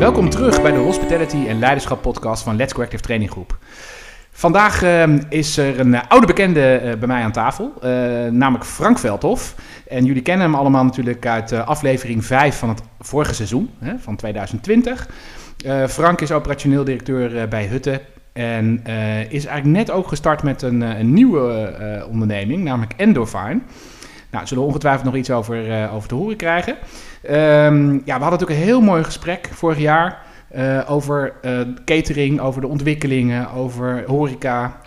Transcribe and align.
Welkom 0.00 0.30
terug 0.30 0.62
bij 0.62 0.72
de 0.72 0.78
Hospitality 0.78 1.46
en 1.48 1.58
Leiderschap 1.58 2.02
podcast 2.02 2.42
van 2.42 2.56
Let's 2.56 2.72
Corrective 2.72 3.02
Training 3.02 3.30
Groep. 3.30 3.58
Vandaag 4.30 4.82
uh, 4.82 5.04
is 5.28 5.56
er 5.56 5.80
een 5.80 5.92
uh, 5.92 6.00
oude 6.08 6.26
bekende 6.26 6.80
uh, 6.84 6.94
bij 6.94 7.08
mij 7.08 7.22
aan 7.22 7.32
tafel, 7.32 7.72
namelijk 8.30 8.64
Frank 8.64 8.98
Veldhoff. 8.98 9.54
En 9.88 10.04
jullie 10.04 10.22
kennen 10.22 10.46
hem 10.46 10.54
allemaal 10.54 10.84
natuurlijk 10.84 11.26
uit 11.26 11.52
aflevering 11.52 12.24
5 12.24 12.58
van 12.58 12.68
het 12.68 12.82
vorige 13.00 13.34
seizoen, 13.34 13.70
hè, 13.78 13.98
van 13.98 14.16
2020. 14.16 15.08
Frank 15.88 16.20
is 16.20 16.32
operationeel 16.32 16.84
directeur 16.84 17.48
bij 17.48 17.66
Hutte 17.66 18.02
en 18.32 18.82
is 19.28 19.44
eigenlijk 19.44 19.78
net 19.78 19.90
ook 19.90 20.08
gestart 20.08 20.42
met 20.42 20.62
een, 20.62 20.80
een 20.80 21.12
nieuwe 21.12 22.06
onderneming, 22.10 22.64
namelijk 22.64 22.92
Endorfine. 22.96 23.60
Nou, 24.30 24.46
zullen 24.46 24.62
we 24.62 24.68
ongetwijfeld 24.68 25.04
nog 25.04 25.16
iets 25.16 25.30
over, 25.30 25.90
over 25.92 26.08
te 26.08 26.14
horen 26.14 26.36
krijgen. 26.36 26.76
Um, 27.30 27.92
ja, 27.92 28.16
we 28.16 28.22
hadden 28.22 28.30
natuurlijk 28.30 28.60
een 28.60 28.66
heel 28.66 28.80
mooi 28.80 29.04
gesprek 29.04 29.48
vorig 29.52 29.78
jaar 29.78 30.18
uh, 30.56 30.90
over 30.90 31.32
uh, 31.42 31.60
catering, 31.84 32.40
over 32.40 32.60
de 32.60 32.66
ontwikkelingen, 32.66 33.50
over 33.50 34.04
horeca, 34.06 34.80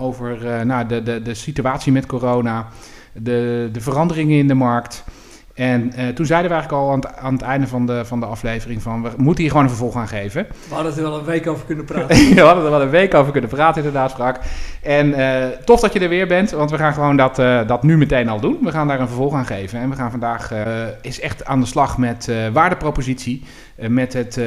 over 0.00 0.66
nou, 0.66 0.86
de, 0.86 1.02
de, 1.02 1.22
de 1.22 1.34
situatie 1.34 1.92
met 1.92 2.06
corona, 2.06 2.66
de, 3.12 3.68
de 3.72 3.80
veranderingen 3.80 4.38
in 4.38 4.48
de 4.48 4.54
markt. 4.54 5.04
En 5.54 5.92
uh, 5.98 6.08
toen 6.08 6.26
zeiden 6.26 6.50
we 6.50 6.56
eigenlijk 6.56 6.72
al 6.72 6.90
aan 6.90 6.98
het, 6.98 7.16
aan 7.16 7.32
het, 7.32 7.42
einde 7.42 7.66
van 7.66 7.86
de, 7.86 8.04
van 8.04 8.20
de 8.20 8.26
aflevering 8.26 8.82
van... 8.82 9.02
we 9.02 9.10
moeten 9.16 9.42
hier 9.42 9.50
gewoon 9.50 9.66
een 9.66 9.72
vervolg 9.72 9.96
aan 9.96 10.08
geven. 10.08 10.46
We 10.68 10.74
hadden 10.74 10.96
er 10.96 11.02
wel 11.02 11.18
een 11.18 11.24
week 11.24 11.46
over 11.46 11.66
kunnen 11.66 11.84
praten. 11.94 12.34
we 12.34 12.40
hadden 12.40 12.64
er 12.64 12.70
wel 12.70 12.82
een 12.82 12.90
week 12.90 13.14
over 13.14 13.32
kunnen 13.32 13.50
praten 13.50 13.84
inderdaad, 13.84 14.12
Frank. 14.12 14.38
En 14.82 15.08
uh, 15.08 15.46
tof 15.64 15.80
dat 15.80 15.92
je 15.92 16.00
er 16.00 16.08
weer 16.08 16.26
bent, 16.26 16.50
want 16.50 16.70
we 16.70 16.76
gaan 16.76 16.92
gewoon 16.92 17.16
dat, 17.16 17.38
uh, 17.38 17.66
dat 17.66 17.82
nu 17.82 17.96
meteen 17.96 18.28
al 18.28 18.40
doen. 18.40 18.58
We 18.62 18.70
gaan 18.70 18.88
daar 18.88 19.00
een 19.00 19.06
vervolg 19.06 19.34
aan 19.34 19.46
geven. 19.46 19.80
En 19.80 19.90
we 19.90 19.96
gaan 19.96 20.10
vandaag 20.10 20.52
is 21.00 21.20
echt 21.20 21.44
aan 21.44 21.60
de 21.60 21.66
slag 21.66 21.98
met 21.98 22.32
waardepropositie. 22.52 23.42
met 23.88 24.12
het 24.12 24.40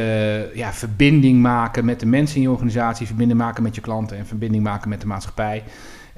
ja, 0.53 0.73
verbinding 0.73 1.41
maken 1.41 1.85
met 1.85 1.99
de 1.99 2.05
mensen 2.05 2.35
in 2.35 2.41
je 2.41 2.51
organisatie. 2.51 3.07
Verbinding 3.07 3.39
maken 3.39 3.63
met 3.63 3.75
je 3.75 3.81
klanten 3.81 4.17
en 4.17 4.25
verbinding 4.25 4.63
maken 4.63 4.89
met 4.89 5.01
de 5.01 5.07
maatschappij 5.07 5.63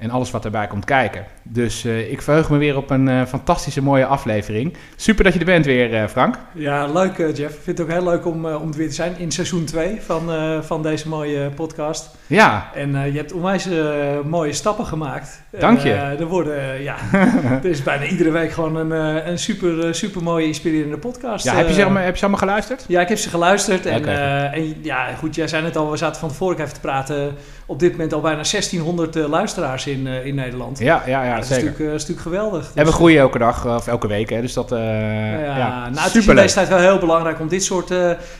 en 0.00 0.10
alles 0.10 0.30
wat 0.30 0.44
erbij 0.44 0.66
komt 0.66 0.84
kijken. 0.84 1.24
Dus 1.42 1.84
uh, 1.84 2.10
ik 2.10 2.22
verheug 2.22 2.50
me 2.50 2.58
weer 2.58 2.76
op 2.76 2.90
een 2.90 3.08
uh, 3.08 3.26
fantastische 3.26 3.82
mooie 3.82 4.06
aflevering. 4.06 4.76
Super 4.96 5.24
dat 5.24 5.32
je 5.32 5.38
er 5.38 5.44
bent 5.44 5.64
weer, 5.64 5.92
uh, 5.92 6.06
Frank. 6.06 6.38
Ja, 6.54 6.86
leuk 6.86 7.16
Jeff. 7.16 7.54
Ik 7.54 7.62
vind 7.62 7.78
het 7.78 7.80
ook 7.80 7.92
heel 7.92 8.04
leuk 8.04 8.26
om, 8.26 8.46
om 8.46 8.70
er 8.70 8.76
weer 8.76 8.88
te 8.88 8.94
zijn 8.94 9.18
in 9.18 9.30
seizoen 9.30 9.64
2 9.64 10.00
van, 10.00 10.30
van 10.64 10.82
deze 10.82 11.08
mooie 11.08 11.50
podcast. 11.50 12.10
Ja. 12.26 12.70
En 12.74 13.12
je 13.12 13.18
hebt 13.18 13.32
onwijs 13.32 13.68
mooie 14.24 14.52
stappen 14.52 14.86
gemaakt. 14.86 15.42
Dank 15.58 15.80
je. 15.80 15.92
er 15.92 16.26
worden, 16.26 16.82
ja, 16.82 16.96
er 17.62 17.64
is 17.64 17.82
bijna 17.82 18.04
iedere 18.04 18.30
week 18.30 18.52
gewoon 18.52 18.76
een, 18.76 18.90
een 19.28 19.38
super, 19.38 19.94
super 19.94 20.22
mooie, 20.22 20.46
inspirerende 20.46 20.98
podcast. 20.98 21.44
Ja, 21.44 21.54
heb 21.54 21.68
je, 21.68 21.74
ze 21.74 21.82
allemaal, 21.82 22.02
heb 22.02 22.12
je 22.12 22.18
ze 22.18 22.24
allemaal 22.24 22.42
geluisterd? 22.42 22.84
Ja, 22.88 23.00
ik 23.00 23.08
heb 23.08 23.18
ze 23.18 23.28
geluisterd. 23.28 23.86
En, 23.86 23.98
okay. 23.98 24.52
en 24.52 24.74
ja, 24.82 25.14
goed, 25.14 25.34
jij 25.34 25.48
zei 25.48 25.64
het 25.64 25.76
al, 25.76 25.90
we 25.90 25.96
zaten 25.96 26.20
van 26.20 26.28
tevoren 26.28 26.60
even 26.60 26.74
te 26.74 26.80
praten. 26.80 27.34
Op 27.66 27.78
dit 27.78 27.90
moment 27.90 28.12
al 28.12 28.20
bijna 28.20 28.42
1600 28.42 29.14
luisteraars 29.14 29.86
in, 29.86 30.06
in 30.06 30.34
Nederland. 30.34 30.78
Ja, 30.78 31.02
ja, 31.06 31.24
ja, 31.24 31.36
dat 31.36 31.46
zeker. 31.46 31.62
Is 31.64 31.70
natuurlijk, 31.70 31.94
is 31.94 32.00
natuurlijk 32.00 32.20
geweldig. 32.20 32.66
Dus 32.66 32.74
en 32.74 32.84
we 32.84 32.92
groeien 32.92 33.18
elke 33.18 33.38
dag, 33.38 33.66
of 33.66 33.86
elke 33.86 34.06
week, 34.06 34.30
hè, 34.30 34.40
dus 34.40 34.52
dat 34.52 34.70
ja, 34.70 34.76
ja, 35.56 35.88
nou, 35.88 36.06
het 36.06 36.14
is 36.14 36.26
in 36.26 36.36
deze 36.36 36.54
tijd 36.54 36.68
wel 36.68 36.78
heel 36.78 36.98
belangrijk 36.98 37.40
om 37.40 37.48
dit 37.48 37.64
soort, 37.64 37.92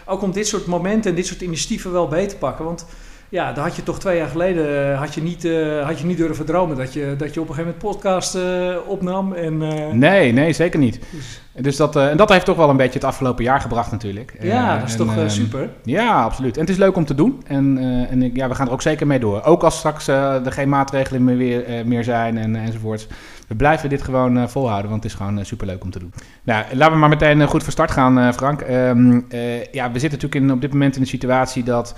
ook 0.04 0.22
om 0.22 0.32
dit 0.32 0.46
soort 0.46 0.66
momenten 0.66 1.10
en 1.10 1.16
dit 1.16 1.26
soort 1.26 1.40
initiatieven 1.40 1.92
wel 1.92 2.08
beter 2.08 2.28
te 2.28 2.36
pakken. 2.36 2.64
Want 2.64 2.86
ja, 3.30 3.52
daar 3.52 3.64
had 3.64 3.76
je 3.76 3.82
toch 3.82 4.00
twee 4.00 4.16
jaar 4.16 4.28
geleden 4.28 4.96
had 4.96 5.14
je 5.14 5.22
niet, 5.22 5.44
uh, 5.44 5.86
had 5.86 5.98
je 5.98 6.06
niet 6.06 6.16
durven 6.16 6.44
dromen 6.44 6.76
dat 6.76 6.92
je, 6.92 7.14
dat 7.18 7.34
je 7.34 7.40
op 7.40 7.48
een 7.48 7.54
gegeven 7.54 7.74
moment 7.80 7.96
podcast 7.96 8.34
uh, 8.34 8.76
opnam. 8.86 9.32
En, 9.32 9.62
uh, 9.62 9.92
nee, 9.92 10.32
nee, 10.32 10.52
zeker 10.52 10.78
niet. 10.78 11.00
Dus, 11.10 11.40
dus 11.60 11.76
dat, 11.76 11.96
en 11.96 12.16
dat 12.16 12.28
heeft 12.28 12.44
toch 12.44 12.56
wel 12.56 12.68
een 12.68 12.76
beetje 12.76 12.98
het 12.98 13.04
afgelopen 13.04 13.44
jaar 13.44 13.60
gebracht 13.60 13.90
natuurlijk. 13.90 14.36
Ja, 14.40 14.78
dat 14.78 14.88
is 14.88 14.96
en, 14.96 14.98
toch 14.98 15.30
super. 15.30 15.68
Ja, 15.84 16.22
absoluut. 16.22 16.54
En 16.54 16.60
het 16.60 16.70
is 16.70 16.76
leuk 16.76 16.96
om 16.96 17.04
te 17.04 17.14
doen. 17.14 17.42
En, 17.46 17.78
en 18.10 18.30
ja, 18.34 18.48
we 18.48 18.54
gaan 18.54 18.66
er 18.66 18.72
ook 18.72 18.82
zeker 18.82 19.06
mee 19.06 19.18
door. 19.18 19.42
Ook 19.42 19.62
als 19.62 19.78
straks 19.78 20.06
er 20.08 20.52
geen 20.52 20.68
maatregelen 20.68 21.24
meer, 21.24 21.36
weer, 21.36 21.64
meer 21.86 22.04
zijn 22.04 22.38
en, 22.38 22.56
enzovoorts. 22.56 23.06
We 23.50 23.56
blijven 23.56 23.88
dit 23.88 24.02
gewoon 24.02 24.36
uh, 24.36 24.46
volhouden, 24.46 24.90
want 24.90 25.02
het 25.02 25.12
is 25.12 25.18
gewoon 25.18 25.38
uh, 25.38 25.44
superleuk 25.44 25.82
om 25.84 25.90
te 25.90 25.98
doen. 25.98 26.12
Nou, 26.42 26.64
laten 26.72 26.92
we 26.92 26.98
maar 26.98 27.08
meteen 27.08 27.40
uh, 27.40 27.48
goed 27.48 27.62
van 27.62 27.72
start 27.72 27.90
gaan, 27.90 28.34
Frank. 28.34 28.60
Um, 28.60 29.26
ja, 29.72 29.92
we 29.92 29.98
zitten 29.98 30.18
natuurlijk 30.18 30.34
in, 30.34 30.52
op 30.52 30.60
dit 30.60 30.72
moment 30.72 30.94
in 30.94 31.02
de 31.02 31.08
situatie 31.08 31.62
dat 31.62 31.94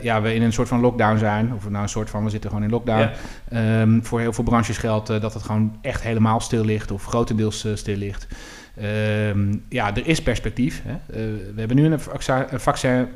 ja, 0.00 0.22
we 0.22 0.34
in 0.34 0.42
een 0.42 0.52
soort 0.52 0.68
van 0.68 0.80
lockdown 0.80 1.18
zijn. 1.18 1.54
Of 1.54 1.68
nou 1.68 1.82
een 1.82 1.88
soort 1.88 2.10
van, 2.10 2.24
we 2.24 2.30
zitten 2.30 2.50
gewoon 2.50 2.64
in 2.64 2.70
lockdown. 2.70 3.10
Ja. 3.50 3.80
Um, 3.80 4.04
voor 4.04 4.20
heel 4.20 4.32
veel 4.32 4.44
branches 4.44 4.78
geldt 4.78 5.06
dat 5.06 5.34
het 5.34 5.42
gewoon 5.42 5.76
echt 5.80 6.02
helemaal 6.02 6.40
stil 6.40 6.64
ligt 6.64 6.90
of 6.90 7.04
grotendeels 7.04 7.66
stil 7.74 7.96
ligt. 7.96 8.26
Um, 8.82 9.62
ja, 9.68 9.96
er 9.96 10.06
is 10.06 10.22
perspectief. 10.22 10.82
Hè. 10.84 10.92
Uh, 10.92 11.16
we 11.54 11.58
hebben 11.58 11.76
nu 11.76 11.84
een 11.84 12.00
vaccin. 12.00 12.44
Een 12.50 12.60
vaccin 12.60 13.08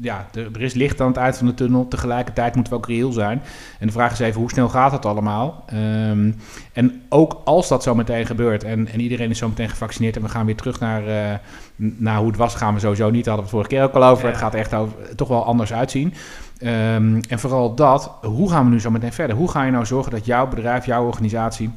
ja, 0.00 0.26
er, 0.34 0.48
er, 0.52 0.62
is 0.62 0.74
licht 0.74 1.00
aan 1.00 1.06
het 1.06 1.16
eind 1.16 1.36
van 1.36 1.46
de 1.46 1.54
tunnel. 1.54 1.88
Tegelijkertijd 1.88 2.54
moeten 2.54 2.72
we 2.72 2.78
ook 2.78 2.86
reëel 2.86 3.12
zijn. 3.12 3.42
En 3.78 3.86
de 3.86 3.92
vraag 3.92 4.12
is 4.12 4.18
even, 4.18 4.40
hoe 4.40 4.50
snel 4.50 4.68
gaat 4.68 4.92
het 4.92 5.06
allemaal? 5.06 5.64
Um, 5.74 6.36
en 6.72 7.02
ook 7.08 7.40
als 7.44 7.68
dat 7.68 7.82
zo 7.82 7.94
meteen 7.94 8.26
gebeurt 8.26 8.64
en, 8.64 8.88
en, 8.88 9.00
iedereen 9.00 9.30
is 9.30 9.38
zo 9.38 9.48
meteen 9.48 9.68
gevaccineerd... 9.68 10.16
en 10.16 10.22
we 10.22 10.28
gaan 10.28 10.46
weer 10.46 10.56
terug 10.56 10.80
naar, 10.80 11.08
uh, 11.08 11.38
naar 11.76 12.18
hoe 12.18 12.28
het 12.28 12.36
was, 12.36 12.54
gaan 12.54 12.74
we 12.74 12.80
sowieso 12.80 13.10
niet. 13.10 13.24
Daar 13.24 13.34
hadden 13.34 13.50
we 13.50 13.56
het 13.56 13.68
vorige 13.68 13.68
keer 13.68 13.96
ook 13.96 14.04
al 14.04 14.10
over. 14.10 14.24
Ja. 14.24 14.30
Het 14.30 14.40
gaat 14.40 14.54
echt 14.54 14.74
over, 14.74 15.14
toch 15.16 15.28
wel 15.28 15.44
anders 15.44 15.72
uitzien. 15.72 16.14
Um, 16.62 17.20
en 17.28 17.38
vooral 17.38 17.74
dat, 17.74 18.12
hoe 18.22 18.50
gaan 18.50 18.64
we 18.64 18.70
nu 18.70 18.80
zo 18.80 18.90
meteen 18.90 19.12
verder? 19.12 19.36
Hoe 19.36 19.50
ga 19.50 19.62
je 19.64 19.70
nou 19.70 19.86
zorgen 19.86 20.12
dat 20.12 20.26
jouw 20.26 20.48
bedrijf, 20.48 20.86
jouw 20.86 21.06
organisatie 21.06 21.70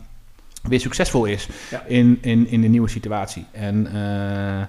weer 0.68 0.80
succesvol 0.80 1.26
is 1.26 1.48
ja. 1.70 1.84
in, 1.88 2.18
in, 2.22 2.48
in 2.48 2.62
de 2.62 2.68
nieuwe 2.68 2.90
situatie. 2.90 3.46
En, 3.52 3.88
uh, 3.96 4.62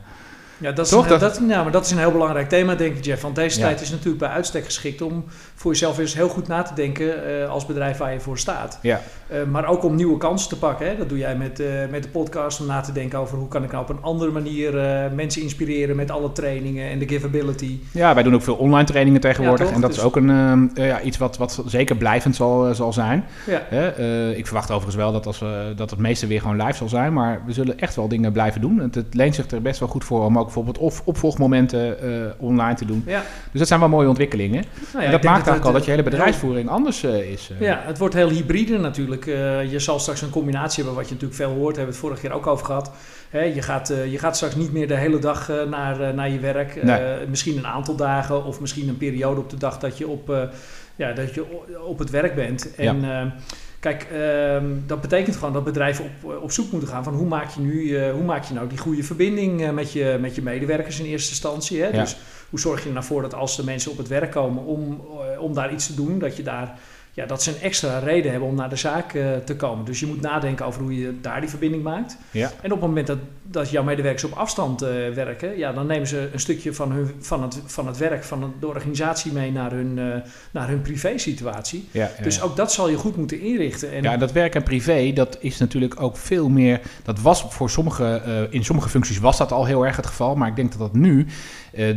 ja, 0.59 0.73
dat 0.73 0.85
is, 0.85 0.91
Toch, 0.93 1.03
een, 1.03 1.09
dat, 1.09 1.21
dat, 1.21 1.41
ja, 1.49 1.63
maar 1.63 1.73
dat 1.73 1.85
is 1.85 1.91
een 1.91 1.99
heel 1.99 2.13
belangrijk 2.13 2.49
thema, 2.49 2.75
denk 2.75 2.97
ik, 2.97 3.05
Jeff. 3.05 3.23
Want 3.23 3.35
deze 3.35 3.59
ja. 3.59 3.67
tijd 3.67 3.81
is 3.81 3.91
natuurlijk 3.91 4.19
bij 4.19 4.29
uitstek 4.29 4.65
geschikt 4.65 5.03
om 5.03 5.25
voor 5.55 5.71
jezelf 5.71 5.99
eens 5.99 6.15
heel 6.15 6.29
goed 6.29 6.49
na 6.49 6.63
te 6.63 6.75
denken 6.75 7.31
uh, 7.31 7.51
als 7.51 7.67
bedrijf 7.67 7.97
waar 7.97 8.13
je 8.13 8.21
voor 8.21 8.39
staat. 8.39 8.79
Ja. 8.83 9.01
Uh, 9.33 9.43
maar 9.51 9.67
ook 9.67 9.85
om 9.85 9.95
nieuwe 9.95 10.19
kansen 10.19 10.49
te 10.49 10.59
pakken. 10.59 10.87
Hè. 10.87 10.97
Dat 10.97 11.09
doe 11.09 11.19
jij 11.19 11.37
met, 11.37 11.61
uh, 11.61 11.67
met 11.91 12.03
de 12.03 12.09
podcast, 12.09 12.61
om 12.61 12.67
na 12.67 12.81
te 12.81 12.93
denken 12.93 13.19
over 13.19 13.39
hoe 13.39 13.49
kan 13.49 13.65
ik 13.65 13.71
nou 13.71 13.83
op 13.83 13.89
een 13.89 14.03
andere 14.03 14.31
manier 14.31 14.75
mensen 15.15 15.43
inspireren 15.43 15.97
met 15.97 16.11
alle 16.11 16.33
trainingen 16.33 16.91
en 16.91 16.99
de 16.99 17.09
giveability. 17.09 17.79
Ja, 17.93 18.15
wij 18.15 18.23
doen 18.23 18.35
ook 18.35 18.43
veel 18.43 18.55
online 18.55 18.87
trainingen 18.87 19.21
tegenwoordig. 19.21 19.69
Ja, 19.69 19.75
en 19.75 19.81
dat 19.81 19.91
dus 19.91 19.99
is 19.99 20.05
ook 20.05 20.17
een, 20.17 20.71
ja, 20.75 21.01
iets 21.01 21.19
wat, 21.19 21.37
wat 21.37 21.63
zeker 21.67 21.97
blijvend 21.97 22.37
zal, 22.37 22.75
zal 22.75 22.93
zijn. 22.93 23.25
Ja. 23.47 23.93
ik 24.31 24.47
verwacht 24.47 24.71
overigens 24.71 24.97
wel 24.97 25.13
dat, 25.13 25.27
als 25.27 25.39
we, 25.39 25.73
dat 25.77 25.91
het 25.91 25.99
meeste 25.99 26.27
weer 26.27 26.41
gewoon 26.41 26.63
live 26.63 26.77
zal 26.77 26.89
zijn. 26.89 27.13
Maar 27.13 27.43
we 27.47 27.53
zullen 27.53 27.79
echt 27.79 27.97
wel 27.97 28.09
dingen 28.09 28.33
blijven 28.33 28.61
doen. 28.61 28.79
Het, 28.79 28.95
het 28.95 29.15
leent 29.15 29.35
zich 29.35 29.51
er 29.51 29.63
best 29.63 29.81
wel 29.81 29.89
goed 29.89 30.05
voor 30.05 30.25
om 30.25 30.39
ook 30.39 30.46
bijvoorbeeld 30.47 30.79
of 30.79 31.03
opvolgmomenten 31.05 31.97
online 32.39 32.75
te 32.75 32.85
doen. 32.85 33.03
Ja. 33.07 33.23
Dus 33.51 33.59
dat 33.59 33.69
zijn 33.69 33.81
wel 33.81 33.89
mooie 33.89 34.09
ontwikkelingen. 34.09 34.65
Nou 34.93 35.05
en 35.05 35.11
dat 35.11 35.23
maakt 35.23 35.35
eigenlijk 35.35 35.67
al 35.67 35.73
dat 35.73 35.85
je 35.85 35.91
hele 35.91 36.03
bedrijfsvoering 36.03 36.69
anders 36.69 37.05
uh, 37.05 37.31
is. 37.31 37.51
Ja, 37.59 37.81
het 37.85 37.99
wordt 37.99 38.15
heel 38.15 38.29
hybride 38.29 38.79
natuurlijk. 38.79 39.25
Je 39.71 39.79
zal 39.79 39.99
straks 39.99 40.23
een 40.23 40.31
combinatie 40.31 40.77
hebben, 40.77 40.95
wat 40.95 41.09
je 41.09 41.15
natuurlijk 41.15 41.41
veel 41.41 41.55
hoort, 41.55 41.77
hebben 41.77 41.95
we 41.95 42.01
het 42.01 42.01
vorige 42.01 42.21
keer 42.21 42.33
ook 42.33 42.47
over 42.47 42.67
gehad. 42.67 42.91
Hè, 43.31 43.43
je, 43.43 43.63
gaat, 43.63 43.93
je 44.11 44.19
gaat 44.19 44.37
straks 44.37 44.55
niet 44.55 44.73
meer 44.73 44.89
de 44.89 44.97
hele 44.97 45.19
dag 45.19 45.51
naar, 45.69 46.15
naar 46.15 46.31
je 46.31 46.39
werk. 46.39 46.83
Nee. 46.83 47.27
misschien 47.29 47.57
een 47.57 47.67
aantal 47.67 47.97
dagen 47.97 48.45
of 48.45 48.61
misschien 48.61 48.89
een 48.89 48.97
periode 48.97 49.41
op 49.41 49.51
de 49.51 49.57
dag 49.57 49.79
dat 49.79 49.99
je 49.99 50.09
op, 50.09 50.49
ja, 50.97 51.13
dat 51.13 51.35
je 51.35 51.45
op 51.87 51.99
het 51.99 52.11
werk 52.11 52.35
bent. 52.35 52.75
En, 52.75 53.01
ja. 53.01 53.35
Kijk, 53.81 54.07
um, 54.13 54.85
dat 54.87 55.01
betekent 55.01 55.37
gewoon 55.37 55.53
dat 55.53 55.65
bedrijven 55.65 56.05
op, 56.05 56.43
op 56.43 56.53
zoek 56.53 56.71
moeten 56.71 56.89
gaan 56.89 57.05
van 57.05 57.15
hoe 57.15 57.27
maak 57.27 57.51
je 57.51 57.61
nu, 57.61 57.83
uh, 57.83 58.13
hoe 58.13 58.23
maak 58.23 58.45
je 58.45 58.55
nou 58.55 58.69
die 58.69 58.79
goede 58.79 59.03
verbinding 59.03 59.61
uh, 59.61 59.71
met, 59.71 59.93
je, 59.93 60.17
met 60.21 60.35
je 60.35 60.43
medewerkers 60.43 60.99
in 60.99 61.05
eerste 61.05 61.31
instantie. 61.31 61.83
Hè? 61.83 61.87
Ja. 61.87 62.01
Dus 62.01 62.17
hoe 62.51 62.61
zorg 62.61 62.81
je 62.81 62.87
er 62.87 62.95
nou 62.95 63.05
voor 63.05 63.23
dat 63.23 63.35
als 63.35 63.57
de 63.57 63.65
mensen 63.65 63.91
op 63.91 63.99
het 63.99 64.09
werk 64.09 64.31
komen 64.31 64.65
om, 64.65 65.01
uh, 65.35 65.43
om 65.43 65.55
daar 65.55 65.73
iets 65.73 65.87
te 65.87 65.95
doen, 65.95 66.19
dat 66.19 66.37
je 66.37 66.43
daar 66.43 66.79
ja, 67.13 67.27
dat 67.27 67.43
ze 67.43 67.51
een 67.51 67.61
extra 67.61 67.99
reden 67.99 68.31
hebben 68.31 68.49
om 68.49 68.55
naar 68.55 68.69
de 68.69 68.77
zaak 68.77 69.11
te 69.45 69.57
komen. 69.57 69.85
Dus 69.85 70.01
je 70.01 70.07
moet 70.07 70.21
nadenken 70.21 70.67
over 70.67 70.83
hoe 70.83 71.01
je 71.01 71.21
daar 71.21 71.41
die 71.41 71.51
verbinding 71.51 71.83
maakt. 71.83 72.17
Ja. 72.31 72.53
En 72.63 72.73
op 72.73 72.79
het 72.81 72.89
moment 72.89 73.07
dat, 73.07 73.19
dat 73.51 73.71
jouw 73.71 73.83
medewerkers 73.83 74.25
op 74.25 74.33
afstand 74.33 74.83
uh, 74.83 74.89
werken, 75.15 75.59
ja, 75.59 75.73
dan 75.73 75.87
nemen 75.87 76.07
ze 76.07 76.29
een 76.33 76.41
stukje 76.41 76.75
van, 76.75 76.93
hun, 76.93 77.11
van, 77.19 77.43
het, 77.43 77.61
van 77.67 77.87
het 77.87 77.97
werk, 77.97 78.25
van 78.25 78.55
de 78.61 78.67
organisatie 78.67 79.33
mee 79.33 79.53
naar 79.53 79.71
hun, 79.71 79.97
uh, 79.97 80.15
naar 80.51 80.69
hun 80.69 80.83
privé-situatie. 80.83 81.89
Ja, 81.91 82.11
ja, 82.17 82.23
dus 82.23 82.43
ook 82.43 82.57
dat 82.57 82.73
zal 82.73 82.89
je 82.89 82.97
goed 82.97 83.17
moeten 83.17 83.41
inrichten. 83.41 83.93
En 83.93 84.03
ja, 84.03 84.17
dat 84.17 84.33
werk 84.33 84.55
en 84.55 84.63
privé, 84.63 85.13
dat 85.13 85.37
is 85.41 85.59
natuurlijk 85.59 86.01
ook 86.01 86.17
veel 86.17 86.49
meer. 86.49 86.81
Dat 87.03 87.21
was 87.21 87.47
voor 87.49 87.71
sommige, 87.71 88.23
in 88.51 88.65
sommige 88.65 88.89
functies 88.89 89.19
was 89.19 89.39
dat 89.39 89.53
al 89.53 89.65
heel 89.65 89.87
erg 89.87 89.97
het 89.97 90.07
geval. 90.07 90.35
Maar 90.35 90.49
ik 90.49 90.57
denk 90.57 90.71
dat 90.71 90.81
dat 90.81 90.95
nu, 90.95 91.27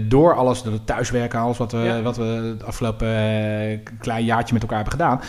door 0.08 0.36
alles, 0.36 0.64
door 0.64 0.74
het 0.74 0.86
thuiswerken, 0.86 1.40
alles 1.40 1.58
wat 1.58 1.72
we, 1.72 1.78
ja. 1.78 2.02
wat 2.02 2.18
we 2.18 2.24
het 2.24 2.64
afgelopen 2.64 3.08
klein 4.00 4.26
jaartje 4.26 4.54
met 4.54 4.62
elkaar 4.62 4.84
hebben 4.84 5.00
gedaan 5.00 5.22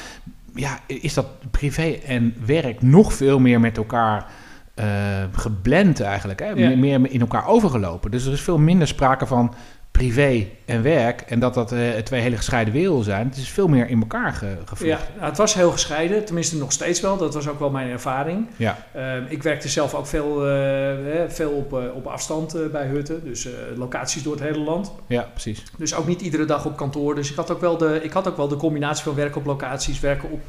ja, 0.55 0.79
is 0.87 1.15
dat 1.15 1.27
privé 1.51 1.99
en 2.07 2.35
werk 2.47 2.83
nog 2.83 3.13
veel 3.13 3.39
meer 3.39 3.61
met 3.61 3.77
elkaar 3.77 4.27
uh, 4.75 4.87
geblend 5.33 6.01
eigenlijk. 6.01 6.41
Hè? 6.41 6.49
Ja. 6.49 6.77
Meer 6.77 7.11
in 7.11 7.21
elkaar 7.21 7.47
overgelopen. 7.47 8.11
Dus 8.11 8.27
er 8.27 8.33
is 8.33 8.41
veel 8.41 8.59
minder 8.59 8.89
sprake 8.89 9.27
van 9.27 9.55
privé 9.91 10.47
en 10.65 10.83
werk. 10.83 11.21
En 11.21 11.41
dat 11.41 11.55
dat 11.55 11.73
eh, 11.73 11.89
twee 12.05 12.21
hele 12.21 12.37
gescheiden 12.37 12.75
werelden 12.75 13.05
zijn. 13.05 13.29
Het 13.29 13.37
is 13.37 13.49
veel 13.49 13.69
meer 13.69 13.89
in 13.89 14.01
elkaar 14.01 14.33
ge, 14.33 14.47
Ja, 14.47 14.57
gevlochten. 14.65 15.13
het 15.19 15.37
was 15.37 15.55
heel 15.55 15.71
gescheiden, 15.71 16.25
tenminste 16.25 16.57
nog 16.57 16.73
steeds 16.73 17.01
wel. 17.01 17.17
Dat 17.17 17.35
was 17.35 17.49
ook 17.49 17.59
wel 17.59 17.71
mijn 17.71 17.91
ervaring. 17.91 18.47
Ja. 18.57 18.87
Ehm, 18.95 19.23
ik 19.29 19.43
werkte 19.43 19.69
zelf 19.69 19.95
ook 19.95 20.07
veel, 20.07 20.47
eh, 20.49 20.95
veel 21.29 21.51
op, 21.51 21.73
op 21.95 22.07
afstand 22.07 22.57
bij 22.73 22.87
Hutten, 22.87 23.25
dus 23.25 23.49
locaties 23.77 24.23
door 24.23 24.33
het 24.33 24.43
hele 24.43 24.59
land. 24.59 24.93
ja, 25.07 25.23
precies. 25.33 25.63
Dus 25.79 25.95
ook 25.95 26.07
niet 26.07 26.21
iedere 26.21 26.45
dag 26.45 26.67
op 26.67 26.77
kantoor. 26.77 27.15
Dus 27.15 27.31
ik 27.31 27.37
had 27.37 27.51
ook 27.51 27.61
wel 27.61 27.77
de, 27.77 28.01
ik 28.03 28.13
had 28.13 28.29
ook 28.29 28.37
wel 28.37 28.49
de 28.49 28.57
combinatie 28.57 29.05
van 29.05 29.15
werken 29.15 29.41
op 29.41 29.47
locaties, 29.47 30.01
werken 30.01 30.31
op 30.31 30.41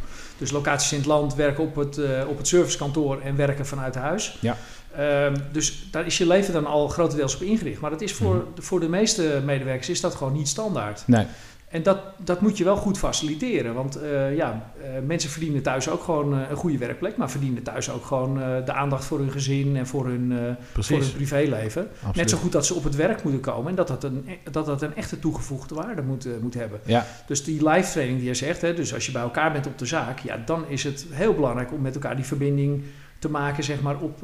dus 0.41 0.51
locaties 0.51 0.91
in 0.91 0.97
het 0.97 1.07
land, 1.07 1.35
werken 1.35 1.63
op 1.63 1.75
het, 1.75 1.97
eh, 1.97 2.27
op 2.27 2.37
het 2.37 2.47
servicekantoor 2.47 3.21
en 3.21 3.35
werken 3.35 3.65
vanuit 3.65 3.95
huis. 3.95 4.37
Ja. 4.39 4.57
Ehm, 4.95 5.35
dus 5.51 5.87
daar 5.91 6.05
is 6.05 6.17
je 6.17 6.27
leven 6.27 6.53
dan 6.53 6.65
al 6.65 6.87
grotendeels 6.87 7.35
op 7.35 7.41
ingericht. 7.41 7.79
Maar 7.81 7.89
dat 7.89 8.01
is 8.01 8.13
voor, 8.13 8.35
Mhm. 8.35 8.61
voor 8.61 8.79
de 8.79 8.89
meeste 8.89 9.41
medewerkers 9.45 9.89
is 9.89 10.01
dat 10.01 10.15
gewoon 10.15 10.33
niet 10.33 10.47
standaard. 10.47 11.03
Nee. 11.05 11.25
En 11.71 11.83
dat, 11.83 11.99
dat 12.17 12.41
moet 12.41 12.57
je 12.57 12.63
wel 12.63 12.75
goed 12.75 12.97
faciliteren. 12.97 13.73
Want 13.73 13.95
eh, 13.95 14.35
ja, 14.35 14.71
eh, 14.81 14.89
mensen 15.05 15.29
verdienen 15.29 15.61
thuis 15.61 15.89
ook 15.89 16.03
gewoon 16.03 16.33
eh, 16.33 16.49
een 16.49 16.55
goede 16.55 16.77
werkplek. 16.77 17.17
Maar 17.17 17.29
verdienen 17.29 17.63
thuis 17.63 17.89
ook 17.89 18.05
gewoon 18.05 18.33
de 18.65 18.73
aandacht 18.73 19.05
voor 19.05 19.19
hun 19.19 19.31
gezin 19.31 19.77
en 19.77 19.87
voor 19.87 20.05
hun, 20.05 20.57
voor 20.73 20.97
hun 20.97 21.11
privéleven. 21.11 21.87
Absoluut. 21.93 22.15
Net 22.15 22.29
zo 22.29 22.37
goed 22.37 22.51
dat 22.51 22.65
ze 22.65 22.73
op 22.73 22.83
het 22.83 22.95
werk 22.95 23.23
moeten 23.23 23.41
komen. 23.41 23.69
En 23.69 23.75
dat 23.75 23.87
dat 23.87 24.03
een, 24.03 24.25
dat 24.51 24.65
dat 24.65 24.81
een 24.81 24.95
echte 24.95 25.19
toegevoegde 25.19 25.75
waarde 25.75 26.01
moet, 26.01 26.41
moet 26.41 26.53
hebben. 26.53 26.79
Ja, 26.85 27.05
Dus 27.27 27.43
die 27.43 27.69
live 27.69 27.91
training 27.91 28.17
die 28.17 28.27
je 28.27 28.33
zegt. 28.33 28.61
Hè, 28.61 28.73
dus 28.73 28.93
als 28.93 29.05
je 29.05 29.11
bij 29.11 29.21
elkaar 29.21 29.51
bent 29.51 29.67
op 29.67 29.77
de 29.77 29.85
zaak. 29.85 30.19
Ja, 30.19 30.41
dan 30.45 30.67
is 30.67 30.83
het 30.83 31.05
heel 31.09 31.33
belangrijk 31.33 31.71
om 31.71 31.81
met 31.81 31.93
elkaar 31.93 32.15
die 32.15 32.25
verbinding 32.25 32.83
te 33.19 33.29
maken 33.29 33.63
zeg 33.63 33.81
maar, 33.81 33.99
op, 33.99 34.19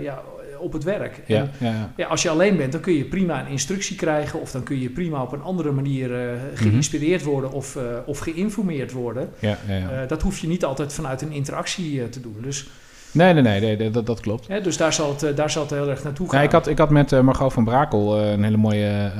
ja, 0.00 0.22
op 0.60 0.72
het 0.72 0.84
werk. 0.84 1.22
ja, 1.26 1.38
En, 1.38 1.50
ja, 1.58 1.70
ja. 1.70 1.92
ja, 1.96 2.06
als 2.06 2.22
je 2.22 2.28
alleen 2.28 2.56
bent, 2.56 2.72
dan 2.72 2.80
kun 2.80 2.94
je 2.94 3.04
prima 3.04 3.40
een 3.40 3.50
instructie 3.50 3.96
krijgen. 3.96 4.40
Of 4.40 4.50
dan 4.50 4.62
kun 4.62 4.80
je 4.80 4.90
prima 4.90 5.22
op 5.22 5.32
een 5.32 5.42
andere 5.42 5.70
manier 5.72 6.14
eh, 6.14 6.36
geïnspireerd 6.54 7.22
worden 7.22 7.52
of, 7.52 7.76
eh, 7.76 7.82
of 8.06 8.18
geïnformeerd 8.18 8.92
worden. 8.92 9.30
ja, 9.38 9.58
ja, 9.68 9.74
ja. 9.76 9.90
Eh, 9.90 10.08
dat 10.08 10.22
hoef 10.22 10.38
je 10.38 10.46
niet 10.46 10.64
altijd 10.64 10.92
vanuit 10.92 11.22
een 11.22 11.32
interactie 11.32 12.02
eh, 12.02 12.08
te 12.08 12.20
doen. 12.20 12.36
Dus, 12.42 12.68
Nee, 13.12 13.32
nee, 13.32 13.42
nee, 13.42 13.76
nee, 13.76 13.90
dat, 13.90 14.06
dat 14.06 14.20
klopt. 14.20 14.64
dus 14.64 14.76
daar, 14.76 14.92
zal 14.92 15.10
het, 15.10 15.22
eh, 15.22 15.36
daar 15.36 15.50
zal 15.50 15.62
het 15.62 15.70
heel 15.70 15.88
erg 15.88 16.04
naartoe 16.04 16.30
gaan. 16.30 16.38
Ja, 16.38 16.44
ik, 16.44 16.52
had, 16.52 16.66
ik 16.66 16.78
had 16.78 16.90
met 16.90 17.12
eh, 17.12 17.20
Margot 17.20 17.52
van 17.52 17.64
Brakel 17.64 18.18
eh, 18.18 18.30
een 18.32 18.44
hele 18.44 18.56
mooie 18.56 19.10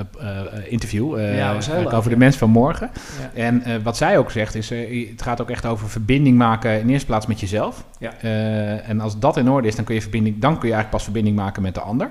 interview 0.69 1.19
Ja, 1.19 1.55
was 1.55 1.67
heel 1.71 1.93
over 1.93 2.11
de 2.11 2.17
mens 2.17 2.37
van 2.37 2.51
morgen. 2.51 2.91
Ja. 3.35 3.41
En 3.41 3.83
wat 3.83 3.97
zij 3.97 4.19
ook 4.19 4.31
zegt 4.31 4.55
is, 4.55 4.69
het 5.11 5.23
gaat 5.23 5.41
ook 5.41 5.51
echt 5.51 5.67
over 5.67 5.89
verbinding 5.89 6.37
maken 6.39 6.81
in 6.81 6.89
eerste 6.89 7.07
plaats 7.07 7.27
met 7.27 7.41
jezelf. 7.41 7.85
Ja. 7.99 8.13
En 8.83 9.01
als 9.01 9.19
dat 9.19 9.37
in 9.37 9.51
orde 9.51 9.69
is, 9.69 9.77
dan 9.77 9.85
kun, 9.85 9.95
je 9.95 10.03
verbinding, 10.03 10.39
dan 10.39 10.51
kun 10.59 10.69
je 10.69 10.75
eigenlijk 10.75 10.91
pas 10.91 11.03
verbinding 11.03 11.37
maken 11.37 11.63
met 11.63 11.75
de 11.75 11.81
ander. 11.81 12.11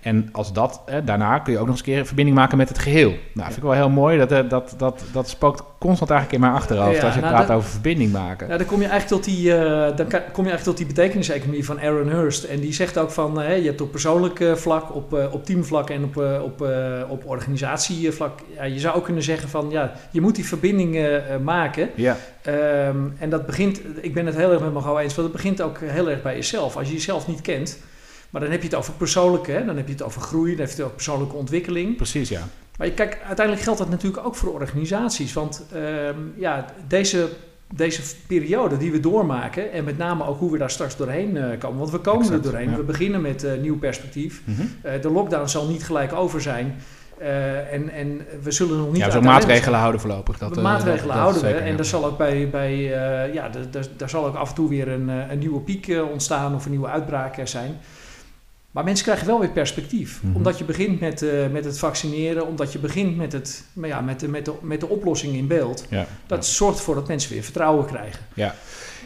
En 0.00 0.28
als 0.32 0.52
dat, 0.52 0.80
daarna 1.04 1.38
kun 1.38 1.52
je 1.52 1.58
ook 1.58 1.66
nog 1.66 1.76
eens 1.76 1.86
een 1.86 1.92
keer 1.92 2.06
verbinding 2.06 2.36
maken 2.36 2.56
met 2.56 2.68
het 2.68 2.78
geheel. 2.78 3.08
Nou, 3.10 3.44
vind 3.46 3.56
ik 3.56 3.62
wel 3.62 3.72
heel 3.72 3.90
mooi. 3.90 4.18
Dat, 4.26 4.50
dat, 4.50 4.74
dat, 4.76 5.04
dat 5.12 5.28
spookt 5.28 5.62
constant 5.78 6.10
eigenlijk 6.10 6.42
in 6.42 6.48
mijn 6.48 6.60
achterhoofd 6.60 7.02
als 7.04 7.14
je 7.14 7.20
nou, 7.20 7.32
praat 7.32 7.46
dat- 7.46 7.56
over 7.56 7.70
verbinding 7.70 8.12
maken. 8.12 8.48
Ja, 8.48 8.56
dan 8.56 8.66
kom 8.66 8.80
je 8.80 8.86
eigenlijk 8.86 9.22
tot 9.22 9.34
die, 9.34 9.48
dan 9.94 10.06
kom 10.06 10.44
je 10.44 10.50
eigenlijk 10.50 10.62
tot 10.62 10.76
die 10.76 10.86
betekeniseconomie 11.26 11.64
van 11.64 11.80
Aaron 11.80 12.08
Hurst. 12.08 12.44
En 12.44 12.60
die 12.60 12.72
zegt 12.72 12.98
ook 12.98 13.10
van, 13.10 13.40
eh, 13.42 13.58
je 13.58 13.66
hebt 13.66 13.80
op 13.80 13.90
persoonlijk 13.90 14.40
eh, 14.40 14.54
vlak, 14.54 14.94
op, 14.94 15.14
eh, 15.14 15.32
op 15.32 15.44
teamvlak 15.44 15.90
en 15.90 16.04
op, 16.04 16.16
op, 16.42 16.60
op 17.08 17.22
organisatievlak. 17.26 18.38
Ja, 18.54 18.64
je 18.64 18.78
zou 18.78 18.96
ook 18.96 19.04
kunnen 19.04 19.22
zeggen 19.22 19.48
van, 19.48 19.70
ja, 19.70 19.92
je 20.10 20.20
moet 20.20 20.34
die 20.34 20.46
verbinding 20.46 20.96
eh, 20.96 21.36
maken. 21.44 21.90
Ja, 21.94 22.16
Ehm, 22.42 22.96
en 23.18 23.30
dat 23.30 23.46
begint, 23.46 23.80
ik 24.00 24.14
ben 24.14 24.26
het 24.26 24.36
heel 24.36 24.52
erg 24.52 24.60
met 24.60 24.72
Margot 24.72 24.98
eens, 24.98 25.14
want 25.14 25.28
het 25.28 25.36
begint 25.36 25.62
ook 25.62 25.78
heel 25.80 26.10
erg 26.10 26.22
bij 26.22 26.34
jezelf. 26.34 26.76
Als 26.76 26.86
je 26.88 26.92
jezelf 26.94 27.26
niet 27.26 27.40
kent, 27.40 27.78
maar 28.30 28.40
dan 28.40 28.50
heb 28.50 28.60
je 28.60 28.66
het 28.68 28.76
over 28.76 28.92
persoonlijke, 28.92 29.50
hè, 29.52 29.64
dan 29.64 29.76
heb 29.76 29.86
je 29.86 29.92
het 29.92 30.02
over 30.02 30.20
groei, 30.20 30.50
dan 30.50 30.58
heb 30.60 30.68
je 30.68 30.74
het 30.74 30.82
over 30.82 30.94
persoonlijke 30.94 31.36
ontwikkeling. 31.36 31.96
precies 31.96 32.28
ja. 32.28 32.40
Maar 32.78 32.86
je- 32.86 32.92
kijk, 32.94 33.18
uiteindelijk 33.26 33.64
geldt 33.64 33.78
dat 33.78 33.88
natuurlijk 33.90 34.26
ook 34.26 34.34
voor 34.36 34.52
organisaties. 34.52 35.32
Want 35.32 35.66
ehm, 35.72 36.16
ja, 36.36 36.64
deze, 36.88 37.28
deze 37.74 38.02
periode 38.26 38.76
die 38.76 38.92
we 38.92 39.00
doormaken, 39.00 39.72
en 39.72 39.84
met 39.84 39.98
name 39.98 40.24
ook 40.26 40.38
hoe 40.38 40.50
we 40.52 40.58
daar 40.58 40.70
straks 40.70 40.96
doorheen 40.96 41.36
eh, 41.36 41.58
komen. 41.58 41.78
Want 41.78 41.90
we 41.90 41.98
komen 41.98 42.20
Exact, 42.20 42.44
er 42.44 42.50
doorheen. 42.50 42.70
ja. 42.70 42.76
We 42.76 42.82
beginnen 42.82 43.20
met 43.20 43.44
eh, 43.44 43.52
nieuw 43.60 43.78
perspectief. 43.78 44.42
Mhm. 44.44 44.60
Eh, 44.82 45.02
de 45.02 45.10
lockdown 45.10 45.46
zal 45.48 45.66
niet 45.68 45.84
gelijk 45.84 46.12
over 46.12 46.40
zijn. 46.40 46.74
En, 47.70 47.90
en 47.90 48.20
we 48.42 48.50
zullen 48.50 48.76
nog 48.78 48.86
niet 48.92 48.96
Ja, 48.96 49.08
ellende 49.08 49.28
maatregelen 49.28 49.78
houden 49.78 50.00
voorlopig. 50.00 50.38
Dat, 50.38 50.56
maatregelen 50.62 50.96
dat- 50.96 51.06
dat 51.06 51.16
houden 51.16 51.42
we. 51.42 51.48
En 51.48 51.76
daar 51.76 51.84
zal 51.84 52.04
ook 52.06 52.18
bij, 52.18 52.48
bij 52.50 52.76
ja, 53.32 53.50
d- 53.50 53.72
d- 53.72 53.90
daar 53.96 54.10
zal 54.10 54.26
ook 54.26 54.34
af 54.34 54.48
en 54.48 54.54
toe 54.54 54.68
weer 54.68 54.88
een, 54.88 55.08
een 55.08 55.38
nieuwe 55.38 55.60
piek 55.60 55.96
ontstaan 56.12 56.54
of 56.54 56.64
een 56.64 56.70
nieuwe 56.70 56.86
uitbraak 56.88 57.38
er 57.38 57.48
zijn. 57.48 57.76
Maar 58.70 58.84
mensen 58.84 59.04
krijgen 59.04 59.26
wel 59.26 59.40
weer 59.40 59.50
perspectief. 59.50 60.22
Mhm. 60.22 60.36
Omdat 60.36 60.58
je 60.58 60.64
begint 60.64 61.00
met, 61.00 61.22
eh, 61.22 61.48
met 61.50 61.64
het 61.64 61.78
vaccineren, 61.78 62.46
omdat 62.46 62.72
je 62.72 62.78
begint 62.78 63.16
met, 63.16 63.32
het, 63.32 63.64
maar 63.72 63.88
ja, 63.88 64.00
met, 64.00 64.20
de, 64.20 64.28
met, 64.28 64.44
de, 64.44 64.54
met 64.60 64.80
de 64.80 64.88
oplossing 64.88 65.34
in 65.34 65.46
beeld. 65.46 65.86
Ja. 65.88 66.06
Dat 66.26 66.46
zorgt 66.46 66.78
ervoor 66.78 66.94
dat 66.94 67.08
mensen 67.08 67.32
weer 67.32 67.42
vertrouwen 67.42 67.86
krijgen. 67.86 68.20
Ja. 68.34 68.54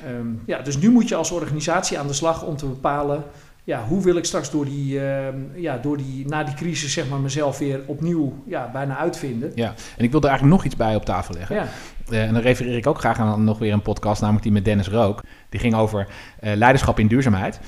Ehm, 0.04 0.26
ja, 0.46 0.58
dus 0.58 0.76
nu 0.76 0.90
moet 0.90 1.08
je 1.08 1.14
als 1.14 1.30
organisatie 1.30 1.98
aan 1.98 2.06
de 2.06 2.12
slag 2.12 2.44
om 2.44 2.56
te 2.56 2.66
bepalen... 2.66 3.24
Ja, 3.66 3.84
hoe 3.84 4.02
wil 4.02 4.16
ik 4.16 4.24
straks 4.24 4.50
door 4.50 4.64
die, 4.64 5.00
ehm, 5.00 5.36
ja, 5.54 5.78
door 5.78 5.96
die, 5.96 6.26
na 6.26 6.44
die 6.44 6.54
crisis 6.54 6.92
zeg 6.92 7.08
maar, 7.08 7.18
mezelf 7.18 7.58
weer 7.58 7.80
opnieuw 7.86 8.42
ja, 8.46 8.70
bijna 8.72 8.96
uitvinden. 8.98 9.52
Ja, 9.54 9.74
en 9.96 10.04
ik 10.04 10.10
wil 10.10 10.20
er 10.20 10.28
eigenlijk 10.28 10.56
nog 10.56 10.64
iets 10.64 10.76
bij 10.76 10.94
op 10.94 11.04
tafel 11.04 11.34
leggen. 11.34 11.56
Ja, 11.56 11.68
Eh, 12.10 12.22
en 12.22 12.32
dan 12.32 12.42
refereer 12.42 12.76
ik 12.76 12.86
ook 12.86 12.98
graag 12.98 13.18
aan 13.18 13.44
nog 13.44 13.58
weer 13.58 13.72
een 13.72 13.82
podcast, 13.82 14.20
namelijk 14.20 14.44
die 14.44 14.52
met 14.52 14.64
Dennis 14.64 14.88
Rook. 14.88 15.20
Die 15.48 15.60
ging 15.60 15.74
over 15.74 16.06
eh, 16.40 16.56
leiderschap 16.56 16.98
in 16.98 17.06
duurzaamheid. 17.06 17.60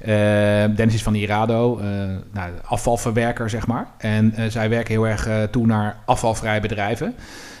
Eh, 0.00 0.10
Dennis 0.76 0.94
is 0.94 1.02
van 1.02 1.12
de 1.12 1.18
Irado, 1.18 1.80
nou, 2.32 2.50
afvalverwerker 2.64 3.50
zeg 3.50 3.66
maar. 3.66 3.86
En 3.98 4.34
zij 4.48 4.68
werken 4.68 4.94
heel 4.94 5.06
erg 5.06 5.28
toe 5.50 5.66
naar 5.66 5.96
afvalvrije 6.04 6.60
bedrijven. 6.60 7.14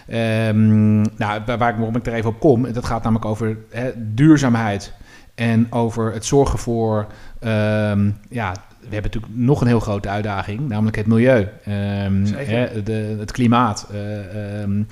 Ehm, 0.08 1.00
nou, 1.00 1.40
waar, 1.46 1.58
waar 1.58 1.70
ik, 1.70 1.76
waarom 1.76 1.96
ik 1.96 2.06
er 2.06 2.12
even 2.12 2.30
op 2.30 2.40
kom, 2.40 2.72
dat 2.72 2.84
gaat 2.84 3.02
namelijk 3.02 3.24
over 3.24 3.56
hè, 3.70 3.90
duurzaamheid. 3.96 4.92
En 5.34 5.66
over 5.72 6.12
het 6.12 6.24
zorgen 6.24 6.58
voor, 6.58 7.06
ehm, 7.40 8.10
ja, 8.28 8.52
we 8.88 8.94
hebben 8.94 9.10
natuurlijk 9.12 9.32
nog 9.36 9.60
een 9.60 9.66
heel 9.66 9.80
grote 9.80 10.08
uitdaging, 10.08 10.68
namelijk 10.68 10.96
het 10.96 11.06
milieu. 11.06 11.48
Ehm, 11.64 12.24
hè, 12.34 12.82
de, 12.82 13.16
het 13.18 13.32
klimaat. 13.32 13.86
ehm, 13.92 14.82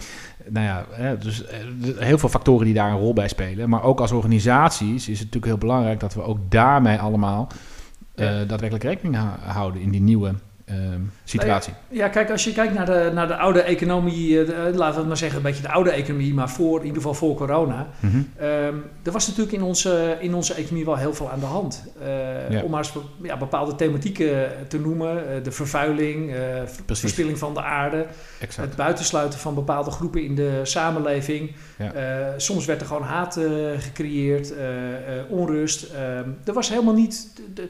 nou 0.49 0.67
ja, 0.67 1.15
dus 1.15 1.45
eh, 1.45 1.59
heel 1.99 2.19
veel 2.19 2.29
factoren 2.29 2.65
die 2.65 2.75
daar 2.75 2.91
een 2.91 2.99
rol 2.99 3.13
bij 3.13 3.29
spelen. 3.29 3.69
Maar 3.69 3.83
ook 3.83 4.01
als 4.01 4.13
organisaties 4.13 5.09
is 5.09 5.19
het 5.19 5.19
natuurlijk 5.19 5.45
heel 5.45 5.59
belangrijk 5.59 6.01
dat 6.01 6.15
we 6.15 6.23
ook 6.23 6.39
daarmee 6.49 6.99
allemaal 6.99 7.49
eh, 8.15 8.27
daadwerkelijk 8.27 8.83
rekening 8.83 9.17
hou- 9.17 9.53
houden 9.53 9.83
in 9.83 9.91
die 9.91 10.01
nieuwe 10.01 10.35
ehm, 10.65 11.01
situatie. 11.25 11.73
Ja, 11.89 12.09
kijk, 12.09 12.31
als 12.31 12.45
je 12.45 12.53
kijkt 12.53 12.75
naar 12.75 12.87
de, 12.87 13.11
naar 13.15 13.29
de 13.29 13.37
oude 13.37 13.61
economie, 13.63 14.41
eh, 14.41 14.47
de- 14.47 14.53
eh, 14.53 14.75
laten 14.75 14.93
we 14.95 14.99
het 14.99 15.07
maar 15.09 15.17
zeggen, 15.17 15.37
een 15.37 15.43
beetje 15.45 15.63
de 15.63 15.69
oude 15.73 15.91
economie, 15.91 16.35
maar 16.35 16.51
voor, 16.51 16.79
in 16.81 16.87
ieder 16.87 17.03
geval 17.03 17.15
voor 17.15 17.37
corona. 17.37 17.87
Ehm, 18.37 18.75
er 19.03 19.13
was 19.13 19.27
natuurlijk 19.27 19.57
in 19.57 19.63
onze, 19.63 20.17
in 20.21 20.35
onze 20.35 20.55
economie 20.55 20.85
wel 20.85 20.97
heel 20.97 21.15
veel 21.15 21.31
aan 21.31 21.41
de 21.41 21.47
hand. 21.47 21.85
Eh, 22.03 22.51
Ja. 22.51 22.63
Om 22.63 22.71
maar 22.71 22.79
eens 22.79 22.93
ja, 23.23 23.37
bepaalde 23.37 23.75
thematieken 23.75 24.51
te 24.69 24.79
noemen. 24.81 25.43
de 25.43 25.53
vervuiling, 25.53 26.31
ver- 26.35 26.83
Precies. 26.85 27.01
verspilling 27.05 27.39
van 27.39 27.55
de 27.55 27.63
aarde, 27.63 28.07
Exact. 28.41 28.67
het 28.69 28.77
buitensluiten 28.77 29.39
van 29.39 29.55
bepaalde 29.55 29.91
groepen 29.91 30.23
in 30.25 30.35
de 30.35 30.61
samenleving. 30.63 31.53
Ja. 31.79 31.93
Soms 32.37 32.65
werd 32.67 32.81
er 32.81 32.87
gewoon 32.87 33.03
haat 33.03 33.39
gecreëerd, 33.79 34.53
onrust. 35.29 35.83
Ehm, 35.83 36.29
er 36.45 36.53
was 36.53 36.69
helemaal 36.69 36.95
niet... 36.95 37.41
de- 37.55 37.69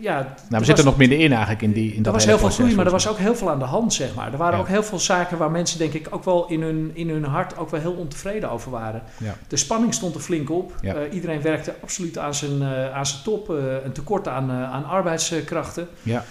ja, 0.00 0.14
Nou, 0.14 0.24
er 0.24 0.34
we 0.48 0.56
was- 0.56 0.66
zitten 0.66 0.84
nog 0.84 0.96
middenin 0.96 1.30
eigenlijk 1.32 1.62
in 1.62 1.72
die 1.72 1.90
in 1.90 1.96
er 1.96 2.02
dat 2.02 2.12
was 2.12 2.24
hele 2.24 2.36
heel 2.38 2.46
veel 2.46 2.56
groei, 2.56 2.74
maar 2.74 2.84
er 2.86 2.90
was 2.92 3.08
ook 3.08 3.16
heel 3.18 3.34
veel 3.34 3.50
aan 3.50 3.58
de 3.58 3.64
hand, 3.64 3.92
zeg 3.94 4.14
maar. 4.14 4.32
Er 4.32 4.38
waren 4.38 4.54
Ja. 4.54 4.60
ook 4.60 4.68
heel 4.68 4.82
veel 4.82 4.98
zaken 4.98 5.38
waar 5.38 5.50
mensen, 5.50 5.78
denk 5.78 5.92
ik, 5.92 6.06
ook 6.10 6.24
wel 6.24 6.46
in 6.48 6.62
hun, 6.62 6.90
in 6.94 7.08
hun 7.10 7.24
hart 7.24 7.58
ook 7.58 7.70
wel 7.70 7.80
heel 7.80 7.92
ontevreden 7.92 8.50
over 8.50 8.70
waren. 8.70 9.02
Ja. 9.16 9.34
De 9.48 9.56
spanning 9.56 9.94
stond 9.94 10.14
er 10.14 10.20
flink 10.20 10.50
op. 10.50 10.72
Ja. 10.80 10.94
Eh, 10.94 11.12
iedereen 11.14 11.42
werkte 11.42 11.74
absoluut 11.82 12.18
aan 12.18 12.34
zijn, 12.34 12.62
eh, 12.62 12.94
aan 12.96 13.06
zijn 13.06 13.22
top. 13.22 13.50
eh, 13.50 13.56
een 13.84 13.92
tekort 13.92 14.28
aan, 14.28 14.50
aan 14.50 14.84
arbeidskrachten. 14.84 15.88
Ja. 16.02 16.24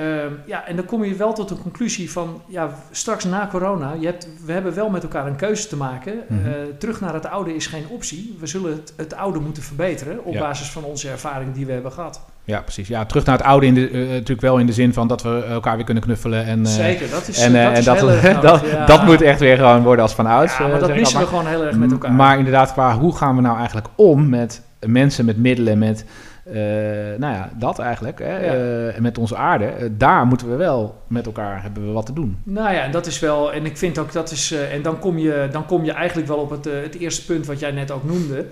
Ehm, 0.00 0.32
ja, 0.46 0.66
en 0.66 0.76
dan 0.76 0.84
kom 0.84 1.04
je 1.04 1.14
wel 1.14 1.32
tot 1.32 1.48
de 1.48 1.56
conclusie 1.56 2.10
van, 2.10 2.42
ja, 2.46 2.70
straks 2.90 3.24
na 3.24 3.48
corona, 3.50 3.92
je 3.98 4.06
hebt, 4.06 4.28
we 4.44 4.52
hebben 4.52 4.74
wel 4.74 4.90
met 4.90 5.02
elkaar 5.02 5.26
een 5.26 5.36
keuze 5.36 5.68
te 5.68 5.76
maken. 5.76 6.14
Mhm. 6.28 6.46
Eh, 6.46 6.52
terug 6.78 7.00
naar 7.00 7.14
het 7.14 7.26
oude 7.26 7.54
is 7.54 7.66
geen 7.66 7.84
optie. 7.88 8.36
We 8.40 8.46
zullen 8.46 8.72
het, 8.72 8.92
het 8.96 9.14
oude 9.14 9.38
moeten 9.38 9.62
verbeteren 9.62 10.24
op 10.24 10.32
Ja. 10.32 10.40
basis 10.40 10.70
van 10.70 10.84
onze 10.84 11.08
ervaring 11.08 11.54
die 11.54 11.66
we 11.66 11.72
hebben 11.72 11.92
gehad. 11.92 12.20
Ja, 12.44 12.60
precies. 12.60 12.88
Ja, 12.88 13.04
terug 13.04 13.24
naar 13.24 13.36
het 13.36 13.46
oude, 13.46 13.66
in 13.66 13.74
de, 13.74 13.88
eh, 13.88 13.98
natuurlijk 13.98 14.40
wel 14.40 14.58
in 14.58 14.66
de 14.66 14.72
zin 14.72 14.92
van 14.92 15.08
dat 15.08 15.22
we 15.22 15.44
elkaar 15.44 15.76
weer 15.76 15.84
kunnen 15.84 16.02
knuffelen. 16.02 16.44
En, 16.44 16.66
eh, 16.66 16.72
Zeker, 16.72 17.10
dat 17.10 17.28
is, 17.28 17.38
en, 17.38 17.52
dat 17.52 18.02
en 18.22 18.40
dat, 18.40 18.60
ja. 18.86 19.04
moet 19.04 19.22
echt 19.22 19.40
weer 19.40 19.56
gewoon 19.56 19.82
worden 19.82 20.02
als 20.02 20.14
van 20.14 20.26
ouds. 20.26 20.58
Ja, 20.58 20.66
maar 20.66 20.80
dat 20.80 20.94
missen 20.94 21.20
we 21.20 21.26
gewoon 21.26 21.46
heel 21.46 21.64
erg 21.64 21.76
met 21.76 21.92
elkaar. 21.92 22.12
Maar 22.12 22.38
inderdaad, 22.38 22.72
qua 22.72 22.98
hoe 22.98 23.16
gaan 23.16 23.36
we 23.36 23.42
nou 23.42 23.56
eigenlijk 23.56 23.86
om 23.94 24.28
met 24.28 24.62
mensen, 24.86 25.24
met 25.24 25.36
middelen, 25.36 25.78
met 25.78 26.04
eh, 26.52 27.18
nou 27.18 27.34
ja, 27.34 27.50
dat 27.58 27.78
eigenlijk, 27.78 28.18
hè, 28.18 28.38
Ja. 28.38 28.52
eh, 28.52 28.96
en 28.96 29.02
met 29.02 29.18
onze 29.18 29.36
aarde. 29.36 29.64
Eh, 29.64 29.88
daar 29.92 30.26
moeten 30.26 30.50
we 30.50 30.56
wel 30.56 31.02
met 31.06 31.26
elkaar 31.26 31.62
hebben 31.62 31.86
we 31.86 31.92
wat 31.92 32.06
te 32.06 32.12
doen. 32.12 32.38
Nou 32.42 32.74
ja, 32.74 32.82
en 32.82 32.90
dat 32.90 33.06
is 33.06 33.18
wel, 33.18 33.52
en 33.52 33.64
ik 33.66 33.76
vind 33.76 33.98
ook 33.98 34.12
dat 34.12 34.30
is, 34.30 34.52
en 34.72 34.82
dan 34.82 34.98
kom 34.98 35.18
je, 35.18 35.48
dan 35.52 35.66
kom 35.66 35.84
je 35.84 35.92
eigenlijk 35.92 36.28
wel 36.28 36.38
op 36.38 36.50
het, 36.50 36.64
het 36.64 36.94
eerste 36.98 37.24
punt 37.24 37.46
wat 37.46 37.58
jij 37.58 37.70
net 37.70 37.90
ook 37.90 38.04
noemde. 38.04 38.46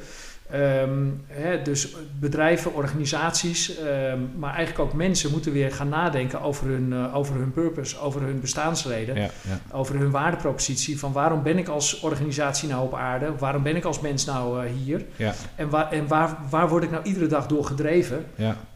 Ehm, 0.50 1.06
hè, 1.26 1.62
dus 1.62 1.94
bedrijven, 2.20 2.74
organisaties, 2.74 3.78
ehm, 3.78 4.18
maar 4.38 4.54
eigenlijk 4.54 4.88
ook 4.88 4.94
mensen 4.94 5.30
moeten 5.30 5.52
weer 5.52 5.72
gaan 5.72 5.88
nadenken 5.88 6.40
over 6.40 6.66
hun, 6.66 6.92
eh, 6.92 7.16
over 7.16 7.34
hun 7.34 7.52
purpose, 7.52 7.98
over 8.00 8.22
hun 8.22 8.40
bestaansreden, 8.40 9.14
Ja, 9.14 9.22
ja. 9.22 9.60
over 9.70 9.98
hun 9.98 10.10
waardepropositie. 10.10 10.98
Van 10.98 11.12
waarom 11.12 11.42
ben 11.42 11.58
ik 11.58 11.68
als 11.68 12.00
organisatie 12.00 12.68
nou 12.68 12.82
op 12.82 12.94
aarde? 12.94 13.32
Waarom 13.38 13.62
ben 13.62 13.76
ik 13.76 13.84
als 13.84 14.00
mens 14.00 14.24
nou 14.24 14.64
eh, 14.64 14.70
hier? 14.84 15.04
Ja. 15.16 15.34
En, 15.54 15.68
waar, 15.68 15.92
en 15.92 16.06
waar, 16.06 16.36
waar 16.50 16.68
word 16.68 16.84
ik 16.84 16.90
nou 16.90 17.02
iedere 17.04 17.26
dag 17.26 17.46
door 17.46 17.64
gedreven? 17.64 18.24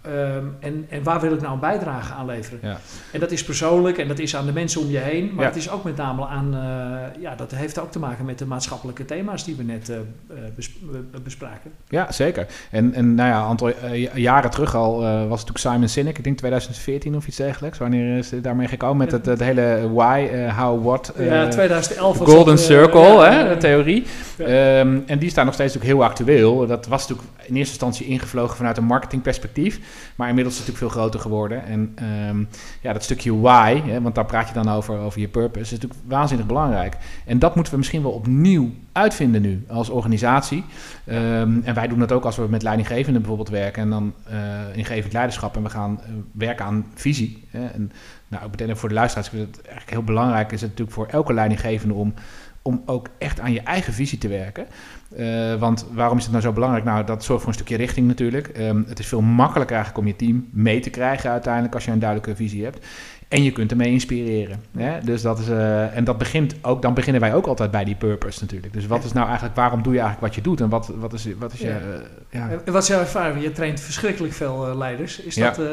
Ehm, 0.03 0.47
en, 0.61 0.87
en 0.89 1.03
waar 1.03 1.21
wil 1.21 1.33
ik 1.33 1.41
nou 1.41 1.53
een 1.53 1.61
bijdrage 1.61 2.13
aan 2.13 2.27
leveren? 2.27 2.79
En 3.13 3.21
dat 3.21 3.31
is 3.31 3.45
persoonlijk 3.45 3.99
en 3.99 4.09
dat 4.09 4.19
is 4.19 4.37
aan 4.37 4.47
de 4.47 4.53
mensen 4.53 4.81
om 4.81 4.91
je 4.91 4.99
heen. 4.99 5.35
Maar 5.35 5.45
het 5.45 5.57
is 5.57 5.71
ook 5.71 5.85
met 5.85 5.97
name 5.97 6.27
aan, 6.27 6.55
eh, 6.55 7.23
ja, 7.23 7.35
dat 7.35 7.51
heeft 7.51 7.79
ook 7.79 7.91
te 7.91 7.99
maken 7.99 8.25
met 8.25 8.39
de 8.39 8.47
maatschappelijke 8.47 9.05
thema's 9.05 9.45
die 9.45 9.57
we 9.57 9.63
net 9.63 9.89
eh, 9.89 9.97
Ja, 11.89 12.13
zeker. 12.13 12.47
En, 12.71 12.95
en 12.95 13.15
nou 13.15 13.29
ja, 13.29 13.39
een 13.39 13.45
aantal 13.45 13.69
eh, 13.69 14.15
jaren 14.15 14.51
terug 14.51 14.75
al 14.75 14.95
eh, 14.95 15.29
was 15.29 15.41
het 15.41 15.49
natuurlijk 15.49 15.59
Simon 15.59 15.89
Sinek, 15.89 16.19
ik 16.19 16.25
denk 16.25 16.39
2014 16.39 17.17
of 17.17 17.27
iets 17.27 17.37
dergelijks. 17.37 17.79
Wanneer 17.79 18.19
is 18.19 18.31
het 18.31 18.45
daarmee 18.45 18.69
gekomen 18.69 18.97
met 18.97 19.13
het, 19.13 19.27
het 19.27 19.41
hele 19.41 19.91
why, 19.93 20.29
eh, 20.33 20.59
how, 20.59 20.85
what. 20.85 21.13
ja, 21.19 21.49
2011 21.49 22.19
was 22.19 22.29
Golden 22.29 22.57
dat, 22.57 22.65
Circle, 22.65 23.25
hè, 23.25 23.49
de 23.49 23.57
theorie. 23.57 24.05
Ehm, 24.39 24.99
en 25.07 25.19
die 25.19 25.31
staan 25.31 25.45
nog 25.45 25.55
steeds 25.55 25.77
ook 25.77 25.83
heel 25.83 26.05
actueel. 26.05 26.67
Dat 26.67 26.87
was 26.87 27.09
natuurlijk 27.09 27.29
in 27.37 27.57
eerste 27.57 27.73
instantie 27.73 28.07
ingevlogen 28.07 28.57
vanuit 28.57 28.77
een 28.77 28.85
marketingperspectief. 28.85 29.81
Maar 30.17 30.29
inmiddels 30.29 30.59
is 30.59 30.61
het 30.61 30.69
natuurlijk 30.69 30.95
veel 30.95 31.03
groter 31.03 31.21
geworden. 31.21 31.65
En 31.65 31.93
ehm, 31.95 32.45
ja, 32.81 32.93
dat 32.93 33.03
stukje 33.03 33.41
why, 33.41 33.83
hè, 33.87 34.03
want 34.03 34.15
daar 34.15 34.27
praat 34.27 34.49
je 34.49 34.55
dan 34.55 34.69
over, 34.69 34.99
over 34.99 35.21
je 35.21 35.29
purpose, 35.29 35.61
is 35.61 35.71
natuurlijk 35.71 36.01
waanzinnig 36.07 36.47
belangrijk. 36.47 36.97
En 37.27 37.39
dat 37.39 37.55
moeten 37.55 37.73
we 37.73 37.79
misschien 37.79 38.03
wel 38.03 38.13
opnieuw 38.13 38.71
uitvinden 38.93 39.43
nu 39.43 39.65
als 39.69 39.89
organisatie. 39.89 40.65
Ehm, 41.05 41.61
en 41.65 41.75
wij 41.75 41.89
doen 41.89 41.99
dat 41.99 42.13
ook 42.13 42.25
als 42.25 42.37
we 42.37 42.47
met 42.49 42.63
leidinggevenden 42.63 43.23
bijvoorbeeld 43.23 43.49
werken. 43.49 43.83
En 43.83 43.91
dan 43.91 44.15
eh 44.25 44.77
ingevend 44.77 45.13
leiderschap. 45.13 45.57
En 45.57 45.63
we 45.63 45.71
gaan 45.71 46.01
eh, 46.01 46.11
werken 46.33 46.65
aan 46.65 46.87
visie. 46.95 47.45
Hè. 47.51 47.67
En 47.67 47.93
nou, 48.29 48.45
ook 48.45 48.77
voor 48.77 48.89
de 48.89 48.95
luisteraars, 48.95 49.29
ik 49.29 49.35
vind 49.35 49.57
het 49.57 49.65
eigenlijk 49.65 49.91
heel 49.91 50.05
belangrijk 50.05 50.53
is 50.53 50.61
het 50.61 50.71
natuurlijk 50.71 50.97
voor 50.97 51.07
elke 51.07 51.33
leidinggevende 51.33 51.95
om 51.95 52.15
om 52.63 52.83
ook 52.87 53.09
echt 53.19 53.41
aan 53.41 53.53
je 53.53 53.61
eigen 53.61 53.93
visie 53.93 54.19
te 54.19 54.29
werken. 54.29 54.67
Eh, 55.17 55.55
want 55.55 55.87
waarom 55.93 56.17
is 56.17 56.23
het 56.23 56.33
nou 56.33 56.45
zo 56.45 56.53
belangrijk? 56.53 56.85
Nou, 56.85 57.05
dat 57.05 57.25
zorgt 57.25 57.43
voor 57.43 57.53
een 57.53 57.59
stukje 57.59 57.77
richting 57.77 58.07
natuurlijk. 58.07 58.49
Ehm, 58.49 58.83
het 58.87 58.99
is 58.99 59.07
veel 59.07 59.21
makkelijker 59.21 59.77
eigenlijk 59.77 60.05
om 60.05 60.13
je 60.13 60.17
team 60.17 60.49
mee 60.51 60.81
te 60.81 60.91
krijgen 60.91 61.31
uiteindelijk 61.31 61.75
als 61.75 61.85
je 61.85 61.91
een 61.91 61.99
duidelijke 61.99 62.37
visie 62.37 62.65
hebt. 62.65 62.87
En 63.33 63.43
je 63.43 63.53
kunt 63.53 63.71
ermee 63.71 63.93
inspireren. 63.93 64.61
Hè? 64.77 65.01
Dus 65.05 65.23
dat 65.23 65.39
is, 65.39 65.49
eh, 65.49 65.97
en 65.97 66.05
dat 66.05 66.19
begint 66.19 66.55
ook, 66.63 66.83
dan 66.83 66.95
beginnen 66.95 67.21
wij 67.21 67.35
ook 67.35 67.47
altijd 67.47 67.71
bij 67.71 67.85
die 67.85 67.95
purpose 67.95 68.41
natuurlijk. 68.41 68.73
Dus 68.73 68.87
wat 68.87 69.05
is 69.05 69.13
nou 69.13 69.27
eigenlijk, 69.27 69.57
waarom 69.57 69.83
doe 69.83 69.93
je 69.93 70.01
eigenlijk 70.01 70.27
wat 70.27 70.45
je 70.45 70.51
doet? 70.51 70.61
En 70.61 70.69
wat, 70.69 70.93
wat 70.97 71.13
is, 71.13 71.27
wat 71.39 71.53
is 71.53 71.61
je... 71.61 71.69
Eh, 71.69 71.79
ja. 72.31 72.49
En 72.65 72.73
wat 72.73 72.83
is 72.83 72.89
jouw 72.89 73.01
ervaring? 73.01 73.43
Je 73.43 73.53
traint 73.53 73.81
verschrikkelijk 73.81 74.35
veel 74.35 74.69
eh, 74.69 74.77
leiders. 74.77 75.21
Is 75.21 75.35
Ja. 75.35 75.51
dat, 75.51 75.67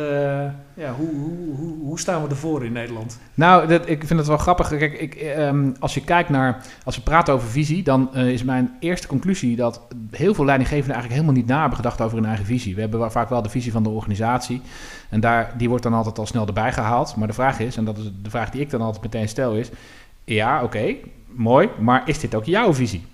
ja, 0.73 0.93
hoe, 0.93 1.09
hoe, 1.09 1.55
hoe, 1.55 1.77
hoe 1.79 1.99
staan 1.99 2.23
we 2.23 2.29
ervoor 2.29 2.65
in 2.65 2.71
Nederland? 2.71 3.19
Nou, 3.33 3.67
dat, 3.67 3.89
ik 3.89 4.03
vind 4.05 4.19
het 4.19 4.27
wel 4.27 4.37
grappig. 4.37 4.67
Kijk, 4.67 4.93
ik, 4.93 5.15
ehm, 5.15 5.71
als 5.79 5.93
je 5.93 6.03
kijkt 6.03 6.29
naar, 6.29 6.61
als 6.83 6.95
we 6.95 7.01
praten 7.01 7.33
over 7.33 7.49
visie, 7.49 7.83
dan 7.83 8.15
is 8.15 8.43
mijn 8.43 8.71
eerste 8.79 9.07
conclusie 9.07 9.55
dat 9.55 9.81
heel 10.11 10.33
veel 10.33 10.45
leidinggevenden 10.45 10.93
eigenlijk 10.95 11.21
helemaal 11.21 11.41
niet 11.41 11.51
na 11.51 11.59
hebben 11.59 11.77
gedacht 11.77 12.01
over 12.01 12.17
hun 12.17 12.27
eigen 12.27 12.45
visie. 12.45 12.75
We 12.75 12.81
hebben 12.81 13.11
vaak 13.11 13.29
wel 13.29 13.41
de 13.41 13.49
visie 13.49 13.71
van 13.71 13.83
de 13.83 13.89
organisatie 13.89 14.61
en 15.09 15.19
daar, 15.19 15.53
die 15.57 15.69
wordt 15.69 15.83
dan 15.83 15.93
altijd 15.93 16.19
al 16.19 16.25
snel 16.25 16.47
erbij 16.47 16.73
gehaald. 16.73 17.15
Maar 17.15 17.27
de 17.27 17.33
vraag 17.33 17.59
is, 17.59 17.77
en 17.77 17.85
dat 17.85 17.97
is 17.97 18.11
de 18.21 18.29
vraag 18.29 18.49
die 18.49 18.61
ik 18.61 18.69
dan 18.69 18.81
altijd 18.81 19.03
meteen 19.03 19.27
stel, 19.27 19.55
is: 19.55 19.69
ja, 20.23 20.63
oké, 20.63 20.95
mooi, 21.27 21.69
maar 21.79 22.01
is 22.05 22.19
dit 22.19 22.35
ook 22.35 22.45
jouw 22.45 22.73
visie? 22.73 23.05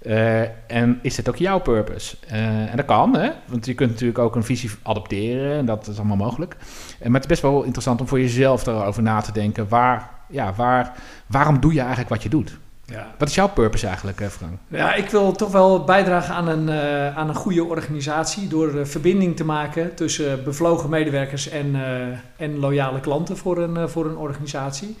Eh, 0.00 0.40
en 0.66 0.98
is 1.02 1.14
dit 1.14 1.28
ook 1.28 1.36
jouw 1.36 1.60
purpose? 1.60 2.16
Eh, 2.28 2.70
en 2.70 2.76
dat 2.76 2.84
kan, 2.84 3.16
hè? 3.16 3.30
want 3.46 3.66
je 3.66 3.74
kunt 3.74 3.90
natuurlijk 3.90 4.18
ook 4.18 4.36
een 4.36 4.44
visie 4.44 4.70
adopteren 4.82 5.58
en 5.58 5.66
dat 5.66 5.86
is 5.86 5.98
allemaal 5.98 6.16
mogelijk. 6.16 6.56
Eh, 6.98 7.04
maar 7.04 7.20
het 7.20 7.22
is 7.22 7.26
best 7.26 7.42
wel 7.42 7.62
interessant 7.62 8.00
om 8.00 8.08
voor 8.08 8.20
jezelf 8.20 8.66
erover 8.66 9.02
na 9.02 9.20
te 9.20 9.32
denken. 9.32 9.68
Waar, 9.68 10.10
ja, 10.28 10.52
waar, 10.54 10.92
waarom 11.26 11.60
doe 11.60 11.72
je 11.72 11.80
eigenlijk 11.80 12.08
wat 12.08 12.22
je 12.22 12.28
doet? 12.28 12.58
Ja. 12.90 13.14
Wat 13.18 13.28
is 13.28 13.34
jouw 13.34 13.48
purpose 13.48 13.86
eigenlijk, 13.86 14.20
eh, 14.20 14.28
Frank? 14.28 14.52
Ja, 14.68 14.94
ik 14.94 15.10
wil 15.10 15.32
toch 15.32 15.52
wel 15.52 15.84
bijdragen 15.84 16.34
aan 16.34 16.48
een, 16.48 16.68
eh, 16.68 17.16
aan 17.16 17.28
een 17.28 17.34
goede 17.34 17.64
organisatie 17.64 18.48
door 18.48 18.78
eh, 18.78 18.84
verbinding 18.84 19.36
te 19.36 19.44
maken 19.44 19.94
tussen 19.94 20.44
bevlogen 20.44 20.90
medewerkers 20.90 21.48
en, 21.48 21.74
en 22.36 22.58
loyale 22.58 23.00
klanten 23.00 23.36
voor 23.36 23.58
een, 23.58 23.88
voor 23.88 24.06
een 24.06 24.16
organisatie. 24.16 24.96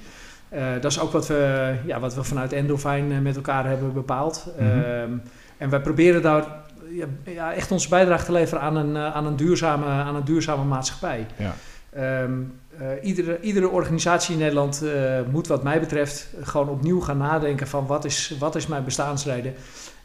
Dat 0.80 0.90
is 0.90 1.00
ook 1.00 1.12
wat 1.12 1.26
we, 1.26 1.74
ja, 1.86 2.00
wat 2.00 2.14
we 2.14 2.24
vanuit 2.24 2.52
Endofine 2.52 3.14
eh, 3.14 3.20
met 3.20 3.36
elkaar 3.36 3.66
hebben 3.66 3.92
bepaald. 3.92 4.46
Mhm. 4.58 4.68
Ehm, 4.68 5.12
en 5.58 5.70
wij 5.70 5.80
proberen 5.80 6.22
daar 6.22 6.44
ja, 6.90 7.06
ja, 7.24 7.52
echt 7.52 7.70
onze 7.70 7.88
bijdrage 7.88 8.24
te 8.24 8.32
leveren 8.32 8.62
aan 8.62 8.76
een, 8.76 8.96
aan 8.96 9.26
een, 9.26 9.36
duurzame, 9.36 9.86
aan 9.86 10.14
een 10.14 10.24
duurzame 10.24 10.64
maatschappij. 10.64 11.26
Ja. 11.36 11.54
Ehm, 11.92 12.32
eh, 12.69 12.69
iedere, 13.02 13.40
iedere 13.40 13.68
organisatie 13.68 14.32
in 14.34 14.40
Nederland 14.40 14.82
eh, 14.82 14.92
moet 15.30 15.46
wat 15.46 15.62
mij 15.62 15.80
betreft 15.80 16.28
gewoon 16.42 16.68
opnieuw 16.68 17.00
gaan 17.00 17.18
nadenken 17.18 17.66
van 17.66 17.86
wat 17.86 18.04
is, 18.04 18.34
wat 18.38 18.56
is 18.56 18.66
mijn 18.66 18.84
bestaansreden. 18.84 19.54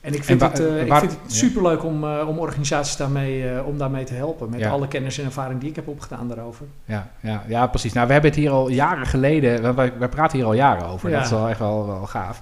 En 0.01 0.13
ik 0.13 0.23
vind 0.23 0.41
wa- 0.41 0.47
het, 0.49 0.59
eh, 0.59 0.85
ik 0.85 0.93
vind 0.93 1.11
het 1.11 1.33
superleuk 1.33 1.83
om, 1.83 2.03
eh, 2.03 2.27
om 2.27 2.39
organisaties 2.39 2.95
daarmee, 2.97 3.49
eh, 3.49 3.67
om 3.67 3.77
daarmee 3.77 4.03
te 4.03 4.13
helpen. 4.13 4.49
Met 4.49 4.59
Ja. 4.59 4.69
alle 4.69 4.87
kennis 4.87 5.19
en 5.19 5.25
ervaring 5.25 5.59
die 5.59 5.69
ik 5.69 5.75
heb 5.75 5.87
opgedaan 5.87 6.27
daarover. 6.27 6.65
Ja, 6.85 7.07
ja, 7.19 7.43
ja, 7.47 7.67
precies. 7.67 7.93
Nou, 7.93 8.07
we 8.07 8.13
hebben 8.13 8.31
het 8.31 8.39
hier 8.39 8.49
al 8.51 8.69
jaren 8.69 9.05
geleden, 9.07 9.75
wij, 9.75 9.93
wij 9.97 10.09
praten 10.09 10.37
hier 10.37 10.47
al 10.47 10.53
jaren 10.53 10.85
over. 10.87 11.09
Ja. 11.09 11.15
Dat 11.15 11.25
is 11.25 11.31
wel 11.31 11.49
echt 11.49 11.59
wel, 11.59 11.87
wel 11.87 12.05
gaaf. 12.05 12.39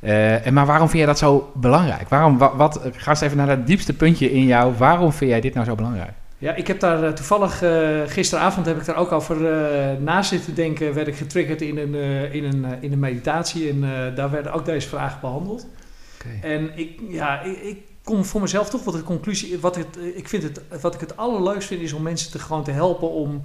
Eh, 0.00 0.46
en 0.46 0.54
maar 0.54 0.66
waarom 0.66 0.86
vind 0.86 0.98
jij 0.98 1.06
dat 1.06 1.18
zo 1.18 1.50
belangrijk? 1.54 2.08
Waarom, 2.08 2.38
wat, 2.38 2.52
wat, 2.56 2.80
ga 2.92 3.10
eens 3.10 3.20
even 3.20 3.36
naar 3.36 3.48
het 3.48 3.66
diepste 3.66 3.92
puntje 3.94 4.32
in 4.32 4.44
jou. 4.46 4.74
Waarom 4.76 5.12
vind 5.12 5.30
jij 5.30 5.40
dit 5.40 5.54
nou 5.54 5.66
zo 5.66 5.74
belangrijk? 5.74 6.10
Ja, 6.42 6.54
ik 6.54 6.66
heb 6.66 6.80
daar 6.80 7.02
eh, 7.04 7.12
toevallig, 7.12 7.62
eh, 7.62 8.00
gisteravond 8.06 8.66
heb 8.66 8.78
ik 8.78 8.84
daar 8.84 8.96
ook 8.96 9.12
over 9.12 9.46
eh, 9.52 9.96
na 10.00 10.22
zitten 10.22 10.54
denken. 10.54 10.94
Werd 10.94 11.06
ik 11.08 11.16
getriggerd 11.16 11.62
in 11.62 11.78
een, 11.78 11.94
in 12.32 12.44
een, 12.44 12.64
in 12.80 12.92
een 12.92 12.98
meditatie 12.98 13.68
en 13.70 13.80
daar 14.14 14.30
werden 14.30 14.52
ook 14.52 14.64
deze 14.64 14.88
vragen 14.88 15.20
behandeld. 15.20 15.66
En 16.42 16.70
ik, 16.78 17.00
ja, 17.08 17.42
ik, 17.42 17.62
ik 17.62 17.78
kom 18.04 18.24
voor 18.24 18.40
mezelf 18.40 18.70
toch 18.70 18.84
wat 18.84 18.94
de 18.94 19.02
conclusie. 19.02 19.58
Wat, 19.60 19.76
het, 19.76 19.98
ik 20.14 20.28
vind 20.28 20.42
het, 20.42 20.60
wat 20.80 20.94
ik 20.94 21.00
het 21.00 21.16
allerleukst 21.16 21.68
vind, 21.68 21.80
is 21.82 21.92
om 21.92 22.02
mensen 22.02 22.30
te 22.30 22.38
gewoon 22.38 22.64
te 22.64 22.70
helpen 22.70 23.10
om, 23.10 23.42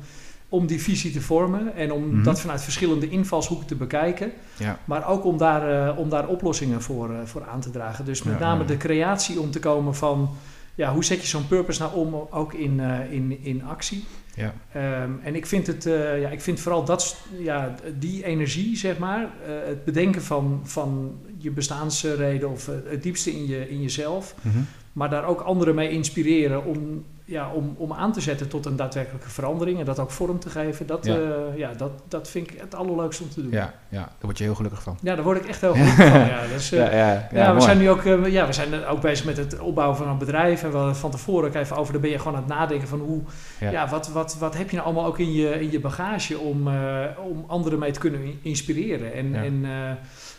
om 0.49 0.67
die 0.67 0.81
visie 0.81 1.11
te 1.11 1.21
vormen. 1.21 1.75
En 1.75 1.91
om 1.91 2.07
Mhm. 2.07 2.23
dat 2.23 2.39
vanuit 2.39 2.61
verschillende 2.63 3.09
invalshoeken 3.09 3.67
te 3.67 3.75
bekijken. 3.75 4.31
Ja. 4.57 4.79
Maar 4.85 5.07
ook 5.09 5.25
om 5.25 5.37
daar, 5.37 5.95
om 5.97 6.09
daar 6.09 6.27
oplossingen 6.27 6.81
voor, 6.81 7.09
voor 7.25 7.45
aan 7.51 7.59
te 7.61 7.71
dragen. 7.71 8.05
Dus 8.05 8.23
met 8.23 8.39
Ja, 8.39 8.45
name 8.45 8.61
ja. 8.61 8.67
de 8.67 8.77
creatie 8.77 9.39
om 9.39 9.51
te 9.51 9.59
komen 9.59 9.95
van. 9.95 10.29
Ja, 10.77 10.93
hoe 10.93 11.03
zet 11.05 11.21
je 11.21 11.27
zo'n 11.27 11.47
purpose 11.47 11.81
nou 11.81 11.95
om 11.95 12.27
ook 12.31 12.53
in, 12.53 12.79
eh, 12.79 13.11
in, 13.11 13.37
in 13.43 13.63
actie? 13.63 14.03
Ja. 14.35 14.53
Ehm, 14.71 15.11
en 15.23 15.35
ik 15.35 15.45
vind, 15.45 15.67
het, 15.67 15.85
eh, 15.85 16.21
ja, 16.21 16.29
ik 16.29 16.41
vind 16.41 16.59
vooral 16.59 16.85
dat, 16.85 17.17
ja, 17.39 17.75
die 17.99 18.25
energie, 18.25 18.77
zeg 18.77 18.97
maar, 18.97 19.21
eh, 19.21 19.51
het 19.65 19.85
bedenken 19.85 20.21
van, 20.21 20.61
van 20.63 21.19
je 21.37 21.51
bestaansreden 21.51 22.49
of 22.49 22.65
het 22.65 23.03
diepste 23.03 23.31
in, 23.31 23.47
je, 23.47 23.69
in 23.69 23.81
jezelf, 23.81 24.35
Mhm. 24.41 24.57
maar 24.93 25.09
daar 25.09 25.25
ook 25.25 25.41
anderen 25.41 25.75
mee 25.75 25.89
inspireren 25.89 26.65
om, 26.65 27.03
ja, 27.29 27.51
om, 27.51 27.75
om 27.77 27.93
aan 27.93 28.11
te 28.11 28.21
zetten 28.21 28.47
tot 28.47 28.65
een 28.65 28.75
daadwerkelijke 28.75 29.29
verandering 29.29 29.79
en 29.79 29.85
dat 29.85 29.99
ook 29.99 30.11
vorm 30.11 30.39
te 30.39 30.49
geven, 30.49 30.87
dat, 30.87 31.05
Ja. 31.05 31.13
ja. 31.15 31.21
ja, 31.55 31.71
dat, 31.73 31.91
dat 32.07 32.29
vind 32.29 32.51
ik 32.51 32.59
het 32.59 32.75
allerleukste 32.75 33.23
om 33.23 33.29
te 33.29 33.41
doen. 33.41 33.51
ja, 33.51 33.73
ja, 33.89 33.99
daar 33.99 34.11
word 34.19 34.37
je 34.37 34.43
heel 34.43 34.55
gelukkig 34.55 34.81
van. 34.81 34.97
Ja, 35.01 35.15
daar 35.15 35.23
word 35.23 35.37
ik 35.37 35.45
echt 35.45 35.61
heel 35.61 35.73
goed 35.83 35.87
van. 35.93 36.05
Ja, 36.05 36.47
dus, 36.53 36.71
eh, 36.71 36.79
Ja, 36.79 36.91
ja, 36.91 36.97
ja, 36.97 37.27
ja, 37.31 37.45
we 37.45 37.51
mooi. 37.51 37.61
zijn 37.61 37.77
nu 37.77 37.89
ook, 37.89 38.03
eh, 38.03 38.27
ja, 38.27 38.45
we 38.47 38.53
zijn 38.53 38.85
ook 38.85 39.01
bezig 39.01 39.25
met 39.25 39.37
het 39.37 39.59
opbouwen 39.59 39.97
van 39.97 40.07
een 40.07 40.17
bedrijf. 40.17 40.63
En 40.63 40.71
we 40.87 40.93
van 40.95 41.11
tevoren 41.11 41.47
ook 41.49 41.55
even 41.55 41.75
over, 41.77 41.91
daar 41.93 42.01
ben 42.01 42.11
je 42.11 42.17
gewoon 42.19 42.33
aan 42.35 42.43
het 42.43 42.49
nadenken 42.53 42.87
van 42.87 42.99
hoe, 42.99 43.21
Ja. 43.59 43.87
wat, 43.89 44.07
wat, 44.09 44.37
wat 44.39 44.57
heb 44.57 44.69
je 44.69 44.75
nou 44.75 44.87
allemaal 44.87 45.05
ook 45.07 45.19
in 45.19 45.31
je, 45.33 45.59
in 45.61 45.71
je 45.71 45.79
bagage 45.79 46.37
om, 46.39 46.67
eh, 46.67 47.03
om 47.29 47.43
anderen 47.47 47.79
mee 47.79 47.91
te 47.91 47.99
kunnen 47.99 48.21
in- 48.23 48.39
inspireren. 48.41 49.13
En, 49.13 49.35
en 49.35 49.65
eh, 49.65 49.91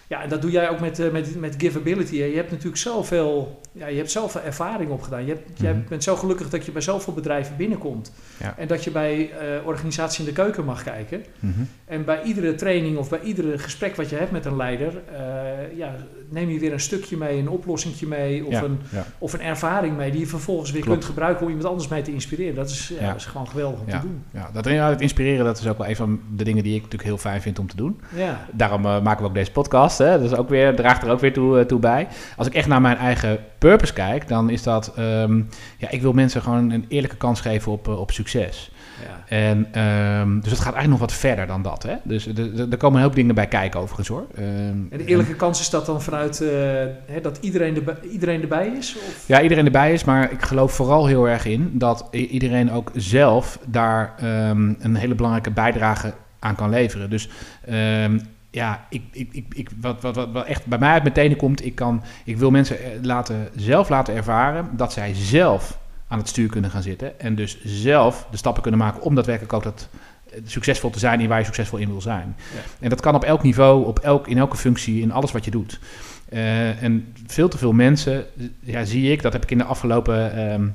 ja, 0.08 0.22
en 0.22 0.28
dat 0.28 0.42
doe 0.42 0.50
jij 0.50 0.70
ook 0.70 0.80
met, 0.80 0.98
eh, 0.98 1.10
met, 1.10 1.40
met 1.40 1.54
Giveability. 1.58 2.18
hè. 2.18 2.24
Je 2.24 2.36
hebt 2.36 2.50
natuurlijk 2.50 2.76
zoveel, 2.76 3.60
ja, 3.72 3.86
je 3.86 3.96
hebt 3.96 4.10
zoveel 4.10 4.40
ervaring 4.40 4.90
opgedaan. 4.90 5.24
Je 5.26 5.32
hebt, 5.32 5.62
Mhm. 5.62 5.88
bent 5.88 6.02
zo 6.04 6.16
gelukkig 6.16 6.48
dat 6.50 6.64
je 6.64 6.72
bij 6.72 6.82
zoveel 6.82 7.12
bedrijven 7.12 7.56
binnenkomt. 7.56 8.12
Ja. 8.40 8.54
En 8.58 8.66
dat 8.68 8.84
je 8.84 8.90
bij 8.90 9.30
eh 9.30 9.66
organisatie 9.66 10.20
in 10.20 10.34
de 10.34 10.42
keuken 10.42 10.64
mag 10.64 10.82
kijken. 10.82 11.24
Mhm. 11.40 11.52
En 11.84 12.04
bij 12.04 12.22
iedere 12.22 12.54
training 12.54 12.96
of 12.96 13.08
bij 13.08 13.20
iedere 13.20 13.58
gesprek 13.58 13.96
wat 13.96 14.08
je 14.10 14.16
hebt 14.16 14.30
met 14.30 14.44
een 14.44 14.56
leider, 14.56 14.92
eh, 15.12 15.76
ja, 15.76 15.94
neem 16.28 16.50
je 16.50 16.58
weer 16.58 16.72
een 16.72 16.80
stukje 16.80 17.16
mee, 17.16 17.38
een 17.38 17.48
oplossingje 17.48 18.06
mee 18.06 18.44
of, 18.46 18.52
Ja, 18.52 18.62
een, 18.62 18.78
ja. 18.92 19.04
of 19.18 19.32
een 19.32 19.40
ervaring 19.42 19.96
mee 19.96 20.10
die 20.10 20.20
je 20.20 20.26
vervolgens 20.26 20.70
weer 20.70 20.80
Klopt. 20.82 20.96
kunt 20.98 21.10
gebruiken 21.10 21.42
om 21.42 21.48
iemand 21.48 21.68
anders 21.68 21.88
mee 21.88 22.02
te 22.02 22.12
inspireren. 22.12 22.54
Dat 22.54 22.70
is, 22.70 22.92
ja. 23.00 23.06
Dat 23.06 23.16
is 23.16 23.26
gewoon 23.26 23.48
geweldig 23.48 23.80
om 23.80 23.86
te 23.86 24.00
doen. 24.00 24.22
Ja, 24.32 24.50
dat, 24.52 25.00
inspireren, 25.00 25.44
dat 25.44 25.58
is 25.58 25.66
ook 25.68 25.78
wel 25.78 25.88
een 25.88 25.96
van 25.96 26.20
de 26.36 26.44
dingen 26.44 26.62
die 26.62 26.74
ik 26.74 26.82
natuurlijk 26.82 27.08
heel 27.08 27.18
fijn 27.18 27.42
vind 27.42 27.58
om 27.58 27.66
te 27.68 27.76
doen. 27.76 28.00
Ja, 28.14 28.46
Daarom 28.52 28.80
maken 28.80 29.18
we 29.18 29.24
ook 29.28 29.34
deze 29.34 29.50
podcast. 29.52 29.97
Hè? 29.98 30.22
Is 30.24 30.34
ook 30.34 30.48
weer, 30.48 30.74
draagt 30.76 31.02
er 31.02 31.10
ook 31.10 31.20
weer 31.20 31.32
toe, 31.32 31.58
eh, 31.58 31.64
toe 31.64 31.78
bij. 31.78 32.08
Als 32.36 32.46
ik 32.46 32.54
echt 32.54 32.68
naar 32.68 32.80
mijn 32.80 32.96
eigen 32.96 33.38
purpose 33.58 33.92
kijk, 33.92 34.28
dan 34.28 34.50
is 34.50 34.62
dat... 34.62 34.92
ehm, 34.96 35.36
ja, 35.78 35.90
ik 35.90 36.02
wil 36.02 36.12
mensen 36.12 36.42
gewoon 36.42 36.70
een 36.70 36.84
eerlijke 36.88 37.16
kans 37.16 37.40
geven 37.40 37.72
op, 37.72 37.88
eh, 37.88 38.00
op 38.00 38.10
succes. 38.10 38.70
Ja. 39.02 39.36
En, 39.36 39.66
ehm, 39.72 40.40
dus 40.40 40.50
het 40.50 40.60
gaat 40.60 40.74
eigenlijk 40.74 40.88
nog 40.88 40.98
wat 40.98 41.12
verder 41.12 41.46
dan 41.46 41.62
dat. 41.62 41.82
Hè? 41.82 41.94
Dus 42.02 42.26
er- 42.26 42.76
komen 42.76 42.98
een 42.98 43.04
hoop 43.04 43.14
dingen 43.14 43.34
bij 43.34 43.46
kijken 43.46 43.80
overigens 43.80 44.08
hoor. 44.08 44.26
Ehm, 44.34 44.46
En 44.90 44.98
de 44.98 45.04
eerlijke 45.04 45.34
kans 45.34 45.60
is 45.60 45.70
dat 45.70 45.86
dan 45.86 46.02
vanuit 46.02 46.40
eh, 46.40 46.48
hè, 47.06 47.20
dat 47.22 47.38
iedereen, 47.40 47.76
erbij, 47.76 47.94
iedereen 48.10 48.42
erbij 48.42 48.66
is? 48.78 48.96
Of? 48.96 49.24
Ja, 49.26 49.42
iedereen 49.42 49.64
erbij 49.64 49.92
is, 49.92 50.04
maar 50.04 50.32
ik 50.32 50.42
geloof 50.42 50.72
vooral 50.72 51.06
heel 51.06 51.28
erg 51.28 51.44
in 51.46 51.70
dat 51.72 52.08
iedereen 52.10 52.72
ook 52.72 52.90
zelf 52.94 53.58
daar 53.66 54.14
een 54.18 54.96
hele 54.96 55.14
belangrijke 55.14 55.50
bijdrage 55.50 56.12
aan 56.38 56.54
kan 56.54 56.70
leveren. 56.70 57.10
Dus 57.10 57.28
ja, 58.50 58.86
ik, 58.90 59.02
ik, 59.10 59.28
ik, 59.32 59.46
ik, 59.54 59.70
wat, 59.80 60.02
wat, 60.02 60.14
wat, 60.14 60.32
wat 60.32 60.46
echt 60.46 60.66
bij 60.66 60.78
mij 60.78 60.92
uit 60.92 61.02
mijn 61.02 61.14
tenen 61.14 61.36
komt, 61.36 61.64
ik, 61.64 61.74
kan, 61.74 62.02
ik 62.24 62.36
wil 62.36 62.50
mensen 62.50 62.78
eh, 62.78 62.90
laten, 63.02 63.48
zelf 63.56 63.88
laten 63.88 64.14
ervaren 64.14 64.68
dat 64.76 64.92
zij 64.92 65.14
zelf 65.14 65.78
aan 66.08 66.18
het 66.18 66.28
stuur 66.28 66.48
kunnen 66.48 66.70
gaan 66.70 66.82
zitten. 66.82 67.20
En 67.20 67.34
dus 67.34 67.58
zelf 67.64 68.26
de 68.30 68.36
stappen 68.36 68.62
kunnen 68.62 68.80
maken 68.80 69.02
om 69.02 69.14
daadwerkelijk 69.14 69.52
ook 69.52 69.62
dat, 69.62 69.88
eh, 70.30 70.40
succesvol 70.44 70.90
te 70.90 70.98
zijn 70.98 71.20
in 71.20 71.28
waar 71.28 71.38
je 71.38 71.44
succesvol 71.44 71.78
in 71.78 71.88
wil 71.88 72.00
zijn. 72.00 72.36
Ja. 72.54 72.60
En 72.80 72.88
dat 72.88 73.00
kan 73.00 73.14
op 73.14 73.24
elk 73.24 73.42
niveau, 73.42 73.86
op 73.86 73.98
elk, 73.98 74.28
in 74.28 74.38
elke 74.38 74.56
functie, 74.56 75.00
in 75.00 75.12
alles 75.12 75.32
wat 75.32 75.44
je 75.44 75.50
doet. 75.50 75.80
Eh, 76.28 76.82
en 76.82 77.14
veel 77.26 77.48
te 77.48 77.58
veel 77.58 77.72
mensen, 77.72 78.26
ja, 78.60 78.84
zie 78.84 79.12
ik, 79.12 79.22
dat 79.22 79.32
heb 79.32 79.42
ik 79.42 79.50
in 79.50 79.58
de 79.58 79.64
afgelopen 79.64 80.36
ehm, 80.36 80.68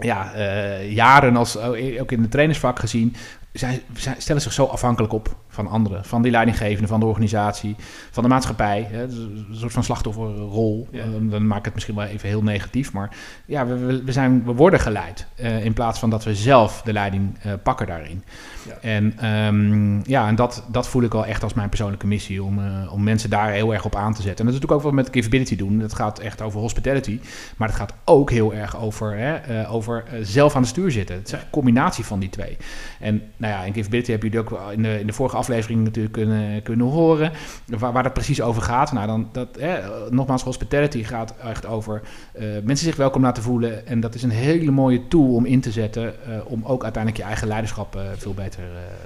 ja, 0.00 0.36
jaren, 0.80 1.36
als, 1.36 1.58
ook 1.98 2.12
in 2.12 2.22
de 2.22 2.28
trainersvak 2.28 2.78
gezien, 2.78 3.14
zij, 3.52 3.82
zij 3.92 4.14
stellen 4.18 4.42
zich 4.42 4.52
zo 4.52 4.64
afhankelijk 4.64 5.12
op 5.12 5.36
van 5.54 5.66
anderen. 5.66 6.04
Van 6.04 6.22
die 6.22 6.30
leidinggevende, 6.30 6.88
van 6.88 7.00
de 7.00 7.06
organisatie, 7.06 7.76
van 8.10 8.22
de 8.22 8.28
maatschappij. 8.28 8.88
Hè, 8.90 9.02
een 9.02 9.46
soort 9.52 9.72
van 9.72 9.84
slachtofferrol. 9.84 10.88
Ja. 10.90 11.04
Dan 11.20 11.46
maak 11.46 11.58
ik 11.58 11.64
het 11.64 11.74
misschien 11.74 11.94
wel 11.94 12.04
even 12.04 12.28
heel 12.28 12.42
negatief. 12.42 12.92
Maar 12.92 13.16
ja, 13.44 13.66
we, 13.66 14.02
we, 14.04 14.12
zijn, 14.12 14.44
we 14.44 14.52
worden 14.52 14.80
geleid. 14.80 15.26
eh, 15.34 15.64
in 15.64 15.72
plaats 15.72 15.98
van 15.98 16.10
dat 16.10 16.24
we 16.24 16.34
zelf 16.34 16.82
de 16.82 16.92
leiding 16.92 17.38
eh, 17.42 17.52
pakken 17.62 17.86
daarin. 17.86 18.22
Ja. 18.68 18.74
En, 18.80 19.18
ehm, 19.18 20.10
ja, 20.10 20.28
en 20.28 20.34
dat, 20.34 20.64
dat 20.70 20.88
voel 20.88 21.02
ik 21.02 21.12
wel 21.12 21.26
echt 21.26 21.42
als 21.42 21.54
mijn 21.54 21.68
persoonlijke 21.68 22.06
missie. 22.06 22.42
Om, 22.42 22.58
eh, 22.58 22.92
om 22.92 23.02
mensen 23.02 23.30
daar 23.30 23.50
heel 23.50 23.72
erg 23.72 23.84
op 23.84 23.96
aan 23.96 24.14
te 24.14 24.22
zetten. 24.22 24.38
En 24.38 24.44
dat 24.44 24.54
is 24.54 24.60
natuurlijk 24.60 24.72
ook 24.72 24.82
wat 24.82 24.90
we 24.90 24.96
met 24.96 25.08
Givability 25.12 25.56
doen. 25.56 25.78
Dat 25.78 25.94
gaat 25.94 26.18
echt 26.18 26.42
over 26.42 26.60
hospitality. 26.60 27.20
Maar 27.56 27.68
het 27.68 27.76
gaat 27.76 27.92
ook 28.04 28.30
heel 28.30 28.54
erg 28.54 28.76
over, 28.76 29.16
hè, 29.16 29.68
over 29.68 30.04
zelf 30.22 30.56
aan 30.56 30.62
de 30.62 30.68
stuur 30.68 30.90
zitten. 30.90 31.16
Het 31.16 31.26
is 31.26 31.32
een 31.32 31.50
combinatie 31.50 32.04
van 32.04 32.18
die 32.18 32.28
twee. 32.28 32.56
En 33.00 33.22
nou 33.36 33.52
ja, 33.52 33.62
in 33.62 33.74
Givability 33.74 34.10
hebben 34.10 34.30
jullie 34.30 34.44
ook 34.44 34.50
wel 34.58 34.70
in 34.70 34.82
de, 34.82 35.00
in 35.00 35.06
de 35.06 35.12
vorige 35.12 35.36
aflevering 35.44 35.84
natuurlijk 35.84 36.14
kunnen, 36.14 36.62
kunnen 36.62 36.86
horen. 36.86 37.32
Waar, 37.66 37.92
waar 37.92 38.02
dat 38.02 38.12
precies 38.12 38.42
over 38.42 38.62
gaat. 38.62 38.92
Nou, 38.92 39.06
dan, 39.06 39.28
dat, 39.32 39.48
hè, 39.58 39.80
nogmaals, 40.10 40.42
hospitality 40.42 41.02
gaat 41.02 41.34
echt 41.42 41.66
over 41.66 42.02
eh, 42.32 42.44
mensen 42.64 42.86
zich 42.86 42.96
welkom 42.96 43.22
laten 43.22 43.42
voelen. 43.42 43.86
En 43.86 44.00
dat 44.00 44.14
is 44.14 44.22
een 44.22 44.30
hele 44.30 44.70
mooie 44.70 45.08
tool 45.08 45.34
om 45.34 45.44
in 45.44 45.60
te 45.60 45.70
zetten. 45.70 46.14
eh, 46.26 46.40
om 46.44 46.64
ook 46.64 46.82
uiteindelijk 46.82 47.22
je 47.22 47.28
eigen 47.28 47.48
leiderschap 47.48 47.96
eh, 47.96 48.02
veel 48.16 48.34
beter 48.34 48.62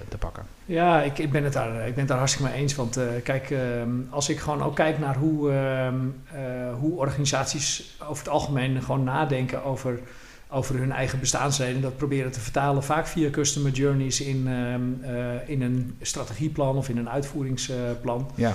te 0.09 0.19
pakken. 0.19 0.43
Ja, 0.65 1.03
ik, 1.03 1.19
ik, 1.19 1.31
ben 1.31 1.45
het 1.45 1.53
daar, 1.53 1.87
ik 1.87 1.95
ben 1.95 2.07
daar 2.07 2.19
hartstikke 2.19 2.51
mee 2.51 2.61
eens. 2.61 2.75
Want 2.75 3.01
kijk, 3.23 3.51
ehm, 3.51 3.91
als 4.11 4.29
ik 4.29 4.39
gewoon 4.39 4.63
ook 4.63 4.75
kijk 4.75 4.99
naar 4.99 5.17
hoe, 5.17 5.51
ehm, 5.51 5.95
eh, 6.33 6.75
hoe 6.81 6.99
organisaties 6.99 7.97
over 8.09 8.25
het 8.25 8.33
algemeen 8.33 8.83
gewoon 8.83 9.05
nadenken 9.05 9.65
over, 9.65 10.01
over 10.51 10.79
hun 10.79 10.93
eigen 10.93 11.21
bestaansreden. 11.21 11.81
Dat 11.81 11.97
proberen 11.97 12.33
te 12.33 12.41
vertalen, 12.41 12.83
vaak 12.83 13.07
via 13.07 13.31
customer 13.31 13.71
journeys 13.73 14.21
in, 14.21 14.49
ehm, 14.49 15.15
eh, 15.15 15.49
in 15.49 15.63
een 15.63 15.97
strategieplan 16.01 16.77
of 16.77 16.89
in 16.89 16.97
een 16.97 17.11
uitvoeringsplan. 17.11 18.31
Ja, 18.35 18.55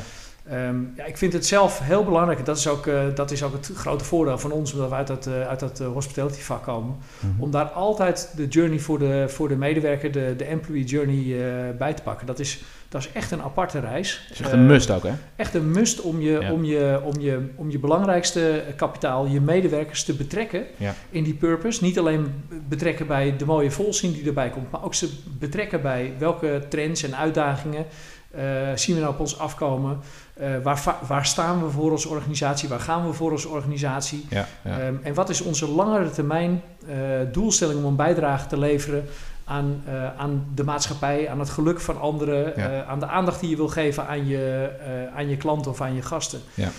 Ehm, 0.49 0.81
ja, 0.95 1.03
ik 1.03 1.17
vind 1.17 1.33
het 1.33 1.45
zelf 1.45 1.79
heel 1.79 2.03
belangrijk. 2.03 2.45
Dat 2.45 2.57
is 2.57 2.67
ook, 2.67 2.87
eh, 2.87 3.03
dat 3.15 3.31
is 3.31 3.43
ook 3.43 3.53
het 3.53 3.71
grote 3.75 4.03
voordeel 4.03 4.37
van 4.37 4.51
ons, 4.51 4.73
omdat 4.73 4.89
we 4.89 4.95
uit 4.95 5.07
dat, 5.07 5.27
eh, 5.27 5.47
uit 5.47 5.59
dat 5.59 5.79
hospitality 5.79 6.39
vak 6.39 6.63
komen. 6.63 6.95
Mhm. 7.19 7.41
Om 7.41 7.51
daar 7.51 7.65
altijd 7.65 8.33
de 8.35 8.47
journey 8.47 8.79
voor 8.79 8.99
de, 8.99 9.25
voor 9.27 9.47
de 9.47 9.55
medewerker, 9.55 10.11
de, 10.11 10.33
de 10.37 10.43
employee 10.43 10.83
journey 10.83 11.75
bij 11.77 11.93
te 11.93 12.01
pakken. 12.01 12.27
Dat 12.27 12.39
is, 12.39 12.63
dat 12.93 13.01
is 13.01 13.11
echt 13.11 13.31
een 13.31 13.41
aparte 13.41 13.79
reis. 13.79 14.21
Het 14.27 14.33
is 14.33 14.39
echt 14.39 14.51
Eh, 14.51 14.59
een 14.59 14.65
must 14.65 14.91
ook, 14.91 15.03
hè? 15.03 15.11
Echt 15.35 15.53
een 15.53 15.71
must 15.71 16.01
om 16.01 16.21
je, 16.21 16.37
Ja. 16.41 16.51
om 16.51 16.63
je, 16.63 17.01
om 17.03 17.19
je, 17.19 17.49
om 17.55 17.71
je 17.71 17.79
belangrijkste 17.79 18.63
kapitaal, 18.75 19.25
je 19.25 19.41
medewerkers 19.41 20.03
te 20.03 20.13
betrekken 20.13 20.63
Ja. 20.77 20.93
in 21.09 21.23
die 21.23 21.33
purpose. 21.33 21.83
Niet 21.83 21.99
alleen 21.99 22.43
betrekken 22.69 23.07
bij 23.07 23.35
de 23.37 23.45
mooie 23.45 23.71
volzin 23.71 24.11
die 24.11 24.25
erbij 24.27 24.49
komt, 24.49 24.71
maar 24.71 24.83
ook 24.83 24.93
ze 24.93 25.09
betrekken 25.39 25.81
bij 25.81 26.13
welke 26.17 26.61
trends 26.69 27.03
en 27.03 27.15
uitdagingen 27.17 27.85
eh, 28.31 28.41
zien 28.75 28.95
we 28.95 29.01
nou 29.01 29.13
op 29.13 29.19
ons 29.19 29.39
afkomen. 29.39 29.99
Eh, 30.33 30.47
waar, 30.63 30.95
waar 31.07 31.25
staan 31.25 31.63
we 31.63 31.69
voor 31.69 31.91
als 31.91 32.05
organisatie? 32.05 32.69
Waar 32.69 32.79
gaan 32.79 33.07
we 33.07 33.13
voor 33.13 33.31
als 33.31 33.45
organisatie? 33.45 34.25
Ja. 34.29 34.47
Ehm, 34.63 34.93
en 35.03 35.13
wat 35.13 35.29
is 35.29 35.41
onze 35.41 35.67
langere 35.69 36.09
termijn 36.09 36.61
eh, 36.87 36.95
doelstelling 37.31 37.79
om 37.79 37.85
een 37.85 37.95
bijdrage 37.95 38.47
te 38.47 38.57
leveren 38.59 39.05
aan, 39.45 39.81
eh, 39.85 40.15
aan 40.19 40.45
de 40.55 40.63
maatschappij, 40.63 41.29
aan 41.29 41.39
het 41.39 41.49
geluk 41.49 41.79
van 41.79 41.99
anderen, 42.01 42.53
Ja. 42.55 42.69
eh, 42.71 42.89
aan 42.89 42.99
de 42.99 43.07
aandacht 43.07 43.39
die 43.39 43.49
je 43.49 43.55
wil 43.55 43.67
geven 43.67 44.07
aan 44.07 44.27
je, 44.27 44.69
eh, 44.79 45.17
aan 45.17 45.29
je 45.29 45.37
klanten 45.37 45.71
of 45.71 45.81
aan 45.81 45.95
je 45.95 46.01
gasten? 46.01 46.39
Ja. 46.53 46.69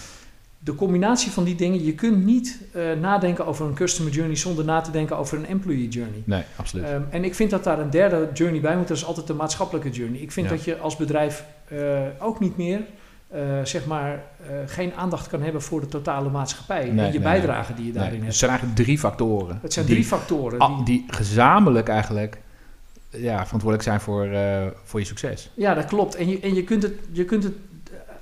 De 0.58 0.74
combinatie 0.74 1.30
van 1.30 1.44
die 1.44 1.54
dingen, 1.54 1.84
je 1.84 1.94
kunt 1.94 2.24
niet 2.24 2.60
nadenken 3.00 3.46
over 3.46 3.66
een 3.66 3.74
customer 3.74 4.12
journey 4.12 4.36
zonder 4.36 4.64
na 4.64 4.80
te 4.80 4.90
denken 4.90 5.16
over 5.16 5.38
een 5.38 5.46
employee 5.46 5.88
journey. 5.88 6.22
Nee, 6.24 6.42
absoluut. 6.56 6.84
Ehm, 6.84 7.02
en 7.10 7.24
ik 7.24 7.34
vind 7.34 7.50
dat 7.50 7.64
daar 7.64 7.78
een 7.78 7.90
derde 7.90 8.28
journey 8.34 8.60
bij 8.60 8.76
moet, 8.76 8.88
dat 8.88 8.96
is 8.96 9.04
altijd 9.04 9.26
de 9.26 9.34
maatschappelijke 9.34 9.90
journey. 9.90 10.20
Ik 10.20 10.32
vind 10.32 10.48
Ja. 10.48 10.52
dat 10.54 10.64
je 10.64 10.78
als 10.78 10.96
bedrijf 10.96 11.44
ook 12.18 12.40
niet 12.40 12.56
meer, 12.56 12.80
zeg 13.64 13.86
maar, 13.86 14.22
geen 14.66 14.92
aandacht 14.94 15.26
kan 15.28 15.42
hebben 15.42 15.62
voor 15.62 15.80
de 15.80 15.88
totale 15.88 16.30
maatschappij 16.30 16.80
Nee, 16.90 16.90
en 17.06 17.12
je 17.12 17.18
nee, 17.18 17.20
bijdrage 17.20 17.74
die 17.74 17.84
je 17.86 17.90
Nee, 17.90 17.98
daarin 17.98 18.14
het 18.16 18.24
hebt. 18.24 18.36
zijn 18.36 18.50
eigenlijk 18.50 18.80
drie 18.80 18.98
factoren. 18.98 19.58
Het 19.62 19.72
zijn 19.72 19.86
die, 19.86 19.94
drie 19.94 20.06
factoren. 20.06 20.58
Die, 20.58 20.84
die 20.84 21.04
gezamenlijk 21.08 21.88
eigenlijk 21.88 22.38
ja, 23.16 23.44
verantwoordelijk 23.44 23.82
zijn 23.82 24.00
voor, 24.00 24.24
eh, 24.24 24.66
voor 24.84 25.00
je 25.00 25.06
succes. 25.06 25.50
ja, 25.54 25.74
dat 25.74 25.84
klopt. 25.84 26.14
En 26.14 26.28
je, 26.28 26.40
en 26.40 26.54
je, 26.54 26.64
kunt, 26.64 26.82
het, 26.82 26.94
je 27.10 27.24
kunt 27.24 27.44
het 27.44 27.54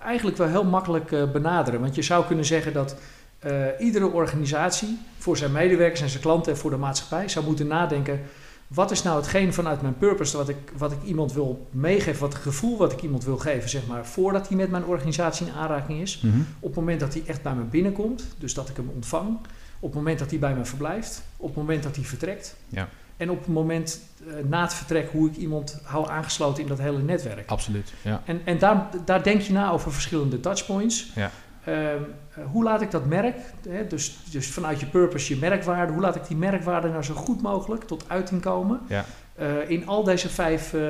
eigenlijk 0.02 0.36
wel 0.36 0.48
heel 0.48 0.64
makkelijk 0.64 1.12
eh, 1.12 1.30
benaderen. 1.30 1.80
Want 1.80 1.94
je 1.94 2.02
zou 2.02 2.24
kunnen 2.26 2.44
zeggen 2.44 2.72
dat 2.72 2.96
eh, 3.38 3.66
iedere 3.78 4.06
organisatie 4.06 4.98
voor 5.18 5.36
zijn 5.36 5.52
medewerkers 5.52 6.00
en 6.00 6.08
zijn 6.08 6.22
klanten 6.22 6.52
en 6.52 6.58
voor 6.58 6.70
de 6.70 6.76
maatschappij 6.76 7.28
zou 7.28 7.44
moeten 7.44 7.66
nadenken. 7.66 8.20
Wat 8.66 8.90
is 8.90 9.02
nou 9.02 9.16
hetgeen 9.16 9.54
vanuit 9.54 9.82
mijn 9.82 9.96
purpose 9.98 10.36
wat 10.36 10.48
ik, 10.48 10.56
wat 10.76 10.92
ik 10.92 11.02
iemand 11.04 11.32
wil 11.32 11.66
meegeven, 11.70 12.20
wat 12.20 12.32
het 12.32 12.42
gevoel 12.42 12.78
wat 12.78 12.92
ik 12.92 13.02
iemand 13.02 13.24
wil 13.24 13.36
geven, 13.36 13.68
zeg 13.68 13.86
maar, 13.86 14.06
voordat 14.06 14.48
hij 14.48 14.56
met 14.56 14.70
mijn 14.70 14.84
organisatie 14.84 15.46
in 15.46 15.52
aanraking 15.52 16.00
is. 16.00 16.20
Mhm. 16.20 16.40
Op 16.60 16.68
het 16.68 16.74
moment 16.74 17.00
dat 17.00 17.14
hij 17.14 17.22
echt 17.26 17.42
bij 17.42 17.54
me 17.54 17.62
binnenkomt, 17.62 18.26
dus 18.38 18.54
dat 18.54 18.68
ik 18.68 18.76
hem 18.76 18.90
ontvang. 18.94 19.38
Op 19.80 19.88
het 19.88 19.94
moment 19.94 20.18
dat 20.18 20.30
hij 20.30 20.38
bij 20.38 20.54
me 20.54 20.64
verblijft. 20.64 21.22
Op 21.36 21.46
het 21.46 21.56
moment 21.56 21.82
dat 21.82 21.96
hij 21.96 22.04
vertrekt. 22.04 22.56
Ja. 22.68 22.88
En 23.22 23.30
op 23.30 23.38
het 23.38 23.48
moment 23.48 24.00
eh, 24.26 24.32
na 24.48 24.62
het 24.62 24.74
vertrek 24.74 25.10
hoe 25.10 25.28
ik 25.28 25.36
iemand 25.36 25.80
hou 25.84 26.08
aangesloten 26.10 26.62
in 26.62 26.68
dat 26.68 26.78
hele 26.78 26.98
netwerk. 27.02 27.50
Absoluut, 27.50 27.92
ja. 28.02 28.22
En, 28.24 28.40
en 28.44 28.58
daar, 28.58 28.86
daar 29.04 29.22
denk 29.22 29.40
je 29.40 29.52
na 29.52 29.70
over 29.70 29.92
verschillende 29.92 30.40
touchpoints. 30.40 31.10
Ja. 31.14 31.30
Ehm, 31.64 31.76
eh, 31.76 32.44
hoe 32.50 32.62
laat 32.62 32.82
ik 32.82 32.90
dat 32.90 33.06
merk, 33.06 33.36
hè, 33.68 33.86
dus, 33.86 34.16
dus 34.30 34.46
vanuit 34.50 34.80
je 34.80 34.86
purpose, 34.86 35.34
je 35.34 35.40
merkwaarde, 35.40 35.92
hoe 35.92 36.02
laat 36.02 36.16
ik 36.16 36.26
die 36.26 36.36
merkwaarde 36.36 36.88
nou 36.88 37.02
zo 37.02 37.14
goed 37.14 37.42
mogelijk 37.42 37.84
tot 37.84 38.04
uiting 38.08 38.40
komen 38.40 38.80
Ja. 38.88 39.04
eh, 39.34 39.70
in 39.70 39.86
al 39.86 40.04
deze 40.04 40.28
vijf 40.28 40.74
eh, 40.74 40.80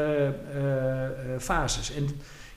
fases. 1.38 1.94
En, 1.94 2.08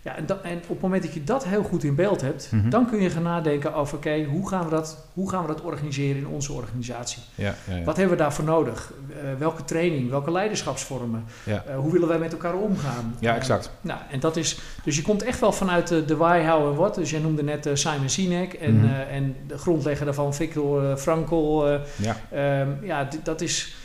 ja, 0.06 0.16
en, 0.16 0.58
op 0.62 0.70
het 0.70 0.82
moment 0.82 1.04
dat 1.04 1.14
je 1.14 1.24
dat 1.24 1.46
heel 1.46 1.64
goed 1.64 1.84
in 1.84 1.96
beeld 1.96 2.22
hebt, 2.22 2.48
Mhm. 2.52 2.70
dan 2.70 2.90
kun 2.90 3.02
je 3.02 3.10
gaan 3.10 3.24
nadenken 3.24 3.74
over, 3.74 3.98
oké, 3.98 4.24
hoe 4.24 4.50
gaan 4.50 4.64
we 4.64 4.70
dat, 4.70 5.06
hoe 5.14 5.30
gaan 5.30 5.42
we 5.42 5.48
dat 5.48 5.62
organiseren 5.62 6.18
in 6.18 6.28
onze 6.28 6.54
organisatie? 6.54 7.22
Ja, 7.36 7.54
ja, 7.70 7.76
ja. 7.76 7.84
Wat 7.84 7.98
hebben 7.98 8.16
we 8.18 8.22
daarvoor 8.24 8.46
nodig? 8.46 8.94
Eh, 9.10 9.16
welke 9.38 9.64
training, 9.64 10.10
welke 10.10 10.32
leiderschapsvormen? 10.32 11.24
Eh, 11.46 11.54
hoe 11.78 11.92
willen 11.92 12.08
wij 12.08 12.20
met 12.20 12.32
elkaar 12.32 12.54
omgaan? 12.54 13.16
Ja, 13.20 13.36
exact. 13.36 13.70
nou, 13.82 14.00
en 14.12 14.20
dat 14.20 14.36
is, 14.38 14.60
dus 14.84 14.96
je 14.96 15.02
komt 15.02 15.24
echt 15.24 15.40
wel 15.40 15.52
vanuit 15.52 15.88
de, 15.88 16.16
why, 16.18 16.46
how 16.46 16.68
en 16.70 16.76
what. 16.76 16.96
Dus 16.96 17.10
jij 17.10 17.20
noemde 17.20 17.44
net 17.44 17.66
eh, 17.66 17.76
Simon 17.76 18.10
Sinek 18.10 18.54
en, 18.54 18.76
Mhm. 18.76 18.86
en 19.12 19.36
de 19.48 19.58
grondlegger 19.58 20.06
daarvan, 20.06 20.34
Viktor 20.34 20.90
eh, 20.90 20.96
Frankl. 20.98 21.66
Ja, 21.96 22.18
ehm, 22.32 22.70
ja, 22.82 23.08
dat 23.24 23.42
is, 23.42 23.76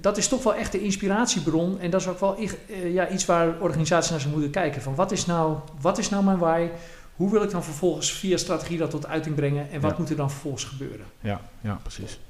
dat 0.00 0.16
is 0.16 0.28
toch 0.28 0.42
wel 0.42 0.54
echt 0.54 0.72
de 0.72 0.80
inspiratiebron. 0.82 1.78
En 1.80 1.90
dat 1.90 2.00
is 2.00 2.08
ook 2.08 2.20
wel 2.20 2.36
eh, 2.36 2.92
ja, 2.94 3.08
iets 3.08 3.26
waar 3.26 3.54
organisaties 3.60 4.10
naar 4.10 4.20
zou 4.20 4.32
moeten 4.32 4.50
kijken. 4.50 4.82
Van 4.82 4.94
wat 4.94 5.12
is 5.12 5.26
nou, 5.26 5.56
wat 5.80 5.98
is 5.98 6.08
nou 6.10 6.24
mijn 6.24 6.38
why? 6.38 6.68
Hoe 7.16 7.30
wil 7.30 7.42
ik 7.42 7.50
dan 7.50 7.64
vervolgens 7.64 8.12
via 8.12 8.36
strategie 8.36 8.78
dat 8.78 8.90
tot 8.90 9.06
uiting 9.06 9.34
brengen? 9.34 9.70
En 9.70 9.80
wat 9.80 9.90
Ja. 9.90 9.96
moet 9.98 10.10
er 10.10 10.16
dan 10.16 10.30
vervolgens 10.30 10.64
gebeuren? 10.64 11.06
ja, 11.20 11.40
ja 11.60 11.78
precies. 11.82 12.20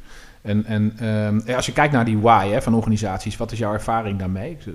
En, 0.42 0.64
en 0.64 0.92
ehm, 0.99 1.55
als 1.57 1.66
je 1.66 1.73
kijkt 1.73 1.92
naar 1.92 2.05
die 2.05 2.18
why 2.18 2.49
hè, 2.49 2.62
van 2.62 2.75
organisaties, 2.75 3.37
wat 3.37 3.53
is 3.53 3.59
jouw 3.59 3.73
ervaring 3.73 4.18
daarmee? 4.18 4.57
Eh, 4.66 4.73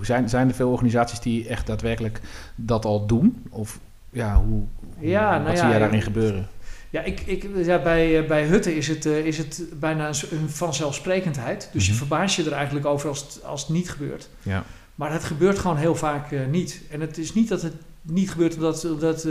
Zijn, 0.00 0.28
zijn 0.28 0.48
er 0.48 0.54
veel 0.54 0.70
organisaties 0.70 1.20
die 1.20 1.48
echt 1.48 1.66
daadwerkelijk 1.66 2.20
dat 2.54 2.84
al 2.84 3.06
doen? 3.06 3.42
Of 3.50 3.78
ja, 4.10 4.36
hoe, 4.36 4.62
Ja, 4.98 5.30
nou 5.30 5.42
wat 5.44 5.52
ja, 5.52 5.58
zie 5.58 5.68
jij 5.68 5.78
daarin 5.78 6.02
gebeuren? 6.02 6.48
Ja, 6.92 7.02
ik, 7.02 7.20
ik, 7.20 7.46
ja 7.56 7.78
bij, 7.82 8.18
eh, 8.20 8.26
bij 8.28 8.44
Hutten 8.44 8.76
is 8.76 8.88
het, 8.88 9.06
eh, 9.06 9.26
is 9.26 9.38
het 9.38 9.62
bijna 9.80 10.08
een, 10.08 10.48
vanzelfsprekendheid. 10.50 11.68
Dus 11.72 11.84
je 11.84 11.90
Mhm. 11.90 11.98
verbaast 12.00 12.36
je 12.36 12.44
er 12.44 12.52
eigenlijk 12.52 12.86
over 12.86 13.08
als 13.08 13.20
het, 13.20 13.44
als 13.44 13.60
het 13.60 13.70
niet 13.70 13.90
gebeurt. 13.90 14.28
Ja, 14.42 14.64
Maar 14.94 15.12
het 15.12 15.24
gebeurt 15.24 15.58
gewoon 15.58 15.76
heel 15.76 15.94
vaak 15.94 16.32
eh, 16.32 16.40
niet. 16.50 16.80
En 16.90 17.00
het 17.00 17.18
is 17.18 17.34
niet 17.34 17.48
dat 17.48 17.62
het 17.62 17.72
niet 18.02 18.30
gebeurt 18.30 18.54
omdat, 18.54 18.84
omdat, 18.84 19.26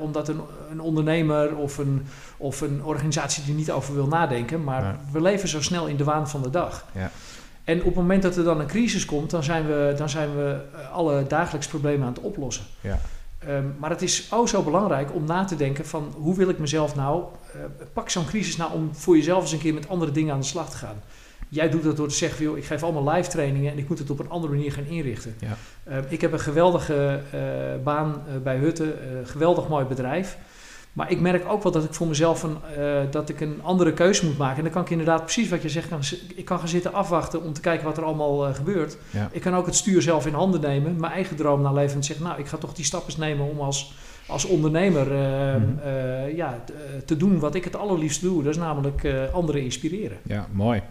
omdat 0.00 0.28
een, 0.28 0.40
een 0.70 0.80
ondernemer 0.80 1.56
of 1.56 1.78
een, 1.78 2.06
of 2.36 2.60
een 2.60 2.84
organisatie 2.84 3.42
er 3.48 3.52
niet 3.54 3.70
over 3.70 3.94
wil 3.94 4.06
nadenken. 4.06 4.64
Maar 4.64 4.82
Ja. 4.82 5.00
we 5.12 5.20
leven 5.20 5.48
zo 5.48 5.62
snel 5.62 5.86
in 5.86 5.96
de 5.96 6.04
waan 6.04 6.28
van 6.28 6.42
de 6.42 6.50
dag. 6.50 6.84
Ja. 6.94 7.10
En 7.64 7.78
op 7.78 7.84
het 7.84 7.94
moment 7.94 8.22
dat 8.22 8.36
er 8.36 8.44
dan 8.44 8.60
een 8.60 8.66
crisis 8.66 9.04
komt, 9.04 9.30
dan 9.30 9.42
zijn 9.44 9.66
we, 9.66 9.94
dan 9.96 10.08
zijn 10.08 10.36
we 10.36 10.58
alle 10.92 11.26
dagelijks 11.26 11.66
problemen 11.66 12.06
aan 12.06 12.12
het 12.14 12.22
oplossen. 12.22 12.64
Ja. 12.80 12.98
Ehm, 13.38 13.64
maar 13.78 13.90
het 13.90 14.02
is 14.02 14.32
ook 14.32 14.48
zo 14.48 14.62
belangrijk 14.62 15.14
om 15.14 15.24
na 15.24 15.44
te 15.44 15.56
denken 15.56 15.86
van 15.86 16.14
hoe 16.16 16.36
wil 16.36 16.48
ik 16.48 16.58
mezelf 16.58 16.94
nou, 16.94 17.24
uh, 17.56 17.62
pak 17.92 18.10
zo'n 18.10 18.26
crisis 18.26 18.56
nou 18.56 18.72
om 18.72 18.94
voor 18.94 19.16
jezelf 19.16 19.42
eens 19.42 19.52
een 19.52 19.58
keer 19.58 19.74
met 19.74 19.88
andere 19.88 20.12
dingen 20.12 20.32
aan 20.32 20.40
de 20.40 20.46
slag 20.46 20.70
te 20.70 20.76
gaan. 20.76 21.02
Jij 21.48 21.70
doet 21.70 21.82
dat 21.82 21.96
door 21.96 22.08
te 22.08 22.14
zeggen, 22.14 22.44
joh, 22.44 22.56
ik 22.56 22.64
geef 22.64 22.82
allemaal 22.82 23.14
live 23.14 23.30
trainingen 23.30 23.72
en 23.72 23.78
ik 23.78 23.88
moet 23.88 23.98
het 23.98 24.10
op 24.10 24.18
een 24.18 24.30
andere 24.30 24.52
manier 24.52 24.72
gaan 24.72 24.84
inrichten. 24.84 25.34
Ja. 25.40 25.56
Uh, 25.88 26.12
ik 26.12 26.20
heb 26.20 26.32
een 26.32 26.40
geweldige 26.40 27.20
uh, 27.34 27.84
baan 27.84 28.22
bij 28.42 28.56
Hutte, 28.56 28.94
geweldig 29.24 29.68
mooi 29.68 29.84
bedrijf. 29.84 30.36
Maar 30.96 31.10
ik 31.10 31.20
merk 31.20 31.48
ook 31.48 31.62
wel 31.62 31.72
dat 31.72 31.84
ik 31.84 31.94
voor 31.94 32.06
mezelf 32.06 32.42
een, 32.42 32.56
dat 33.10 33.28
ik 33.28 33.40
een 33.40 33.60
andere 33.62 33.92
keuze 33.92 34.26
moet 34.26 34.38
maken. 34.38 34.56
En 34.56 34.62
dan 34.62 34.72
kan 34.72 34.82
ik 34.82 34.90
inderdaad 34.90 35.22
precies 35.22 35.48
wat 35.48 35.62
je 35.62 35.68
zegt, 35.68 35.88
kan, 35.88 36.00
ik 36.34 36.44
kan 36.44 36.58
gaan 36.58 36.68
zitten 36.68 36.92
afwachten 36.92 37.42
om 37.42 37.52
te 37.52 37.60
kijken 37.60 37.86
wat 37.86 37.96
er 37.96 38.04
allemaal 38.04 38.54
gebeurt. 38.54 38.96
Ja. 39.10 39.28
Ik 39.32 39.40
kan 39.40 39.54
ook 39.54 39.66
het 39.66 39.74
stuur 39.74 40.02
zelf 40.02 40.26
in 40.26 40.34
handen 40.34 40.60
nemen, 40.60 41.00
mijn 41.00 41.12
eigen 41.12 41.36
droom 41.36 41.62
naleven 41.62 41.96
en 41.96 42.04
zeggen, 42.04 42.26
nou, 42.26 42.38
ik 42.38 42.46
ga 42.46 42.56
toch 42.56 42.74
die 42.74 42.84
stappen 42.84 43.14
nemen 43.18 43.48
om 43.48 43.60
als 43.60 43.94
als 44.26 44.44
ondernemer 44.44 45.12
uh, 45.12 45.56
mm. 45.56 45.78
uh, 45.84 46.36
ja, 46.36 46.64
te 47.04 47.16
doen 47.16 47.38
wat 47.38 47.54
ik 47.54 47.64
het 47.64 47.76
allerliefst 47.76 48.20
doe. 48.20 48.42
Dat 48.42 48.52
is 48.52 48.58
namelijk 48.58 49.06
anderen 49.32 49.62
inspireren. 49.62 50.18
Ja, 50.22 50.46
mooi. 50.52 50.82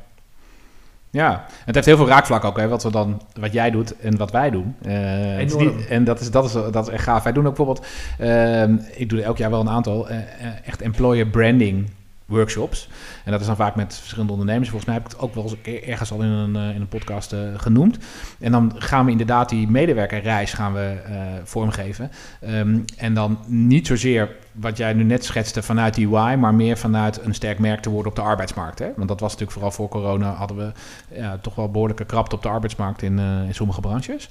Ja, 1.15 1.45
het 1.65 1.75
heeft 1.75 1.87
heel 1.87 1.97
veel 1.97 2.07
raakvlak 2.07 2.43
ook, 2.43 2.57
hè, 2.57 2.67
wat, 2.67 2.83
we 2.83 2.91
dan, 2.91 3.21
wat 3.39 3.53
jij 3.53 3.71
doet 3.71 3.97
en 3.97 4.17
wat 4.17 4.31
wij 4.31 4.49
doen. 4.49 4.75
Uh, 4.87 5.37
niet, 5.37 5.87
en 5.87 6.03
dat 6.03 6.19
is, 6.19 6.31
dat, 6.31 6.45
is, 6.45 6.51
dat 6.71 6.87
is 6.87 6.93
echt 6.93 7.03
gaaf. 7.03 7.23
Wij 7.23 7.31
doen 7.31 7.47
ook 7.47 7.55
bijvoorbeeld, 7.55 7.85
uh, 8.19 8.63
ik 8.99 9.09
doe 9.09 9.21
elk 9.21 9.37
jaar 9.37 9.49
wel 9.49 9.59
een 9.59 9.69
aantal, 9.69 10.11
uh, 10.11 10.17
echt 10.65 10.81
employer 10.81 11.27
branding 11.27 11.89
workshops. 12.25 12.89
En 13.25 13.31
dat 13.31 13.41
is 13.41 13.47
dan 13.47 13.55
vaak 13.55 13.75
met 13.75 13.97
verschillende 13.97 14.31
ondernemers. 14.31 14.69
Volgens 14.69 14.89
mij 14.89 14.99
heb 14.99 15.05
ik 15.05 15.11
het 15.11 15.21
ook 15.21 15.33
wel 15.33 15.43
eens 15.43 15.81
ergens 15.83 16.11
al 16.11 16.21
in 16.21 16.29
een, 16.29 16.55
in 16.55 16.81
een 16.81 16.87
podcast 16.87 17.33
uh, 17.33 17.39
genoemd. 17.57 17.97
En 18.39 18.51
dan 18.51 18.73
gaan 18.77 19.05
we 19.05 19.11
inderdaad 19.11 19.49
die 19.49 19.67
medewerkerreis 19.67 20.53
gaan 20.53 20.73
we 20.73 20.97
uh, 21.09 21.15
vormgeven. 21.43 22.11
Um, 22.49 22.85
en 22.97 23.13
dan 23.13 23.39
niet 23.47 23.87
zozeer 23.87 24.29
wat 24.51 24.77
jij 24.77 24.93
nu 24.93 25.03
net 25.03 25.25
schetste 25.25 25.63
vanuit 25.63 25.93
die 25.93 26.09
why, 26.09 26.35
maar 26.39 26.53
meer 26.53 26.77
vanuit 26.77 27.21
een 27.21 27.33
sterk 27.33 27.59
merk 27.59 27.81
te 27.81 27.89
worden 27.89 28.11
op 28.11 28.15
de 28.15 28.21
arbeidsmarkt. 28.21 28.79
Hè? 28.79 28.87
Want 28.95 29.07
dat 29.07 29.19
was 29.19 29.31
natuurlijk 29.31 29.51
vooral 29.51 29.71
voor 29.71 29.87
corona 29.87 30.33
hadden 30.33 30.57
we 30.57 30.71
ja, 31.15 31.37
toch 31.37 31.55
wel 31.55 31.71
behoorlijke 31.71 32.05
krapte 32.05 32.35
op 32.35 32.41
de 32.41 32.49
arbeidsmarkt 32.49 33.01
in, 33.01 33.17
uh, 33.17 33.47
in 33.47 33.55
sommige 33.55 33.81
branches. 33.81 34.29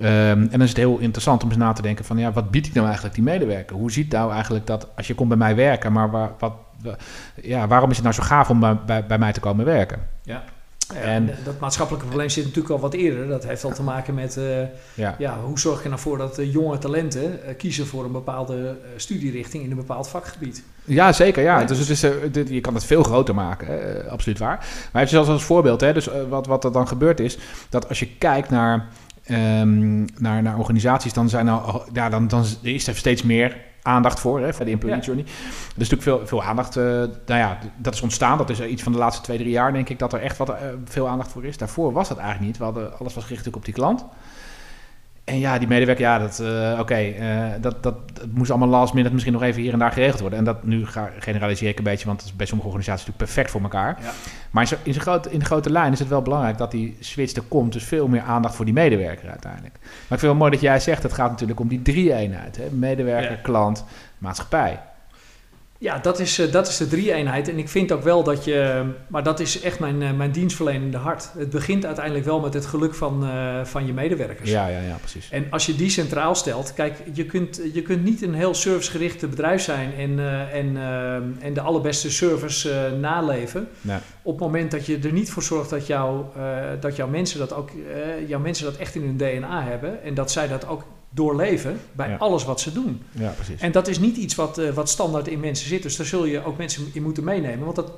Ja. 0.00 0.30
Um, 0.30 0.40
en 0.42 0.48
dan 0.50 0.62
is 0.62 0.68
het 0.68 0.76
heel 0.76 0.98
interessant 0.98 1.42
om 1.42 1.48
eens 1.48 1.58
na 1.58 1.72
te 1.72 1.82
denken 1.82 2.04
van 2.04 2.18
ja, 2.18 2.32
wat 2.32 2.50
bied 2.50 2.66
ik 2.66 2.72
nou 2.72 2.86
eigenlijk 2.86 3.14
die 3.14 3.24
medewerker? 3.24 3.76
Hoe 3.76 3.92
ziet 3.92 4.12
nou 4.12 4.32
eigenlijk 4.32 4.66
dat 4.66 4.88
als 4.96 5.06
je 5.06 5.14
komt 5.14 5.28
bij 5.28 5.38
mij 5.38 5.56
werken, 5.56 5.92
maar 5.92 6.10
waar, 6.10 6.30
wat, 6.38 6.52
ja, 7.42 7.66
waarom 7.66 7.90
is 7.90 7.96
het 7.96 8.04
nou 8.04 8.16
zo 8.16 8.22
gaaf 8.22 8.50
om 8.50 8.60
bij, 8.60 8.78
bij, 8.86 9.06
bij 9.06 9.18
mij 9.18 9.32
te 9.32 9.40
komen 9.40 9.64
werken? 9.64 10.08
Ja. 10.22 10.44
Ja, 10.92 11.00
en 11.00 11.30
dat 11.44 11.60
maatschappelijke 11.60 12.06
probleem 12.06 12.28
zit 12.28 12.44
natuurlijk 12.44 12.74
al 12.74 12.80
wat 12.80 12.92
eerder. 12.94 13.28
Dat 13.28 13.46
heeft 13.46 13.64
al 13.64 13.72
te 13.72 13.82
maken 13.82 14.14
met 14.14 14.36
uh, 14.36 14.44
ja. 14.94 15.14
ja. 15.18 15.38
hoe 15.44 15.58
zorg 15.58 15.82
je 15.82 15.88
ervoor 15.88 16.18
dat 16.18 16.38
uh, 16.38 16.52
jonge 16.52 16.78
talenten 16.78 17.22
uh, 17.22 17.56
kiezen 17.56 17.86
voor 17.86 18.04
een 18.04 18.12
bepaalde 18.12 18.76
studierechting 18.96 19.64
in 19.64 19.70
een 19.70 19.76
bepaald 19.76 20.08
vakgebied. 20.08 20.62
Ja, 20.84 21.12
zeker. 21.12 21.42
Ja. 21.42 21.60
ja. 21.60 21.66
Dus 21.66 21.78
het 21.78 21.88
is, 21.88 22.06
dit, 22.32 22.48
je 22.48 22.60
kan 22.60 22.74
het 22.74 22.84
veel 22.84 23.02
groter 23.02 23.34
maken, 23.34 24.10
absoluut 24.10 24.38
waar. 24.38 24.66
Maar 24.92 25.02
even 25.02 25.14
zelfs 25.14 25.28
als 25.28 25.44
voorbeeld, 25.44 25.80
hè, 25.80 25.92
dus 25.92 26.08
wat, 26.28 26.46
wat 26.46 26.64
er 26.64 26.72
dan 26.72 26.88
gebeurt 26.88 27.20
is, 27.20 27.38
dat 27.68 27.88
als 27.88 27.98
je 27.98 28.08
kijkt 28.18 28.50
naar, 28.50 28.88
um, 29.30 30.04
naar, 30.18 30.42
naar 30.42 30.58
organisaties, 30.58 31.12
dan 31.12 31.28
zijn 31.28 31.46
er, 31.46 31.60
ja, 31.92 32.08
dan, 32.08 32.28
dan 32.28 32.44
is 32.62 32.86
er 32.86 32.96
steeds 32.96 33.22
meer 33.22 33.56
aandacht 33.84 34.20
voor, 34.20 34.40
hè, 34.40 34.54
voor 34.54 34.64
de 34.64 34.70
employee 34.70 34.96
ja. 34.96 35.02
journey. 35.02 35.24
Er 35.24 35.80
is 35.82 35.88
natuurlijk 35.88 36.02
veel, 36.02 36.26
veel 36.26 36.42
aandacht. 36.42 36.76
Uh, 36.76 36.84
nou 36.84 37.10
ja, 37.26 37.58
dat 37.76 37.94
is 37.94 38.00
ontstaan. 38.00 38.38
Dat 38.38 38.50
is 38.50 38.60
iets 38.60 38.82
van 38.82 38.92
de 38.92 38.98
laatste 38.98 39.22
twee, 39.22 39.38
drie 39.38 39.50
jaar, 39.50 39.72
denk 39.72 39.88
ik, 39.88 39.98
dat 39.98 40.12
er 40.12 40.20
echt 40.20 40.36
wat, 40.36 40.48
uh, 40.48 40.56
veel 40.84 41.08
aandacht 41.08 41.30
voor 41.30 41.44
is. 41.44 41.56
Daarvoor 41.56 41.92
was 41.92 42.08
dat 42.08 42.18
eigenlijk 42.18 42.46
niet. 42.46 42.58
We 42.58 42.64
hadden, 42.64 42.98
alles 42.98 43.14
was 43.14 43.24
gericht 43.24 43.54
op 43.54 43.64
die 43.64 43.74
klant. 43.74 44.04
En 45.24 45.38
ja, 45.38 45.58
die 45.58 45.68
medewerker, 45.68 46.04
ja, 46.04 46.18
dat, 46.18 46.38
uh, 46.42 46.70
oké, 46.72 46.80
okay, 46.80 47.16
dat, 47.60 47.82
dat, 47.82 47.94
dat 48.12 48.26
moest 48.30 48.50
allemaal 48.50 48.68
last 48.68 48.94
minute 48.94 49.12
misschien 49.12 49.32
nog 49.32 49.42
even 49.42 49.62
hier 49.62 49.72
en 49.72 49.78
daar 49.78 49.92
geregeld 49.92 50.20
worden. 50.20 50.38
En 50.38 50.44
dat 50.44 50.64
nu 50.64 50.86
ga, 50.86 51.10
generaliseer 51.18 51.68
ik 51.68 51.78
een 51.78 51.84
beetje, 51.84 52.06
want 52.06 52.20
het 52.20 52.30
is 52.30 52.36
bij 52.36 52.46
sommige 52.46 52.68
organisaties 52.68 53.06
natuurlijk 53.06 53.32
perfect 53.32 53.50
voor 53.50 53.62
elkaar. 53.62 53.98
Ja. 54.02 54.10
Maar 54.50 54.62
in, 54.62 54.68
zo, 54.68 54.76
in, 54.82 54.94
grote, 54.94 55.30
in 55.30 55.38
de 55.38 55.44
grote 55.44 55.70
lijn 55.70 55.92
is 55.92 55.98
het 55.98 56.08
wel 56.08 56.22
belangrijk 56.22 56.58
dat 56.58 56.70
die 56.70 56.96
switch 57.00 57.34
er 57.34 57.42
komt. 57.42 57.72
Dus 57.72 57.84
veel 57.84 58.08
meer 58.08 58.22
aandacht 58.22 58.54
voor 58.54 58.64
die 58.64 58.74
medewerker 58.74 59.30
uiteindelijk. 59.30 59.74
Maar 59.80 59.90
ik 59.90 60.06
vind 60.06 60.20
het 60.20 60.30
wel 60.30 60.34
mooi 60.34 60.50
dat 60.50 60.60
jij 60.60 60.80
zegt, 60.80 61.02
het 61.02 61.12
gaat 61.12 61.30
natuurlijk 61.30 61.60
om 61.60 61.68
die 61.68 61.82
drie-eenheid. 61.82 62.56
Hè? 62.56 62.64
Medewerker, 62.70 63.30
ja. 63.30 63.42
klant, 63.42 63.84
maatschappij. 64.18 64.80
Ja, 65.78 65.98
dat 65.98 66.18
is, 66.18 66.38
uh, 66.38 66.52
dat 66.52 66.68
is 66.68 66.76
de 66.76 66.88
drie-eenheid. 66.88 67.48
En 67.48 67.58
ik 67.58 67.68
vind 67.68 67.92
ook 67.92 68.02
wel 68.02 68.22
dat 68.22 68.44
je... 68.44 68.84
Maar 69.06 69.22
dat 69.22 69.40
is 69.40 69.60
echt 69.60 69.78
mijn, 69.78 70.00
uh, 70.00 70.12
mijn 70.12 70.30
dienstverlenende 70.30 70.96
hart. 70.96 71.30
Het 71.38 71.50
begint 71.50 71.86
uiteindelijk 71.86 72.24
wel 72.24 72.40
met 72.40 72.54
het 72.54 72.66
geluk 72.66 72.94
van, 72.94 73.24
uh, 73.24 73.64
van 73.64 73.86
je 73.86 73.92
medewerkers. 73.92 74.50
Ja, 74.50 74.66
ja, 74.66 74.80
ja, 74.80 74.96
precies. 74.96 75.30
En 75.30 75.46
als 75.50 75.66
je 75.66 75.74
die 75.74 75.90
centraal 75.90 76.34
stelt... 76.34 76.74
Kijk, 76.74 76.96
je 77.12 77.24
kunt, 77.24 77.60
je 77.72 77.82
kunt 77.82 78.04
niet 78.04 78.22
een 78.22 78.34
heel 78.34 78.54
servicegerichte 78.54 79.26
bedrijf 79.26 79.62
zijn... 79.62 79.94
en, 79.94 80.18
en, 80.52 80.76
en 81.40 81.54
de 81.54 81.60
allerbeste 81.60 82.10
service 82.10 82.96
naleven... 83.00 83.68
Nee. 83.80 83.98
Op 84.22 84.32
het 84.32 84.42
moment 84.42 84.70
dat 84.70 84.86
je 84.86 84.98
er 84.98 85.12
niet 85.12 85.30
voor 85.30 85.42
zorgt 85.42 85.70
dat, 85.70 85.86
jou, 85.86 86.24
dat 86.80 86.96
jouw, 86.96 87.08
mensen 87.08 87.38
dat 87.38 87.52
ook, 87.52 87.70
jouw 88.26 88.40
mensen 88.40 88.64
dat 88.64 88.76
echt 88.76 88.94
in 88.94 89.02
hun 89.02 89.16
DNA 89.16 89.62
hebben... 89.62 90.02
en 90.02 90.14
dat 90.14 90.30
zij 90.30 90.48
dat 90.48 90.66
ook 90.66 90.84
doorleven 91.14 91.80
bij 91.92 92.08
Ja. 92.08 92.16
alles 92.16 92.44
wat 92.44 92.60
ze 92.60 92.72
doen. 92.72 93.02
Ja, 93.12 93.30
precies. 93.30 93.60
En 93.60 93.72
dat 93.72 93.88
is 93.88 93.98
niet 93.98 94.16
iets 94.16 94.34
wat, 94.34 94.58
eh, 94.58 94.70
wat 94.70 94.88
standaard 94.88 95.28
in 95.28 95.40
mensen 95.40 95.68
zit. 95.68 95.82
Dus 95.82 95.96
daar 95.96 96.06
zul 96.06 96.24
je 96.24 96.44
ook 96.44 96.58
mensen 96.58 96.90
in 96.92 97.02
moeten 97.02 97.24
meenemen. 97.24 97.64
Want 97.64 97.76
dat, 97.76 97.90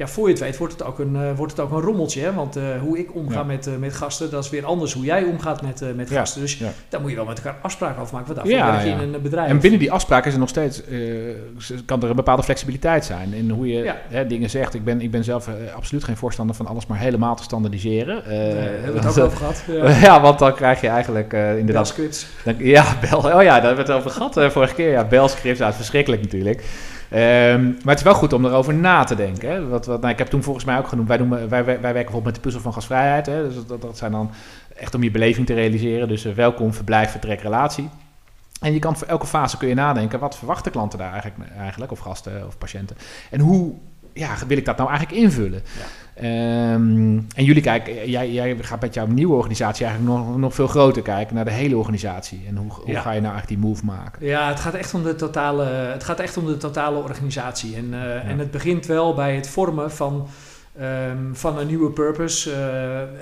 ja, 0.00 0.08
voor 0.08 0.26
je 0.26 0.32
het 0.32 0.42
weet 0.42 0.56
wordt 0.56 0.72
het 0.72 0.82
ook 0.84 0.98
een, 0.98 1.16
eh, 1.16 1.36
wordt 1.36 1.52
het 1.56 1.60
ook 1.60 1.70
een 1.72 1.80
rommeltje. 1.80 2.20
Hè? 2.22 2.32
Want 2.32 2.56
eh, 2.56 2.62
hoe 2.80 2.98
ik 2.98 3.14
omga 3.14 3.34
Ja. 3.38 3.42
met, 3.42 3.66
eh, 3.66 3.76
met 3.76 3.94
gasten, 3.94 4.30
dat 4.30 4.44
is 4.44 4.50
weer 4.50 4.64
anders 4.64 4.92
hoe 4.92 5.04
jij 5.04 5.22
omgaat 5.24 5.62
met, 5.62 5.82
met 5.96 6.08
Ja, 6.08 6.18
gasten. 6.18 6.40
Dus 6.40 6.58
ja. 6.58 6.70
daar 6.88 7.00
moet 7.00 7.10
je 7.10 7.16
wel 7.16 7.24
met 7.24 7.36
elkaar 7.36 7.56
afspraken 7.62 8.00
over 8.02 8.14
maken. 8.14 8.34
Want 8.34 8.38
daarvoor 8.48 8.66
Ja, 8.66 8.72
werk 8.72 8.84
je 8.84 8.90
ja. 8.90 9.00
in 9.00 9.14
een 9.14 9.22
bedrijf. 9.22 9.50
En 9.50 9.60
binnen 9.60 9.78
die 9.80 9.92
afspraken 9.92 10.26
is 10.26 10.32
er 10.32 10.38
nog 10.38 10.48
steeds, 10.48 10.82
kan 11.84 12.02
er 12.02 12.10
een 12.10 12.16
bepaalde 12.16 12.42
flexibiliteit 12.42 13.04
zijn 13.04 13.32
in 13.32 13.50
hoe 13.50 13.68
je 13.68 13.94
hè, 14.08 14.26
dingen 14.26 14.50
zegt. 14.50 14.74
Ik 14.74 14.84
ben, 14.84 15.00
ik 15.00 15.10
ben 15.10 15.24
zelf 15.24 15.48
absoluut 15.76 16.04
geen 16.04 16.16
voorstander 16.16 16.56
van 16.56 16.66
alles 16.66 16.86
maar 16.86 16.98
helemaal 16.98 17.36
te 17.36 17.42
standaardiseren. 17.42 18.24
Eh, 18.24 18.30
hebben 18.38 18.92
we 18.92 19.08
het 19.08 19.18
ook 19.18 19.24
over 19.26 19.38
gehad. 19.38 19.62
eh, 19.84 20.02
ja, 20.02 20.20
want 20.20 20.38
dan 20.38 20.54
krijg 20.54 20.80
je 20.80 20.88
eigenlijk 20.88 21.32
inderdaad 21.32 21.86
scripts. 21.88 22.26
Dan- 22.44 22.54
ja, 22.58 22.84
bel. 23.10 23.18
Oh 23.18 23.24
ja, 23.24 23.42
daar 23.42 23.52
hebben 23.66 23.86
we 23.86 23.92
het 23.92 24.00
over 24.00 24.10
gehad 24.10 24.36
eh, 24.36 24.50
vorige 24.50 24.74
keer. 24.74 24.90
Ja, 24.90 25.04
belscripts, 25.04 25.58
ja, 25.58 25.64
het 25.64 25.72
is 25.74 25.80
verschrikkelijk 25.80 26.22
natuurlijk. 26.22 26.64
Ehm, 27.10 27.64
maar 27.64 27.94
het 27.94 27.98
is 27.98 28.02
wel 28.02 28.14
goed 28.14 28.32
om 28.32 28.44
erover 28.44 28.74
na 28.74 29.04
te 29.04 29.14
denken. 29.14 29.50
Hè. 29.50 29.68
Wat, 29.68 29.86
wat, 29.86 30.00
nou, 30.00 30.12
ik 30.12 30.18
heb 30.18 30.28
toen 30.28 30.42
volgens 30.42 30.64
mij 30.64 30.78
ook 30.78 30.88
genoemd, 30.88 31.08
wij, 31.08 31.16
doen, 31.16 31.28
wij, 31.28 31.48
wij, 31.48 31.64
wij 31.64 31.80
werken 31.80 31.92
bijvoorbeeld 31.92 32.24
met 32.24 32.34
de 32.34 32.40
puzzel 32.40 32.60
van 32.60 32.72
gasvrijheid. 32.72 33.26
Hè. 33.26 33.48
Dus 33.48 33.54
dat, 33.80 33.98
zijn 33.98 34.12
dan 34.12 34.30
echt 34.76 34.94
om 34.94 35.02
je 35.02 35.10
beleving 35.10 35.46
te 35.46 35.54
realiseren. 35.54 36.08
Dus 36.08 36.24
eh, 36.24 36.32
welkom, 36.32 36.74
verblijf, 36.74 37.10
vertrek, 37.10 37.40
relatie. 37.40 37.88
En 38.60 38.72
je 38.72 38.78
kan 38.78 38.96
voor 38.96 39.06
elke 39.06 39.26
fase 39.26 39.56
kun 39.56 39.68
je 39.68 39.74
nadenken, 39.74 40.18
wat 40.18 40.36
verwachten 40.36 40.72
klanten 40.72 40.98
daar 40.98 41.12
eigenlijk, 41.12 41.50
eigenlijk 41.56 41.92
of 41.92 41.98
gasten 41.98 42.46
of 42.46 42.58
patiënten? 42.58 42.96
En 43.30 43.40
hoe 43.40 43.74
ja, 44.12 44.36
wil 44.46 44.56
ik 44.56 44.64
dat 44.64 44.76
nou 44.76 44.88
eigenlijk 44.88 45.20
invullen? 45.20 45.62
Ehm, 46.20 47.18
en 47.34 47.44
jullie 47.44 47.62
kijken, 47.62 48.10
jij, 48.10 48.30
jij 48.32 48.56
gaat 48.60 48.80
met 48.80 48.94
jouw 48.94 49.06
nieuwe 49.06 49.34
organisatie 49.34 49.86
eigenlijk 49.86 50.16
nog, 50.18 50.36
nog 50.36 50.54
veel 50.54 50.66
groter 50.66 51.02
kijken 51.02 51.34
naar 51.34 51.44
de 51.44 51.50
hele 51.50 51.76
organisatie. 51.76 52.44
En 52.48 52.56
hoe, 52.56 52.72
hoe 52.72 52.92
Ja. 52.92 53.00
ga 53.00 53.10
je 53.12 53.20
nou 53.20 53.32
eigenlijk 53.32 53.60
die 53.62 53.70
move 53.70 53.84
maken? 53.84 54.26
Ja, 54.26 54.48
het 54.48 54.60
gaat 54.60 54.74
echt 54.74 54.94
om 54.94 55.02
de 55.02 55.14
totale, 55.14 55.64
het 55.64 56.04
gaat 56.04 56.20
echt 56.20 56.36
om 56.36 56.46
de 56.46 56.56
totale 56.56 56.98
organisatie. 56.98 57.76
En, 57.76 57.88
eh, 57.92 58.28
en 58.30 58.38
het 58.38 58.50
begint 58.50 58.86
wel 58.86 59.14
bij 59.14 59.34
het 59.34 59.48
vormen 59.48 59.90
van, 59.92 60.26
ehm, 60.80 61.32
van 61.32 61.58
een 61.58 61.66
nieuwe 61.66 61.90
purpose. 61.90 62.52
Eh, 62.52 62.58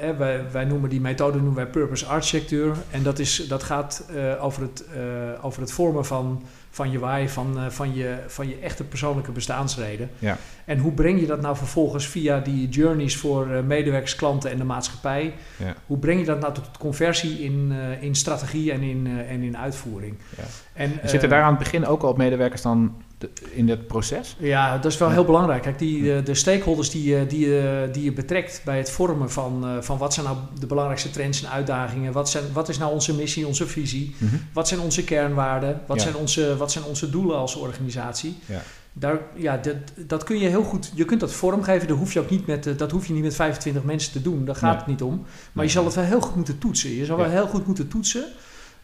hè, 0.00 0.16
wij, 0.16 0.44
wij 0.52 0.64
noemen 0.64 0.90
die 0.90 1.00
methode 1.00 1.36
noemen 1.36 1.54
wij 1.54 1.66
purpose 1.66 2.06
architectuur. 2.06 2.76
En 2.90 3.02
dat, 3.02 3.18
is, 3.18 3.46
dat 3.48 3.62
gaat 3.62 4.08
eh, 4.14 4.44
over, 4.44 4.62
het, 4.62 4.84
eh, 4.94 5.44
over 5.44 5.60
het 5.60 5.72
vormen 5.72 6.06
van, 6.06 6.42
van 6.70 6.90
je 6.90 6.98
why, 6.98 7.26
van, 7.28 7.56
van, 7.68 7.94
je, 7.94 8.16
van 8.26 8.48
je 8.48 8.58
echte 8.58 8.84
persoonlijke 8.84 9.32
bestaansreden. 9.32 10.10
Ja. 10.18 10.36
En 10.64 10.78
hoe 10.78 10.92
breng 10.92 11.20
je 11.20 11.26
dat 11.26 11.40
nou 11.40 11.56
vervolgens 11.56 12.06
via 12.06 12.40
die 12.40 12.68
journeys 12.68 13.16
voor 13.16 13.46
medewerkers, 13.46 14.14
klanten 14.14 14.50
en 14.50 14.58
de 14.58 14.64
maatschappij? 14.64 15.34
Ja. 15.56 15.74
Hoe 15.86 15.98
breng 15.98 16.20
je 16.20 16.26
dat 16.26 16.40
nou 16.40 16.54
tot 16.54 16.78
conversie 16.78 17.44
in, 17.44 17.72
in 18.00 18.14
strategie 18.14 18.72
en 18.72 18.82
in, 18.82 19.06
en 19.28 19.42
in 19.42 19.56
uitvoering? 19.56 20.14
Ja. 20.36 20.44
En, 20.72 21.00
Zitten 21.04 21.28
daar 21.28 21.42
aan 21.42 21.54
het 21.54 21.58
begin 21.58 21.86
ook 21.86 22.02
al 22.02 22.14
medewerkers 22.14 22.62
dan 22.62 22.94
de- 23.18 23.30
in 23.50 23.68
het 23.68 23.86
proces? 23.86 24.36
Ja, 24.38 24.78
dat 24.78 24.92
is 24.92 24.98
wel 24.98 25.10
heel 25.10 25.24
belangrijk. 25.24 25.62
Kijk, 25.62 25.78
die, 25.78 26.14
eh, 26.14 26.24
de 26.24 26.34
stakeholders 26.34 26.90
die, 26.90 27.04
je- 27.04 27.26
die, 27.26 27.48
je- 27.48 27.88
die 27.92 28.04
je 28.04 28.12
betrekt 28.12 28.60
bij 28.64 28.76
het 28.78 28.90
vormen 28.90 29.30
van, 29.30 29.64
eh, 29.66 29.70
van 29.80 29.98
wat 29.98 30.14
zijn 30.14 30.26
nou 30.26 30.38
de 30.60 30.66
belangrijkste 30.66 31.10
trends 31.10 31.42
en 31.44 31.50
uitdagingen, 31.50 32.12
wat, 32.12 32.30
zijn, 32.30 32.44
wat 32.52 32.68
is 32.68 32.78
nou 32.78 32.92
onze 32.92 33.14
missie, 33.14 33.46
onze 33.46 33.66
visie, 33.66 34.14
Mhm. 34.18 34.36
wat 34.52 34.68
zijn 34.68 34.80
onze 34.80 35.04
kernwaarden, 35.04 35.80
wat, 35.86 35.96
Ja. 35.96 36.02
zijn, 36.02 36.16
onze, 36.16 36.56
wat 36.56 36.72
zijn 36.72 36.84
onze 36.84 37.10
doelen 37.10 37.36
als 37.36 37.54
organisatie. 37.54 38.36
Ja. 38.46 38.62
Daar, 38.92 39.18
ja, 39.34 39.56
dat, 39.56 39.74
dat 39.96 40.24
kun 40.24 40.38
je 40.38 40.48
heel 40.48 40.62
goed, 40.62 40.92
je 40.94 41.04
kunt 41.04 41.20
dat 41.20 41.32
vormgeven, 41.32 41.88
dat 41.88 41.96
hoef 41.96 42.12
je 42.12 42.20
ook 42.20 42.30
niet 42.30 42.46
met, 42.46 42.66
eh, 42.66 42.76
dat 42.76 42.90
hoef 42.90 43.06
je 43.06 43.12
niet 43.12 43.22
met 43.22 43.34
25 43.34 43.82
mensen 43.82 44.12
te 44.12 44.22
doen, 44.22 44.44
daar 44.44 44.54
gaat 44.56 44.70
Nee. 44.70 44.78
het 44.78 44.86
niet 44.86 45.02
om. 45.02 45.16
Maar 45.18 45.28
Nee. 45.52 45.64
je 45.66 45.70
zal 45.72 45.84
het 45.84 45.94
wel 45.94 46.04
heel 46.04 46.20
goed 46.20 46.36
moeten 46.36 46.58
toetsen. 46.58 46.90
Je 46.90 47.04
zal 47.04 47.16
Ja. 47.16 47.22
wel 47.22 47.32
heel 47.32 47.46
goed 47.46 47.66
moeten 47.66 47.88
toetsen 47.88 48.24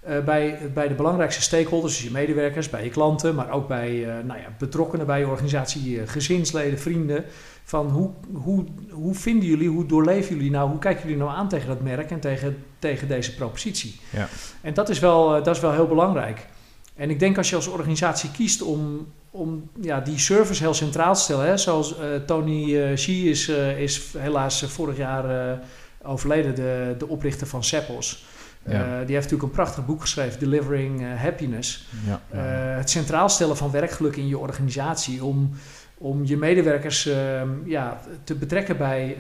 eh, 0.04 0.24
bij, 0.24 0.58
bij 0.74 0.88
de 0.88 0.94
belangrijkste 0.94 1.42
stakeholders, 1.42 1.94
dus 1.94 2.04
je 2.04 2.10
medewerkers, 2.10 2.70
bij 2.70 2.84
je 2.84 2.90
klanten, 2.90 3.34
maar 3.34 3.50
ook 3.50 3.68
bij 3.68 3.92
uh, 3.92 4.06
nou 4.06 4.40
ja, 4.40 4.46
betrokkenen 4.58 5.06
bij 5.06 5.18
je 5.18 5.26
organisatie, 5.26 6.06
gezinsleden, 6.06 6.78
vrienden. 6.78 7.24
Van 7.64 7.88
hoe, 7.88 8.10
hoe, 8.32 8.64
hoe 8.90 9.14
vinden 9.14 9.48
jullie, 9.48 9.68
hoe 9.68 9.86
doorleven 9.86 10.36
jullie 10.36 10.50
nou, 10.50 10.70
hoe 10.70 10.78
kijken 10.78 11.02
jullie 11.02 11.18
nou 11.18 11.30
aan 11.30 11.48
tegen 11.48 11.68
dat 11.68 11.82
merk 11.82 12.10
en 12.10 12.20
tegen, 12.20 12.64
tegen 12.78 13.08
deze 13.08 13.34
propositie? 13.34 14.00
Ja. 14.10 14.28
En 14.60 14.74
dat 14.74 14.88
is, 14.88 14.98
wel, 14.98 15.42
dat 15.42 15.56
is 15.56 15.62
wel 15.62 15.72
heel 15.72 15.88
belangrijk. 15.88 16.46
En 16.94 17.10
ik 17.10 17.18
denk 17.18 17.36
als 17.36 17.50
je 17.50 17.56
als 17.56 17.66
organisatie 17.66 18.30
kiest 18.30 18.62
om, 18.62 19.06
om 19.30 19.70
ja, 19.80 20.00
die 20.00 20.18
service 20.18 20.62
heel 20.62 20.74
centraal 20.74 21.14
te 21.14 21.20
stellen, 21.20 21.46
hè, 21.46 21.56
zoals 21.56 21.94
Tony 22.26 22.94
Xi 22.94 23.30
is, 23.30 23.48
is 23.78 24.14
helaas 24.18 24.62
vorig 24.62 24.96
jaar 24.96 25.58
overleden, 26.02 26.54
de, 26.54 26.94
de 26.98 27.08
oprichter 27.08 27.46
van 27.46 27.64
Seppels. 27.64 28.24
Ja. 28.66 28.72
Uh, 28.72 28.86
die 28.86 29.14
heeft 29.14 29.30
natuurlijk 29.30 29.42
een 29.42 29.50
prachtig 29.50 29.86
boek 29.86 30.00
geschreven, 30.00 30.38
Delivering 30.38 31.00
uh, 31.00 31.06
Happiness. 31.14 31.88
Ja, 32.06 32.20
ja. 32.32 32.70
Uh, 32.70 32.76
het 32.76 32.90
centraal 32.90 33.28
stellen 33.28 33.56
van 33.56 33.70
werkgeluk 33.70 34.16
in 34.16 34.28
je 34.28 34.38
organisatie. 34.38 35.24
Om, 35.24 35.50
om 35.98 36.24
je 36.24 36.36
medewerkers 36.36 37.06
ehm, 37.06 37.48
ja, 37.64 38.00
te 38.24 38.34
betrekken 38.34 38.76
bij, 38.76 39.16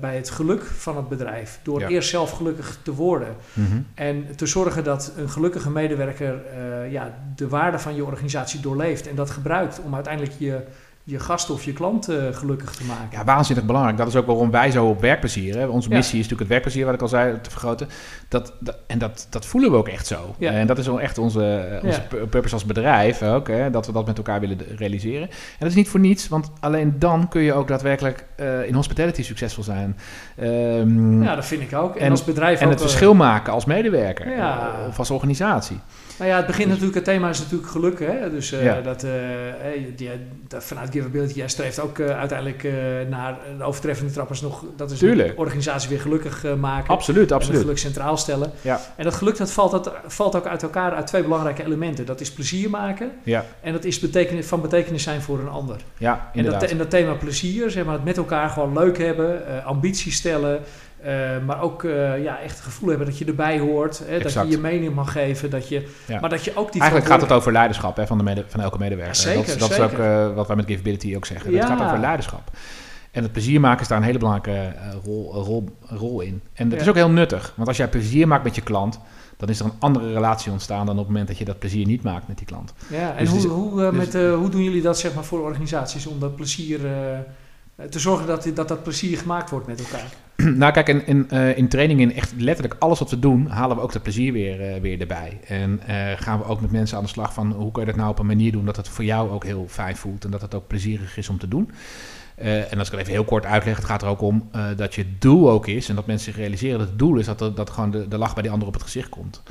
bij 0.00 0.16
het 0.16 0.30
geluk 0.30 0.62
van 0.62 0.96
het 0.96 1.08
bedrijf. 1.08 1.60
Door 1.62 1.82
eerst 1.82 2.08
zelf 2.08 2.30
gelukkig 2.30 2.78
te 2.82 2.94
worden. 2.94 3.34
Mm 3.52 3.66
-hmm. 3.66 3.86
En 3.94 4.36
te 4.36 4.46
zorgen 4.46 4.84
dat 4.84 5.12
een 5.16 5.30
gelukkige 5.30 5.70
medewerker 5.70 6.42
ja, 6.90 7.14
de 7.36 7.48
waarde 7.48 7.78
van 7.78 7.94
je 7.94 8.04
organisatie 8.04 8.60
doorleeft. 8.60 9.08
En 9.08 9.14
dat 9.14 9.30
gebruikt 9.30 9.80
om 9.80 9.94
uiteindelijk 9.94 10.34
je 10.38 10.62
je 11.06 11.18
gast 11.18 11.50
of 11.50 11.64
je 11.64 11.72
klant 11.72 12.10
uh, 12.10 12.16
gelukkig 12.32 12.70
te 12.70 12.84
maken. 12.84 13.08
Ja, 13.18 13.24
waanzinnig 13.24 13.64
belangrijk. 13.64 13.96
Dat 13.96 14.06
is 14.06 14.16
ook 14.16 14.26
waarom 14.26 14.50
wij 14.50 14.70
zo 14.70 14.86
op 14.86 15.00
werkplezier. 15.00 15.58
Hè. 15.58 15.66
Onze 15.66 15.88
missie 15.88 16.18
is 16.18 16.28
natuurlijk 16.28 16.40
het 16.40 16.48
werkplezier, 16.48 16.84
wat 16.84 16.94
ik 16.94 17.02
al 17.02 17.08
zei, 17.08 17.40
te 17.40 17.50
vergroten. 17.50 17.88
Dat, 18.28 18.52
dat 18.58 18.76
en 18.86 18.98
dat, 18.98 19.26
dat 19.30 19.46
voelen 19.46 19.70
we 19.70 19.76
ook 19.76 19.88
echt 19.88 20.06
zo. 20.06 20.34
Ja. 20.38 20.50
En 20.50 20.66
dat 20.66 20.78
is 20.78 20.88
ook 20.88 21.00
echt 21.00 21.18
onze, 21.18 21.78
onze 21.82 22.02
ja. 22.10 22.26
purpose 22.26 22.54
als 22.54 22.64
bedrijf 22.64 23.22
ook, 23.22 23.48
hè, 23.48 23.70
dat 23.70 23.86
we 23.86 23.92
dat 23.92 24.06
met 24.06 24.16
elkaar 24.16 24.40
willen 24.40 24.58
realiseren. 24.76 25.28
En 25.30 25.56
dat 25.58 25.68
is 25.68 25.74
niet 25.74 25.88
voor 25.88 26.00
niets, 26.00 26.28
want 26.28 26.50
alleen 26.60 26.98
dan 26.98 27.28
kun 27.28 27.42
je 27.42 27.52
ook 27.52 27.68
daadwerkelijk 27.68 28.26
uh, 28.40 28.66
in 28.66 28.74
hospitality 28.74 29.22
succesvol 29.22 29.62
zijn. 29.62 29.96
Um, 30.42 31.22
ja, 31.22 31.34
dat 31.34 31.46
vind 31.46 31.62
ik 31.62 31.74
ook. 31.74 31.96
En, 31.96 32.04
en 32.04 32.10
als 32.10 32.24
bedrijf 32.24 32.60
En 32.60 32.66
ook, 32.66 32.72
het 32.72 32.80
verschil 32.80 33.14
maken 33.14 33.52
als 33.52 33.64
medewerker 33.64 34.26
of 34.88 34.98
als 34.98 35.10
organisatie. 35.10 35.80
Nou 36.18 36.30
ja, 36.30 36.36
het 36.36 36.46
begint 36.46 36.68
natuurlijk, 36.68 36.94
het 36.94 37.04
thema 37.04 37.28
is 37.28 37.38
natuurlijk 37.38 37.70
geluk. 37.70 37.98
Hè? 37.98 38.30
Dus 38.30 38.52
uh, 38.52 38.64
ja. 38.64 38.80
dat, 38.80 39.04
uh, 39.04 39.10
die, 39.96 40.10
dat, 40.48 40.64
vanuit 40.64 40.90
Giverability, 40.90 41.38
jij 41.38 41.48
streeft 41.48 41.80
ook 41.80 41.98
uh, 41.98 42.18
uiteindelijk 42.18 42.68
naar 43.08 43.38
de 43.58 43.64
overtreffende 43.64 44.12
trappers 44.12 44.40
nog, 44.40 44.64
dat 44.76 44.90
is 44.90 44.98
de 44.98 45.32
organisatie 45.36 45.88
weer 45.88 46.00
gelukkig 46.00 46.56
maken. 46.60 46.88
Absoluut, 46.88 47.32
absoluut. 47.32 47.60
geluk 47.60 47.78
centraal 47.78 48.16
stellen. 48.16 48.50
Ja. 48.60 48.80
En 48.96 49.04
dat 49.04 49.14
geluk 49.14 49.36
dat 49.36 49.52
valt, 49.52 49.70
dat 49.70 49.92
valt 50.06 50.36
ook 50.36 50.46
uit 50.46 50.62
elkaar 50.62 50.94
uit 50.94 51.06
twee 51.06 51.22
belangrijke 51.22 51.64
elementen. 51.64 52.06
Dat 52.06 52.20
is 52.20 52.32
plezier 52.32 52.70
maken 52.70 53.10
ja. 53.22 53.44
en 53.60 53.72
dat 53.72 53.84
is 53.84 53.98
betekenis, 53.98 54.46
van 54.46 54.60
betekenis 54.60 55.02
zijn 55.02 55.22
voor 55.22 55.38
een 55.38 55.48
ander. 55.48 55.76
Ja, 55.98 56.30
en 56.34 56.44
dat, 56.44 56.62
en 56.62 56.78
dat 56.78 56.90
thema 56.90 57.12
plezier, 57.12 57.70
zeg 57.70 57.84
maar, 57.84 57.94
het 57.94 58.04
met 58.04 58.16
elkaar 58.16 58.48
gewoon 58.48 58.72
leuk 58.72 58.98
hebben, 58.98 59.64
ambitie 59.64 60.12
stellen, 60.12 60.60
maar 61.46 61.60
ook 61.60 61.82
uh, 61.82 62.22
ja, 62.22 62.40
echt 62.40 62.54
het 62.54 62.64
gevoel 62.64 62.88
hebben 62.88 63.06
dat 63.06 63.18
je 63.18 63.24
erbij 63.24 63.58
hoort. 63.58 64.02
Hè, 64.06 64.18
dat 64.18 64.32
je 64.32 64.46
je 64.48 64.58
mening 64.58 64.94
mag 64.94 65.12
geven. 65.12 65.50
Dat 65.50 65.68
je, 65.68 65.88
ja. 66.06 66.20
Maar 66.20 66.30
dat 66.30 66.44
je 66.44 66.56
ook 66.56 66.72
die 66.72 66.80
Eigenlijk 66.80 67.10
gaat 67.12 67.20
het 67.20 67.32
over 67.32 67.52
leiderschap 67.52 67.96
hè, 67.96 68.06
van, 68.06 68.18
de 68.18 68.24
mede, 68.24 68.44
van 68.46 68.60
elke 68.60 68.78
medewerker. 68.78 69.14
Ja, 69.14 69.20
zeker, 69.20 69.46
dat, 69.46 69.58
dat 69.58 69.70
zeker. 69.70 69.84
is 69.84 69.92
ook 69.92 69.98
uh, 69.98 70.34
wat 70.34 70.46
wij 70.46 70.56
met 70.56 70.66
Giveability 70.66 71.16
ook 71.16 71.26
zeggen. 71.26 71.54
Het 71.54 71.64
gaat 71.64 71.82
over 71.82 71.98
leiderschap. 71.98 72.50
En 73.10 73.22
het 73.22 73.32
plezier 73.32 73.60
maken 73.60 73.80
is 73.80 73.88
daar 73.88 73.98
een 73.98 74.04
hele 74.04 74.18
belangrijke 74.18 74.72
rol, 75.04 75.32
rol, 75.32 75.68
rol 75.80 76.20
in. 76.20 76.42
En 76.52 76.68
dat 76.68 76.80
is 76.80 76.88
ook 76.88 76.94
heel 76.94 77.10
nuttig. 77.10 77.52
Want 77.56 77.68
als 77.68 77.76
jij 77.76 77.88
plezier 77.88 78.28
maakt 78.28 78.44
met 78.44 78.54
je 78.54 78.62
klant... 78.62 79.00
dan 79.36 79.48
is 79.48 79.60
er 79.60 79.64
een 79.64 79.72
andere 79.78 80.12
relatie 80.12 80.52
ontstaan... 80.52 80.86
dan 80.86 80.94
op 80.94 81.00
het 81.00 81.08
moment 81.08 81.28
dat 81.28 81.38
je 81.38 81.44
dat 81.44 81.58
plezier 81.58 81.86
niet 81.86 82.02
maakt 82.02 82.28
met 82.28 82.38
die 82.38 82.46
klant. 82.46 82.72
Ja, 82.86 83.16
en 83.16 83.24
dus 83.24 83.44
hoe, 83.44 83.52
hoe, 83.52 83.90
dus, 83.90 84.12
met, 84.12 84.12
hoe 84.34 84.48
doen 84.48 84.64
jullie 84.64 84.82
dat 84.82 84.98
zeg 84.98 85.14
maar, 85.14 85.24
voor 85.24 85.40
organisaties... 85.40 86.06
om 86.06 86.20
dat 86.20 86.36
plezier 86.36 86.80
te 87.90 87.98
zorgen 87.98 88.26
dat, 88.26 88.50
dat 88.54 88.68
dat 88.68 88.82
plezier 88.82 89.18
gemaakt 89.18 89.50
wordt 89.50 89.66
met 89.66 89.78
elkaar? 89.78 90.08
Nou, 90.60 90.72
kijk, 90.72 90.88
in, 90.88 91.06
in, 91.06 91.28
uh, 91.32 91.56
in 91.56 91.68
trainingen, 91.68 92.12
echt 92.12 92.32
letterlijk 92.36 92.76
alles 92.78 92.98
wat 92.98 93.10
we 93.10 93.18
doen, 93.18 93.46
halen 93.46 93.76
we 93.76 93.82
ook 93.82 93.92
dat 93.92 94.02
plezier 94.02 94.32
weer, 94.32 94.74
uh, 94.74 94.80
weer 94.80 95.00
erbij. 95.00 95.40
En 95.46 95.80
uh, 95.88 95.96
gaan 96.16 96.38
we 96.38 96.44
ook 96.44 96.60
met 96.60 96.70
mensen 96.70 96.96
aan 96.96 97.02
de 97.02 97.08
slag 97.08 97.34
van 97.34 97.52
hoe 97.52 97.72
kun 97.72 97.82
je 97.82 97.88
dat 97.88 97.96
nou 97.96 98.10
op 98.10 98.18
een 98.18 98.26
manier 98.26 98.52
doen 98.52 98.64
dat 98.64 98.76
het 98.76 98.88
voor 98.88 99.04
jou 99.04 99.30
ook 99.30 99.44
heel 99.44 99.66
fijn 99.68 99.96
voelt 99.96 100.24
en 100.24 100.30
dat 100.30 100.40
het 100.40 100.54
ook 100.54 100.66
plezierig 100.66 101.16
is 101.16 101.28
om 101.28 101.38
te 101.38 101.48
doen. 101.48 101.70
en 102.36 102.78
als 102.78 102.86
ik 102.86 102.92
het 102.92 103.00
even 103.00 103.12
heel 103.12 103.24
kort 103.24 103.46
uitleg, 103.46 103.76
het 103.76 103.84
gaat 103.84 104.02
er 104.02 104.08
ook 104.08 104.20
om 104.20 104.50
dat 104.76 104.94
je 104.94 105.06
doel 105.18 105.50
ook 105.50 105.66
is 105.66 105.88
en 105.88 105.94
dat 105.94 106.06
mensen 106.06 106.32
zich 106.32 106.40
realiseren 106.40 106.78
dat 106.78 106.88
het 106.88 106.98
doel 106.98 107.16
is 107.16 107.26
dat, 107.26 107.40
er, 107.40 107.54
dat 107.54 107.70
gewoon 107.70 107.90
de, 107.90 108.08
de 108.08 108.18
lach 108.18 108.34
bij 108.34 108.42
die 108.42 108.52
ander 108.52 108.68
op 108.68 108.74
het 108.74 108.82
gezicht 108.82 109.08
komt. 109.08 109.42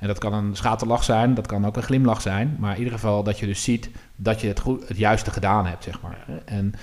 En 0.00 0.06
dat 0.06 0.18
kan 0.18 0.32
een 0.32 0.56
schaterlach 0.56 1.04
zijn, 1.04 1.34
dat 1.34 1.46
kan 1.46 1.66
ook 1.66 1.76
een 1.76 1.82
glimlach 1.82 2.20
zijn, 2.20 2.56
maar 2.58 2.72
in 2.72 2.78
ieder 2.78 2.92
geval 2.92 3.22
dat 3.22 3.38
je 3.38 3.46
dus 3.46 3.62
ziet 3.62 3.90
dat 4.16 4.40
je 4.40 4.48
het, 4.48 4.60
goed, 4.60 4.88
het 4.88 4.96
juiste 4.96 5.30
gedaan 5.30 5.66
hebt, 5.66 5.84
zeg 5.84 6.00
maar. 6.00 6.24
En 6.44 6.74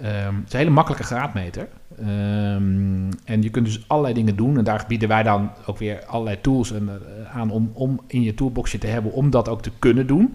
um, 0.00 0.36
het 0.36 0.46
is 0.46 0.52
een 0.52 0.58
hele 0.58 0.70
makkelijke 0.70 1.04
graadmeter. 1.04 1.68
Um, 2.00 3.08
en 3.24 3.42
je 3.42 3.50
kunt 3.50 3.66
dus 3.66 3.88
allerlei 3.88 4.14
dingen 4.14 4.36
doen. 4.36 4.58
En 4.58 4.64
daar 4.64 4.84
bieden 4.88 5.08
wij 5.08 5.22
dan 5.22 5.50
ook 5.66 5.78
weer 5.78 6.04
allerlei 6.04 6.40
tools 6.40 6.72
en, 6.72 6.82
uh, 6.84 7.36
aan 7.36 7.50
om, 7.50 7.70
om 7.72 8.00
in 8.06 8.22
je 8.22 8.34
toolboxje 8.34 8.78
te 8.78 8.86
hebben 8.86 9.12
om 9.12 9.30
dat 9.30 9.48
ook 9.48 9.62
te 9.62 9.70
kunnen 9.78 10.06
doen. 10.06 10.32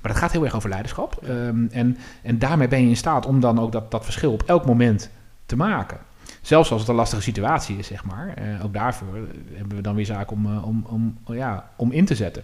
Maar 0.00 0.12
dat 0.12 0.20
gaat 0.20 0.32
heel 0.32 0.44
erg 0.44 0.54
over 0.54 0.68
leiderschap. 0.68 1.22
Um, 1.28 1.68
en, 1.72 1.96
en 2.22 2.38
daarmee 2.38 2.68
ben 2.68 2.82
je 2.82 2.88
in 2.88 2.96
staat 2.96 3.26
om 3.26 3.40
dan 3.40 3.58
ook 3.58 3.72
dat, 3.72 3.90
dat 3.90 4.04
verschil 4.04 4.32
op 4.32 4.42
elk 4.42 4.66
moment 4.66 5.10
te 5.46 5.56
maken. 5.56 5.98
Zelfs 6.40 6.70
als 6.70 6.80
het 6.80 6.90
een 6.90 6.94
lastige 6.94 7.22
situatie 7.22 7.76
is, 7.76 7.86
zeg 7.86 8.04
maar. 8.04 8.34
Uh, 8.42 8.64
ook 8.64 8.72
daarvoor 8.72 9.08
hebben 9.52 9.76
we 9.76 9.82
dan 9.82 9.94
weer 9.94 10.06
zaken 10.06 10.36
om, 10.36 10.46
uh, 10.46 10.66
om, 10.66 10.84
om, 10.88 11.18
ja, 11.34 11.68
om 11.76 11.92
in 11.92 12.04
te 12.04 12.14
zetten. 12.14 12.42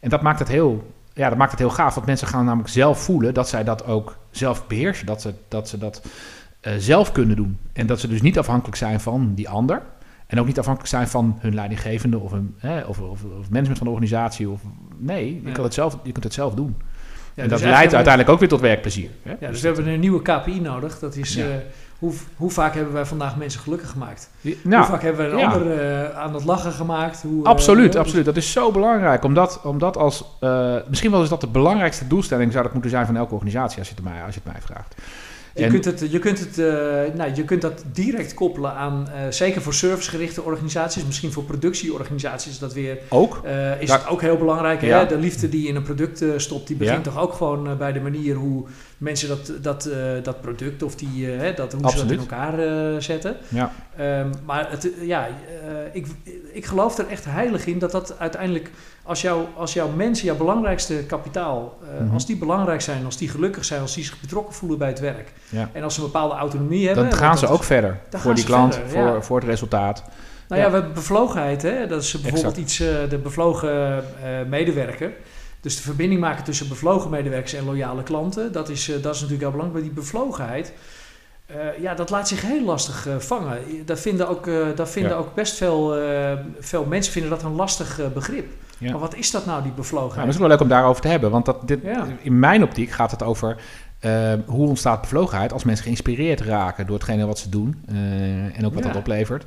En 0.00 0.10
dat 0.10 0.22
maakt 0.22 0.38
het 0.38 0.48
heel 0.48 0.92
ja, 1.20 1.28
dat 1.28 1.38
maakt 1.38 1.50
het 1.50 1.60
heel 1.60 1.70
gaaf. 1.70 1.94
Want 1.94 2.06
mensen 2.06 2.26
gaan 2.26 2.44
namelijk 2.44 2.68
zelf 2.68 3.02
voelen 3.02 3.34
dat 3.34 3.48
zij 3.48 3.64
dat 3.64 3.86
ook 3.86 4.16
zelf 4.30 4.66
beheersen. 4.66 5.06
Dat 5.06 5.20
ze 5.20 5.34
dat, 5.48 5.68
ze 5.68 5.78
dat 5.78 6.02
uh, 6.62 6.72
zelf 6.78 7.12
kunnen 7.12 7.36
doen. 7.36 7.58
En 7.72 7.86
dat 7.86 8.00
ze 8.00 8.08
dus 8.08 8.22
niet 8.22 8.38
afhankelijk 8.38 8.76
zijn 8.76 9.00
van 9.00 9.34
die 9.34 9.48
ander. 9.48 9.82
En 10.26 10.40
ook 10.40 10.46
niet 10.46 10.58
afhankelijk 10.58 10.90
zijn 10.90 11.08
van 11.08 11.38
hun 11.40 11.54
leidinggevende 11.54 12.18
of, 12.18 12.32
een, 12.32 12.54
hè, 12.58 12.80
of, 12.80 13.00
of, 13.00 13.24
of 13.24 13.50
management 13.50 13.78
van 13.78 13.86
de 13.86 13.92
organisatie. 13.92 14.48
Of, 14.48 14.60
nee, 14.96 15.34
je, 15.34 15.48
ja. 15.48 15.52
kan 15.52 15.64
het 15.64 15.74
zelf, 15.74 15.98
je 16.02 16.12
kunt 16.12 16.24
het 16.24 16.34
zelf 16.34 16.54
doen. 16.54 16.76
Ja, 17.34 17.42
en 17.42 17.48
dat 17.48 17.58
dus 17.58 17.68
leidt 17.68 17.94
uiteindelijk 17.94 18.32
ook 18.32 18.40
weer 18.40 18.48
tot 18.48 18.60
werkplezier. 18.60 19.10
Hè? 19.22 19.34
Ja, 19.40 19.50
dus 19.50 19.60
we 19.60 19.66
hebben 19.66 19.86
een 19.86 20.00
nieuwe 20.00 20.22
KPI 20.22 20.60
nodig. 20.60 20.98
Dat 20.98 21.16
is 21.16 21.34
ja. 21.34 21.46
uh, 21.46 21.54
hoe, 22.00 22.12
hoe 22.36 22.50
vaak 22.50 22.74
hebben 22.74 22.92
wij 22.92 23.04
vandaag 23.04 23.36
mensen 23.36 23.60
gelukkig 23.60 23.90
gemaakt? 23.90 24.30
Nou, 24.40 24.56
hoe 24.62 24.84
vaak 24.84 25.02
hebben 25.02 25.26
we 25.26 25.32
een 25.32 25.38
ja. 25.38 25.52
ander 25.52 25.80
uh, 25.80 26.18
aan 26.18 26.34
het 26.34 26.44
lachen 26.44 26.72
gemaakt? 26.72 27.22
Hoe, 27.22 27.44
absoluut, 27.44 27.94
uh, 27.94 28.00
absoluut. 28.00 28.24
Dat 28.24 28.36
is 28.36 28.52
zo 28.52 28.70
belangrijk. 28.70 29.24
Omdat, 29.24 29.60
omdat 29.64 29.96
als, 29.96 30.24
misschien 30.88 31.10
wel 31.10 31.22
is 31.22 31.28
dat 31.28 31.40
de 31.40 31.46
belangrijkste 31.46 32.06
doelstelling 32.06 32.52
zou 32.52 32.64
dat 32.64 32.72
moeten 32.72 32.90
zijn 32.90 33.06
van 33.06 33.16
elke 33.16 33.34
organisatie 33.34 33.78
als 33.78 33.88
je 33.88 33.94
het 33.94 34.04
mij, 34.04 34.22
als 34.24 34.34
je 34.34 34.40
het 34.44 34.52
mij 34.52 34.62
vraagt. 34.62 34.94
Je, 35.54 35.64
en, 35.64 35.70
kunt 35.70 35.84
het, 35.84 36.10
je, 36.10 36.18
kunt 36.18 36.38
het, 36.38 36.56
nou, 37.14 37.34
je 37.34 37.44
kunt 37.44 37.62
dat 37.62 37.84
direct 37.92 38.34
koppelen 38.34 38.74
aan, 38.74 39.08
zeker 39.30 39.62
voor 39.62 39.74
servicegerichte 39.74 40.42
organisaties, 40.42 41.04
misschien 41.04 41.32
voor 41.32 41.42
productieorganisaties, 41.42 42.58
dat 42.58 42.72
weer. 42.72 42.98
Ook? 43.08 43.40
Is 43.80 43.88
ja. 43.88 43.96
het 43.96 44.08
ook 44.08 44.20
heel 44.20 44.36
belangrijk. 44.36 44.80
Ja. 44.80 44.98
Hè? 44.98 45.06
De 45.06 45.18
liefde 45.18 45.48
die 45.48 45.68
in 45.68 45.76
een 45.76 45.82
product 45.82 46.24
stopt, 46.36 46.66
die 46.66 46.76
begint 46.76 47.04
ja. 47.04 47.10
toch 47.12 47.22
ook 47.22 47.32
gewoon 47.32 47.76
bij 47.78 47.92
de 47.92 48.00
manier 48.00 48.34
hoe 48.34 48.66
mensen 49.00 49.28
dat, 49.28 49.52
dat, 49.62 49.90
dat 50.22 50.40
product 50.40 50.82
of 50.82 50.94
die, 50.94 51.36
dat, 51.54 51.72
hoe 51.72 51.82
Absoluut. 51.82 51.90
ze 51.92 52.02
dat 52.02 52.10
in 52.10 52.18
elkaar 52.18 53.02
zetten. 53.02 53.36
Ja. 53.48 53.72
Um, 54.00 54.30
maar 54.44 54.70
het, 54.70 54.90
ja, 55.00 55.28
ik, 55.92 56.06
ik 56.52 56.66
geloof 56.66 56.98
er 56.98 57.08
echt 57.08 57.24
heilig 57.24 57.66
in 57.66 57.78
dat 57.78 57.90
dat 57.90 58.18
uiteindelijk 58.18 58.70
als, 59.02 59.20
jou, 59.20 59.44
als 59.56 59.72
jouw 59.72 59.88
mensen, 59.88 60.26
jouw 60.26 60.36
belangrijkste 60.36 60.94
kapitaal, 60.94 61.78
mm 61.82 62.06
-hmm. 62.06 62.14
als 62.14 62.26
die 62.26 62.36
belangrijk 62.36 62.80
zijn, 62.80 63.04
als 63.04 63.16
die 63.16 63.28
gelukkig 63.28 63.64
zijn, 63.64 63.80
als 63.80 63.94
die 63.94 64.04
zich 64.04 64.20
betrokken 64.20 64.54
voelen 64.54 64.78
bij 64.78 64.88
het 64.88 65.00
werk. 65.00 65.32
Ja. 65.48 65.70
En 65.72 65.82
als 65.82 65.94
ze 65.94 66.00
een 66.00 66.06
bepaalde 66.06 66.34
autonomie 66.34 66.86
hebben. 66.86 67.08
Dan 67.08 67.18
gaan 67.18 67.38
ze 67.38 67.46
ook 67.46 67.64
verder 67.64 68.00
voor 68.10 68.34
die 68.34 68.44
klant, 68.44 68.74
verder, 68.74 68.90
voor, 68.90 69.02
ja. 69.02 69.20
voor 69.22 69.36
het 69.36 69.48
resultaat. 69.48 70.02
Nou 70.48 70.62
ja, 70.62 70.70
we 70.70 70.76
hebben 70.76 70.94
bevlogenheid. 70.94 71.62
Hè? 71.62 71.86
Dat 71.86 72.02
is 72.02 72.12
bijvoorbeeld 72.20 72.56
exact. 72.56 72.56
iets, 72.56 72.76
de 73.10 73.18
bevlogen 73.22 74.04
medewerker. 74.48 75.12
Dus 75.60 75.76
de 75.76 75.82
verbinding 75.82 76.20
maken 76.20 76.44
tussen 76.44 76.68
bevlogen 76.68 77.10
medewerkers 77.10 77.52
en 77.52 77.64
loyale 77.64 78.02
klanten. 78.02 78.52
Dat 78.52 78.68
is, 78.68 78.84
dat 78.84 79.14
is 79.14 79.20
natuurlijk 79.20 79.40
heel 79.40 79.50
belangrijk. 79.50 79.72
Maar 79.72 79.82
die 79.82 80.02
bevlogenheid, 80.02 80.72
uh, 81.50 81.78
ja, 81.82 81.94
dat 81.94 82.10
laat 82.10 82.28
zich 82.28 82.42
heel 82.42 82.64
lastig 82.64 83.06
uh, 83.08 83.16
vangen. 83.16 83.58
Dat 83.84 84.00
vinden 84.00 84.28
ook, 84.28 84.46
uh, 84.46 84.66
dat 84.74 84.90
vinden 84.90 85.12
ja. 85.12 85.18
ook 85.18 85.34
best 85.34 85.56
veel, 85.56 85.94
veel 86.58 86.84
mensen 86.84 87.12
vinden 87.12 87.30
dat 87.30 87.42
een 87.42 87.54
lastig 87.54 88.00
begrip. 88.14 88.46
Ja. 88.78 88.90
Maar 88.90 89.00
wat 89.00 89.14
is 89.14 89.30
dat 89.30 89.46
nou, 89.46 89.62
die 89.62 89.72
bevlogenheid? 89.72 90.14
Nou, 90.14 90.26
dat 90.26 90.34
is 90.34 90.40
wel 90.40 90.48
leuk 90.48 90.60
om 90.60 90.68
daarover 90.68 91.02
te 91.02 91.08
hebben. 91.08 91.30
Want 91.30 91.44
dat, 91.44 91.68
dit, 91.68 91.80
ja. 91.82 92.06
in 92.22 92.38
mijn 92.38 92.62
optiek 92.62 92.90
gaat 92.90 93.10
het 93.10 93.22
over 93.22 93.56
hoe 94.46 94.68
ontstaat 94.68 95.00
bevlogenheid 95.00 95.52
als 95.52 95.64
mensen 95.64 95.84
geïnspireerd 95.84 96.40
raken 96.40 96.86
door 96.86 96.96
hetgene 96.96 97.26
wat 97.26 97.38
ze 97.38 97.48
doen. 97.48 97.84
en 98.54 98.66
ook 98.66 98.74
wat 98.74 98.82
dat 98.82 98.96
oplevert. 98.96 99.44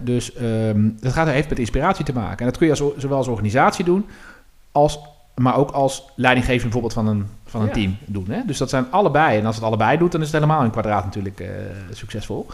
dus 0.00 0.40
um, 0.40 0.96
dat 1.00 1.12
gaat, 1.12 1.28
heeft 1.28 1.48
met 1.48 1.58
inspiratie 1.58 2.04
te 2.04 2.12
maken. 2.12 2.38
En 2.38 2.44
dat 2.44 2.56
kun 2.56 2.66
je 2.66 2.72
als, 2.72 2.82
zowel 2.96 3.16
als 3.16 3.28
organisatie 3.28 3.84
doen 3.84 4.06
als 4.72 4.98
maar 5.38 5.56
ook 5.56 5.70
als 5.70 6.04
leidinggevende 6.14 6.62
bijvoorbeeld 6.62 6.92
van 6.92 7.06
een, 7.06 7.26
van 7.44 7.60
een 7.60 7.66
ja. 7.66 7.72
team 7.72 7.96
doen. 8.04 8.26
Hè? 8.28 8.40
Dus 8.46 8.58
dat 8.58 8.70
zijn 8.70 8.86
allebei. 8.90 9.38
En 9.38 9.46
als 9.46 9.54
het 9.54 9.64
allebei 9.64 9.98
doet, 9.98 10.12
dan 10.12 10.20
is 10.20 10.26
het 10.26 10.36
helemaal 10.36 10.64
in 10.64 10.70
kwadraat 10.70 11.04
natuurlijk 11.04 11.40
uh, 11.40 11.48
succesvol. 11.90 12.46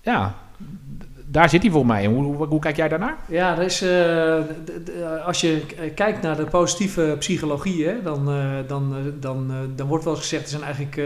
Ja, 0.00 0.34
daar 1.26 1.48
zit 1.48 1.62
hij 1.62 1.70
volgens 1.70 1.92
mij 1.92 2.02
in. 2.02 2.14
Hoe, 2.14 2.36
hoe, 2.36 2.46
hoe 2.46 2.60
kijk 2.60 2.76
jij 2.76 2.88
daarnaar? 2.88 3.16
Ja, 3.28 3.56
er 3.56 3.62
is, 3.62 3.82
uh, 3.82 3.88
de, 3.88 4.82
de, 4.84 5.20
als 5.26 5.40
je 5.40 5.62
kijkt 5.94 6.22
naar 6.22 6.36
de 6.36 6.44
positieve 6.44 7.16
psychologie, 7.18 7.86
hè, 7.86 8.02
dan, 8.02 8.34
uh, 8.34 8.44
dan, 8.66 8.94
dan, 9.20 9.52
dan 9.76 9.86
wordt 9.86 10.04
wel 10.04 10.12
eens 10.12 10.22
gezegd, 10.22 10.42
er 10.42 10.50
zijn 10.50 10.62
eigenlijk... 10.62 10.96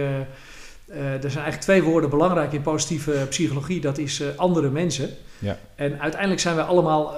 er 1.21 1.31
zijn 1.31 1.45
eigenlijk 1.45 1.61
twee 1.61 1.83
woorden 1.83 2.11
belangrijk 2.11 2.53
in 2.53 2.63
positieve 2.63 3.27
psychologie. 3.29 3.81
Dat 3.81 3.99
is 3.99 4.23
andere 4.37 4.71
mensen. 4.71 5.09
Ja. 5.39 5.59
En 5.75 6.01
uiteindelijk 6.01 6.41
zijn 6.41 6.57
wij 6.57 6.65
allemaal, 6.65 7.15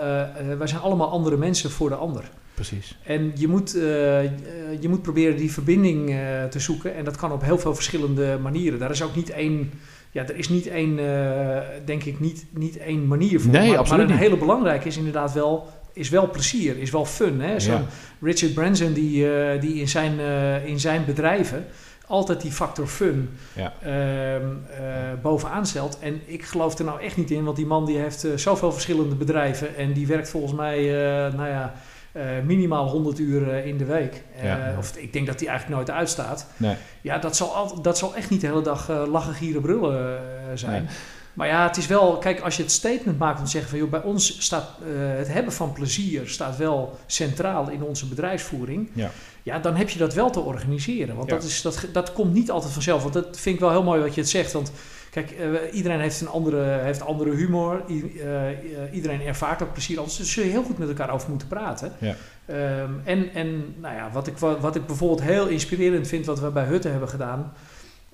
wij 0.58 0.66
zijn 0.66 0.80
allemaal 0.80 1.10
andere 1.10 1.36
mensen 1.36 1.70
voor 1.70 1.88
de 1.88 1.94
ander. 1.94 2.24
Precies. 2.58 2.96
En 3.02 3.32
je 3.34 3.48
moet, 3.48 3.76
uh, 3.76 4.22
je 4.80 4.88
moet 4.88 5.02
proberen 5.02 5.36
die 5.36 5.52
verbinding 5.52 6.10
uh, 6.10 6.44
te 6.44 6.60
zoeken. 6.60 6.94
En 6.94 7.04
dat 7.04 7.16
kan 7.16 7.32
op 7.32 7.42
heel 7.42 7.58
veel 7.58 7.74
verschillende 7.74 8.38
manieren. 8.42 8.78
Daar 8.78 8.90
is 8.90 9.02
ook 9.02 9.16
niet 9.16 9.30
één. 9.30 9.72
Ja, 10.10 10.22
er 10.22 10.36
is 10.36 10.48
niet 10.48 10.66
één, 10.66 10.98
uh, 10.98 11.58
denk 11.84 12.04
ik, 12.04 12.20
niet, 12.20 12.46
niet 12.50 12.76
één 12.76 13.06
manier 13.06 13.40
voor. 13.40 13.52
Nee, 13.52 13.68
maar, 13.68 13.78
absoluut 13.78 14.06
maar 14.06 14.14
een 14.14 14.22
hele 14.22 14.36
belangrijke 14.36 14.88
is 14.88 14.96
inderdaad 14.96 15.32
wel, 15.32 15.66
is 15.92 16.08
wel 16.08 16.30
plezier, 16.30 16.78
is 16.78 16.90
wel 16.90 17.04
fun. 17.04 17.40
Hè? 17.40 17.54
Ja. 17.56 17.82
Richard 18.20 18.54
Branson 18.54 18.92
die, 18.92 19.26
die 19.60 19.74
in, 19.74 19.88
zijn, 19.88 20.18
in 20.64 20.80
zijn 20.80 21.04
bedrijven 21.04 21.66
altijd 22.06 22.40
die 22.40 22.52
factor 22.52 22.86
fun 22.86 23.30
Ja. 23.52 23.72
ehm, 23.82 24.46
bovenaan 25.22 25.66
stelt. 25.66 25.98
En 25.98 26.20
ik 26.26 26.44
geloof 26.44 26.78
er 26.78 26.84
nou 26.84 27.00
echt 27.00 27.16
niet 27.16 27.30
in, 27.30 27.44
want 27.44 27.56
die 27.56 27.66
man 27.66 27.86
die 27.86 27.98
heeft 27.98 28.26
zoveel 28.34 28.72
verschillende 28.72 29.14
bedrijven 29.14 29.76
en 29.76 29.92
die 29.92 30.06
werkt 30.06 30.30
volgens 30.30 30.52
mij, 30.52 30.80
nou 31.36 31.48
ja, 31.48 31.74
minimaal 32.44 32.88
100 32.88 33.18
uur 33.18 33.42
uh, 33.48 33.66
in 33.66 33.78
de 33.78 33.84
week. 33.84 34.22
Ja. 34.42 34.74
Of 34.78 34.96
ik 34.96 35.12
denk 35.12 35.26
dat 35.26 35.38
die 35.38 35.48
eigenlijk 35.48 35.78
nooit 35.78 35.90
uitstaat. 35.98 36.46
Nee. 36.56 36.74
Ja, 37.00 37.18
dat 37.18 37.36
zal, 37.36 37.54
al, 37.54 37.82
dat 37.82 37.98
zal 37.98 38.14
echt 38.14 38.30
niet 38.30 38.40
de 38.40 38.46
hele 38.46 38.62
dag 38.62 38.88
lachen, 39.08 39.34
gieren, 39.34 39.62
brullen 39.62 40.20
zijn. 40.54 40.82
Nee. 40.82 40.90
Maar 41.34 41.46
ja, 41.46 41.66
het 41.66 41.76
is 41.76 41.86
wel, 41.86 42.18
kijk, 42.18 42.40
als 42.40 42.56
je 42.56 42.62
het 42.62 42.72
statement 42.72 43.18
maakt 43.18 43.38
om 43.38 43.44
te 43.44 43.50
zeggen 43.50 43.70
van, 43.70 43.78
joh, 43.78 43.90
bij 43.90 44.02
ons 44.02 44.42
staat 44.44 44.68
het 45.16 45.32
hebben 45.32 45.52
van 45.52 45.72
plezier 45.72 46.28
staat 46.28 46.56
wel 46.56 46.98
centraal 47.06 47.70
in 47.70 47.82
onze 47.82 48.06
bedrijfsvoering. 48.06 48.90
Ja. 48.92 49.10
Ja, 49.42 49.58
dan 49.58 49.76
heb 49.76 49.88
je 49.90 49.98
dat 49.98 50.14
wel 50.14 50.30
te 50.30 50.40
organiseren. 50.40 51.16
Want 51.16 51.28
Ja. 51.28 51.34
dat, 51.34 51.44
is, 51.44 51.62
dat, 51.62 51.86
dat 51.92 52.12
komt 52.12 52.32
niet 52.32 52.50
altijd 52.50 52.72
vanzelf. 52.72 53.02
Want 53.02 53.14
dat 53.14 53.38
vind 53.38 53.54
ik 53.54 53.60
wel 53.60 53.70
heel 53.70 53.82
mooi 53.82 54.00
wat 54.00 54.14
je 54.14 54.20
het 54.20 54.30
zegt. 54.30 54.52
Want 54.52 54.72
Kijk, 55.10 55.30
uh, 55.30 55.58
iedereen 55.72 56.00
heeft 56.00 56.20
een 56.20 56.28
andere, 56.28 56.62
heeft 56.62 57.02
andere 57.02 57.34
humor. 57.34 57.82
I, 57.88 58.12
uh, 58.16 58.94
iedereen 58.94 59.22
ervaart 59.22 59.62
ook 59.62 59.72
plezier 59.72 59.98
anders. 59.98 60.16
Dus 60.16 60.32
zul 60.32 60.44
je 60.44 60.50
heel 60.50 60.62
goed 60.62 60.78
met 60.78 60.88
elkaar 60.88 61.10
over 61.10 61.30
moeten 61.30 61.48
praten. 61.48 61.92
Ja. 61.98 62.14
Um, 62.82 63.00
en, 63.04 63.34
en 63.34 63.74
nou 63.80 63.94
ja, 63.94 64.10
wat, 64.12 64.26
ik, 64.26 64.38
wat 64.38 64.76
ik 64.76 64.86
bijvoorbeeld 64.86 65.22
heel 65.22 65.46
inspirerend 65.46 66.08
vind, 66.08 66.26
wat 66.26 66.40
we 66.40 66.50
bij 66.50 66.64
Hutte 66.64 66.88
hebben 66.88 67.08
gedaan. 67.08 67.52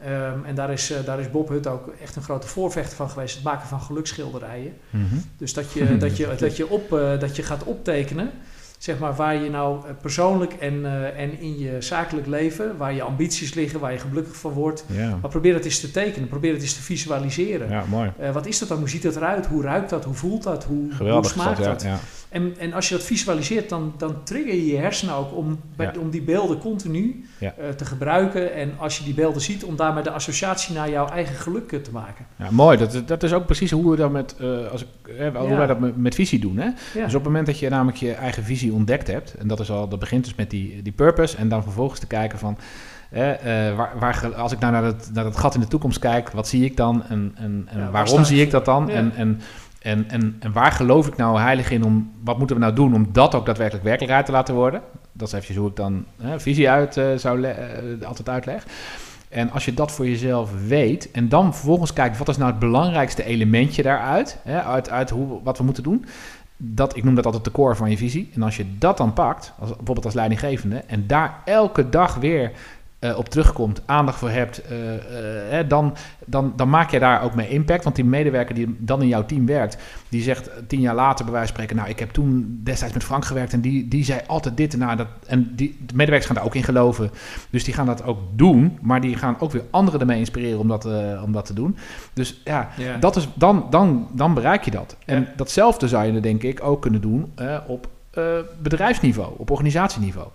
Um, 0.01 0.45
en 0.45 0.55
daar 0.55 0.73
is, 0.73 0.91
uh, 0.91 0.97
daar 1.05 1.21
is 1.21 1.31
Bob 1.31 1.49
Hutte 1.49 1.69
ook 1.69 1.89
echt 2.03 2.17
een 2.17 2.23
grote 2.23 2.47
voorvechter 2.47 2.97
van 2.97 3.11
geweest. 3.11 3.35
Het 3.35 3.45
maken 3.45 3.69
van 3.69 3.81
geluksschilderijen. 3.81 4.73
Mm 4.91 5.09
-hmm. 5.09 5.23
Dus 5.37 5.55
dat 5.55 5.73
je, 5.73 5.97
dat 5.97 6.17
je, 6.17 6.35
dat 6.39 6.57
je, 6.57 6.69
op, 6.69 6.89
dat 7.21 7.37
je 7.37 7.43
gaat 7.43 7.65
optekenen 7.65 8.31
zeg 8.85 8.99
maar, 8.99 9.15
waar 9.15 9.35
je 9.35 9.51
nou 9.51 9.81
persoonlijk 10.01 10.53
en, 10.53 10.75
uh, 10.75 11.21
en 11.21 11.41
in 11.41 11.59
je 11.59 11.77
zakelijk 11.81 12.27
leven, 12.27 12.77
waar 12.77 12.95
je 12.95 13.03
ambities 13.03 13.55
liggen, 13.55 13.81
waar 13.81 13.93
je 13.93 13.99
gelukkig 13.99 14.37
van 14.37 14.53
wordt. 14.53 14.85
Maar 15.21 15.31
probeer 15.31 15.55
het 15.55 15.65
eens 15.65 15.81
te 15.81 15.91
tekenen, 15.91 16.29
probeer 16.29 16.53
het 16.53 16.63
eens 16.63 16.75
te 16.75 16.83
visualiseren. 16.83 17.69
Ja, 17.71 17.85
mooi. 17.89 18.13
Uh, 18.21 18.31
wat 18.31 18.47
is 18.47 18.59
dat 18.59 18.69
dan? 18.69 18.79
Hoe 18.79 18.89
ziet 18.89 19.03
dat 19.03 19.17
eruit? 19.17 19.47
Hoe 19.47 19.63
ruikt 19.63 19.91
dat? 19.91 20.05
Hoe 20.05 20.15
voelt 20.15 20.43
dat? 20.43 20.65
Hoe, 20.65 20.91
Geweldig 20.93 21.33
hoe 21.33 21.43
smaakt 21.43 21.57
dat, 21.57 21.67
ja, 21.67 21.73
dat? 21.73 21.83
Ja. 21.83 21.99
En, 22.35 22.55
en 22.59 22.73
als 22.73 22.89
je 22.89 22.95
dat 22.95 23.05
visualiseert, 23.05 23.69
dan, 23.69 23.95
dan 23.99 24.25
trigger 24.25 24.55
je 24.55 24.67
je 24.67 24.77
hersenen 24.77 25.15
ook 25.15 25.37
om, 25.37 25.61
bij, 25.77 25.91
Ja. 25.95 26.01
om 26.01 26.11
die 26.11 26.23
beelden 26.23 26.59
continu 26.59 27.25
Ja. 27.39 27.55
uh, 27.61 27.69
te 27.69 27.85
gebruiken. 27.85 28.55
En 28.55 28.73
als 28.79 28.99
je 28.99 29.05
die 29.05 29.15
beelden 29.15 29.43
ziet, 29.43 29.65
om 29.65 29.77
daarmee 29.77 30.03
de 30.03 30.11
associatie 30.11 30.75
naar 30.75 30.91
jouw 30.91 31.07
eigen 31.09 31.35
geluk 31.35 31.69
te 31.83 31.91
maken. 31.93 32.27
Ja, 32.37 32.51
mooi. 32.51 32.79
Dat, 32.79 32.95
is- 32.95 33.05
dat 33.07 33.23
is 33.23 33.33
ook 33.33 33.47
precies 33.47 33.71
hoe 33.71 33.91
we 33.91 33.97
dat 33.97 34.11
met, 34.11 34.37
eh, 34.41 34.71
als 34.71 34.83
ik, 34.83 35.09
eh, 35.19 35.37
hoe 35.37 35.49
Ja. 35.49 35.57
wij 35.57 35.67
dat 35.67 35.81
met, 35.81 35.97
met 35.97 36.15
visie 36.15 36.39
doen. 36.39 36.57
Hè? 36.57 36.69
Dus 36.95 37.05
op 37.05 37.13
het 37.13 37.23
moment 37.25 37.47
dat 37.47 37.59
je 37.59 37.69
namelijk 37.69 37.97
je 37.97 38.13
eigen 38.13 38.45
visie 38.45 38.73
ontdekt 38.73 39.07
hebt, 39.07 39.35
en 39.35 39.49
dat, 39.49 39.61
is 39.61 39.71
al, 39.71 39.89
dat 39.89 39.99
begint 39.99 40.25
dus 40.25 40.35
met 40.35 40.51
die, 40.51 40.83
die 40.83 40.93
purpose, 40.93 41.37
en 41.37 41.49
dan 41.49 41.63
vervolgens 41.63 42.01
te 42.01 42.07
kijken 42.07 42.39
van, 42.39 42.59
eh, 43.11 43.69
eh, 43.69 43.77
waar, 43.77 43.93
waar, 43.99 44.35
als 44.35 44.53
ik 44.53 44.59
nou 44.59 44.73
naar 44.73 44.83
dat, 44.83 45.11
naar 45.13 45.25
dat 45.25 45.37
gat 45.37 45.55
in 45.55 45.61
de 45.61 45.67
toekomst 45.67 45.99
kijk, 45.99 46.31
wat 46.31 46.49
zie 46.49 46.65
ik 46.65 46.77
dan 46.77 47.03
en, 47.09 47.33
en, 47.35 47.69
en 47.71 47.91
waarom 47.91 48.25
zie 48.25 48.41
ik 48.43 48.51
dat 48.51 48.65
dan? 48.65 48.91
En, 48.91 49.13
en, 49.17 49.41
en, 49.85 50.11
en, 50.11 50.37
en 50.41 50.53
waar 50.53 50.73
geloof 50.73 51.07
ik 51.07 51.17
nou 51.17 51.39
heilig 51.39 51.71
in 51.71 51.85
om, 51.85 52.13
wat 52.25 52.39
moeten 52.39 52.57
we 52.57 52.63
nou 52.63 52.75
doen 52.75 52.95
om 52.95 53.09
dat 53.13 53.35
ook 53.35 53.47
daadwerkelijk 53.47 53.85
werkelijkheid 53.85 54.27
te 54.27 54.33
laten 54.33 54.55
worden? 54.55 54.83
Dat 55.13 55.27
is 55.29 55.33
eventjes 55.33 55.57
hoe 55.57 55.69
ik 55.69 55.77
dan 55.77 56.05
eh, 56.21 56.33
visie 56.37 56.71
uit 56.71 56.97
eh, 56.97 57.07
zou 57.17 57.45
eh, 57.45 58.07
altijd 58.07 58.29
uitleg. 58.29 58.67
En 59.29 59.51
als 59.51 59.65
je 59.65 59.75
dat 59.75 59.93
voor 59.93 60.07
jezelf 60.07 60.67
weet 60.67 61.11
en 61.11 61.29
dan 61.29 61.55
vervolgens 61.55 61.93
kijkt 61.93 62.19
wat 62.19 62.29
is 62.29 62.37
nou 62.37 62.51
het 62.51 62.59
belangrijkste 62.59 63.25
elementje 63.25 63.83
daaruit, 63.83 64.39
hè, 64.43 64.63
uit, 64.63 64.91
uit 64.91 65.11
hoe, 65.11 65.43
wat 65.43 65.59
we 65.59 65.65
moeten 65.65 65.83
doen, 65.83 66.05
dat, 66.57 66.97
ik 66.97 67.05
noem 67.05 67.15
dat 67.15 67.27
altijd 67.27 67.45
de 67.45 67.51
core 67.51 67.75
van 67.75 67.91
je 67.91 67.97
visie. 67.97 68.31
En 68.35 68.43
als 68.43 68.57
je 68.57 68.79
dat 68.79 68.97
dan 68.97 69.13
pakt, 69.13 69.53
als, 69.59 69.69
bijvoorbeeld 69.69 70.05
als 70.05 70.15
leidinggevende, 70.15 70.77
en 70.87 71.07
daar 71.07 71.41
elke 71.45 71.89
dag 71.89 72.15
weer 72.15 72.53
eh, 73.05 73.19
op 73.19 73.29
terugkomt, 73.29 73.83
aandacht 73.87 74.19
voor 74.19 74.31
hebt, 74.31 74.63
eh, 74.63 75.59
eh, 75.59 75.69
dan, 75.69 75.97
dan, 76.27 76.53
dan 76.57 76.69
maak 76.69 76.91
je 76.91 76.99
daar 76.99 77.23
ook 77.23 77.35
mee 77.35 77.49
impact. 77.49 77.85
Want 77.85 77.97
die 77.97 78.05
medewerker 78.05 78.55
die 78.55 78.77
dan 78.79 79.03
in 79.03 79.09
jouw 79.09 79.27
team 79.27 79.47
werkt, 79.47 79.77
die 80.09 80.23
zegt 80.23 80.51
tien 80.67 80.81
jaar 80.81 80.95
later 80.95 81.25
bij 81.25 81.35
wijze 81.35 81.47
van 81.47 81.57
spreken, 81.57 81.77
nou 81.77 81.89
ik 81.89 81.99
heb 81.99 82.11
toen 82.11 82.61
destijds 82.63 82.95
met 82.95 83.05
Frank 83.05 83.25
gewerkt 83.25 83.53
en 83.53 83.61
die, 83.61 83.89
die 83.89 84.05
zei 84.05 84.21
altijd 84.27 84.57
dit 84.57 84.73
en 84.73 84.79
nou, 84.79 84.97
dat. 84.97 85.07
En 85.27 85.53
die, 85.55 85.77
de 85.87 85.95
medewerkers 85.95 86.27
gaan 86.27 86.35
daar 86.35 86.45
ook 86.45 86.55
in 86.55 86.63
geloven. 86.63 87.11
Dus 87.51 87.65
die 87.65 87.75
gaan 87.75 87.87
dat 87.87 88.05
ook 88.05 88.19
doen, 88.35 88.79
maar 88.83 89.01
die 89.01 89.17
gaan 89.17 89.37
ook 89.39 89.53
weer 89.53 89.65
anderen 89.71 90.01
ermee 90.01 90.19
inspireren 90.19 90.59
om 90.59 90.69
dat, 90.69 90.85
om 91.25 91.33
dat 91.33 91.47
te 91.47 91.55
doen. 91.55 91.77
Dus 92.13 92.41
ja, 92.45 92.69
dat 93.01 93.17
is, 93.17 93.29
dan, 93.35 93.67
dan, 93.71 94.09
dan 94.13 94.35
bereik 94.35 94.65
je 94.65 94.71
dat. 94.71 94.97
En 95.05 95.29
datzelfde 95.37 95.89
zou 95.89 96.13
je 96.13 96.21
denk 96.21 96.43
ik 96.43 96.63
ook 96.63 96.83
kunnen 96.83 97.01
doen 97.01 97.33
op 97.67 97.89
bedrijfsniveau, 98.59 99.35
op 99.37 99.51
organisatieniveau. 99.51 100.29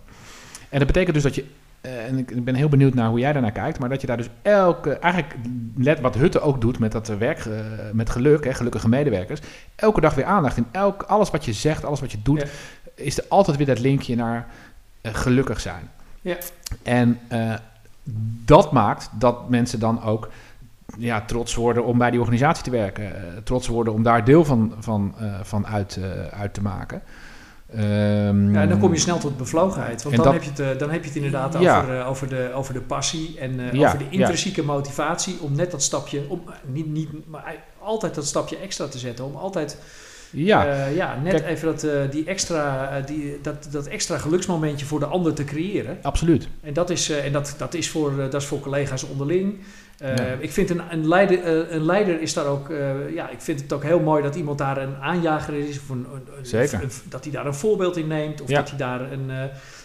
En 0.70 0.78
dat 0.78 0.88
betekent 0.88 1.14
dus 1.14 1.24
dat 1.24 1.36
je, 1.36 1.46
eh, 1.82 2.06
en 2.06 2.18
ik 2.18 2.32
ik 2.32 2.44
ben 2.44 2.56
heel 2.56 2.70
benieuwd 2.70 2.94
naar 2.94 3.10
hoe 3.10 3.20
jij 3.20 3.34
daarnaar 3.34 3.52
kijkt, 3.52 3.80
maar 3.80 3.90
dat 3.90 4.02
je 4.02 4.08
daar 4.08 4.18
dus 4.18 4.30
elke, 4.42 4.94
eigenlijk 4.94 5.36
let 5.76 6.00
wat 6.00 6.16
Hutte 6.16 6.40
ook 6.40 6.62
doet 6.62 6.80
met 6.80 6.92
dat 6.92 7.10
eh, 7.10 7.16
werk, 7.16 7.46
eh, 7.46 7.60
met 7.94 8.10
geluk, 8.10 8.44
hè, 8.44 8.54
gelukkige 8.54 8.90
medewerkers, 8.90 9.40
elke 9.76 10.02
dag 10.02 10.16
weer 10.16 10.26
aandacht 10.26 10.58
in 10.58 10.66
elk, 10.72 11.04
alles 11.04 11.30
wat 11.30 11.46
je 11.46 11.54
zegt, 11.54 11.86
alles 11.86 12.00
wat 12.00 12.12
je 12.12 12.22
doet, 12.24 12.42
Ja. 12.42 12.48
is 12.96 13.18
er 13.18 13.26
altijd 13.28 13.58
weer 13.58 13.66
dat 13.66 13.80
linkje 13.80 14.16
naar 14.16 14.48
gelukkig 15.04 15.60
zijn. 15.60 15.90
Ja. 16.22 16.38
En 16.84 17.20
dat 18.46 18.72
maakt 18.72 19.10
dat 19.14 19.50
mensen 19.50 19.80
dan 19.80 20.04
ook 20.04 20.30
ja, 20.98 21.22
trots 21.22 21.56
worden 21.56 21.86
om 21.86 21.98
bij 21.98 22.12
die 22.12 22.20
organisatie 22.20 22.64
te 22.64 22.70
werken. 22.70 23.14
trots 23.44 23.68
worden 23.68 23.94
om 23.94 24.04
daar 24.04 24.26
deel 24.26 24.46
van, 24.46 24.74
van, 24.80 25.16
van 25.42 25.68
uit, 25.68 26.00
uit 26.32 26.54
te 26.54 26.62
maken. 26.62 27.02
Ehm, 27.76 28.54
Ja, 28.54 28.62
en 28.62 28.70
dan 28.70 28.80
kom 28.80 28.94
je 28.94 29.00
snel 29.00 29.18
tot 29.20 29.38
bevlogenheid. 29.38 30.04
Want 30.04 30.16
dan, 30.16 30.24
dat- 30.26 30.34
heb 30.34 30.44
je 30.44 30.50
het, 30.50 30.60
eh, 30.60 30.78
dan 30.80 30.90
heb 30.92 31.02
je 31.02 31.08
het 31.08 31.16
inderdaad 31.16 31.60
Ja. 31.60 31.78
over, 31.82 31.98
eh, 32.00 32.10
over, 32.10 32.30
de, 32.30 32.50
over 32.54 32.74
de 32.74 32.82
passie 32.82 33.36
en 33.40 33.60
eh, 33.60 33.74
Ja, 33.74 33.86
over 33.88 33.98
de 33.98 34.04
ja. 34.04 34.12
intrinsieke 34.12 34.64
motivatie 34.64 35.38
om 35.42 35.56
net 35.56 35.72
dat 35.72 35.84
stapje, 35.84 36.22
om, 36.28 36.42
niet, 36.66 36.88
niet, 36.88 37.10
maar 37.28 37.56
altijd 37.80 38.16
dat 38.16 38.26
stapje 38.26 38.58
extra 38.58 38.88
te 38.88 38.98
zetten. 38.98 39.26
Om 39.26 39.36
altijd 39.36 39.78
ja, 40.32 40.86
ja, 40.88 41.20
net 41.24 41.34
Kijk- 41.34 41.46
even 41.48 41.68
dat, 41.76 42.12
die 42.12 42.24
extra, 42.26 43.00
die, 43.02 43.40
dat, 43.42 43.68
dat 43.72 43.86
extra 43.88 44.18
geluksmomentje 44.18 44.86
voor 44.86 45.00
de 45.00 45.06
ander 45.06 45.34
te 45.34 45.44
creëren. 45.44 45.98
absoluut. 46.02 46.48
En 46.62 46.74
dat 46.74 46.90
is, 46.90 47.10
en 47.10 47.32
dat, 47.32 47.56
dat 47.58 47.74
is, 47.74 47.90
voor, 47.90 48.16
dat 48.16 48.42
is 48.42 48.46
voor 48.48 48.60
collega's 48.60 49.04
onderling. 49.04 49.58
Eh, 50.00 50.16
Ja. 50.18 50.24
Ik 50.40 50.52
vind 50.52 50.70
een, 50.70 50.82
een, 50.90 51.08
leider, 51.08 51.44
eh, 51.44 51.76
een 51.76 51.86
leider 51.86 52.22
is 52.22 52.34
daar 52.34 52.46
ook, 52.46 52.70
eh, 52.70 53.14
ja, 53.14 53.30
ik 53.30 53.42
vind 53.42 53.62
het 53.62 53.74
ook 53.74 53.84
heel 53.84 54.00
mooi 54.00 54.24
dat 54.24 54.36
iemand 54.36 54.58
daar 54.58 54.78
een 54.78 54.96
aanjager 55.02 55.54
is. 55.54 55.78
Of 55.80 55.90
een, 55.90 56.06
Zeker. 56.42 56.84
een- 56.84 56.92
dat 57.10 57.24
hij 57.24 57.34
daar 57.34 57.46
een 57.46 57.54
voorbeeld 57.54 57.98
in 57.98 58.08
neemt. 58.08 58.42
Of 58.42 58.50
Ja. 58.50 58.56
dat 58.60 58.70
hij 58.70 58.78
daar 58.78 59.12
een, 59.12 59.32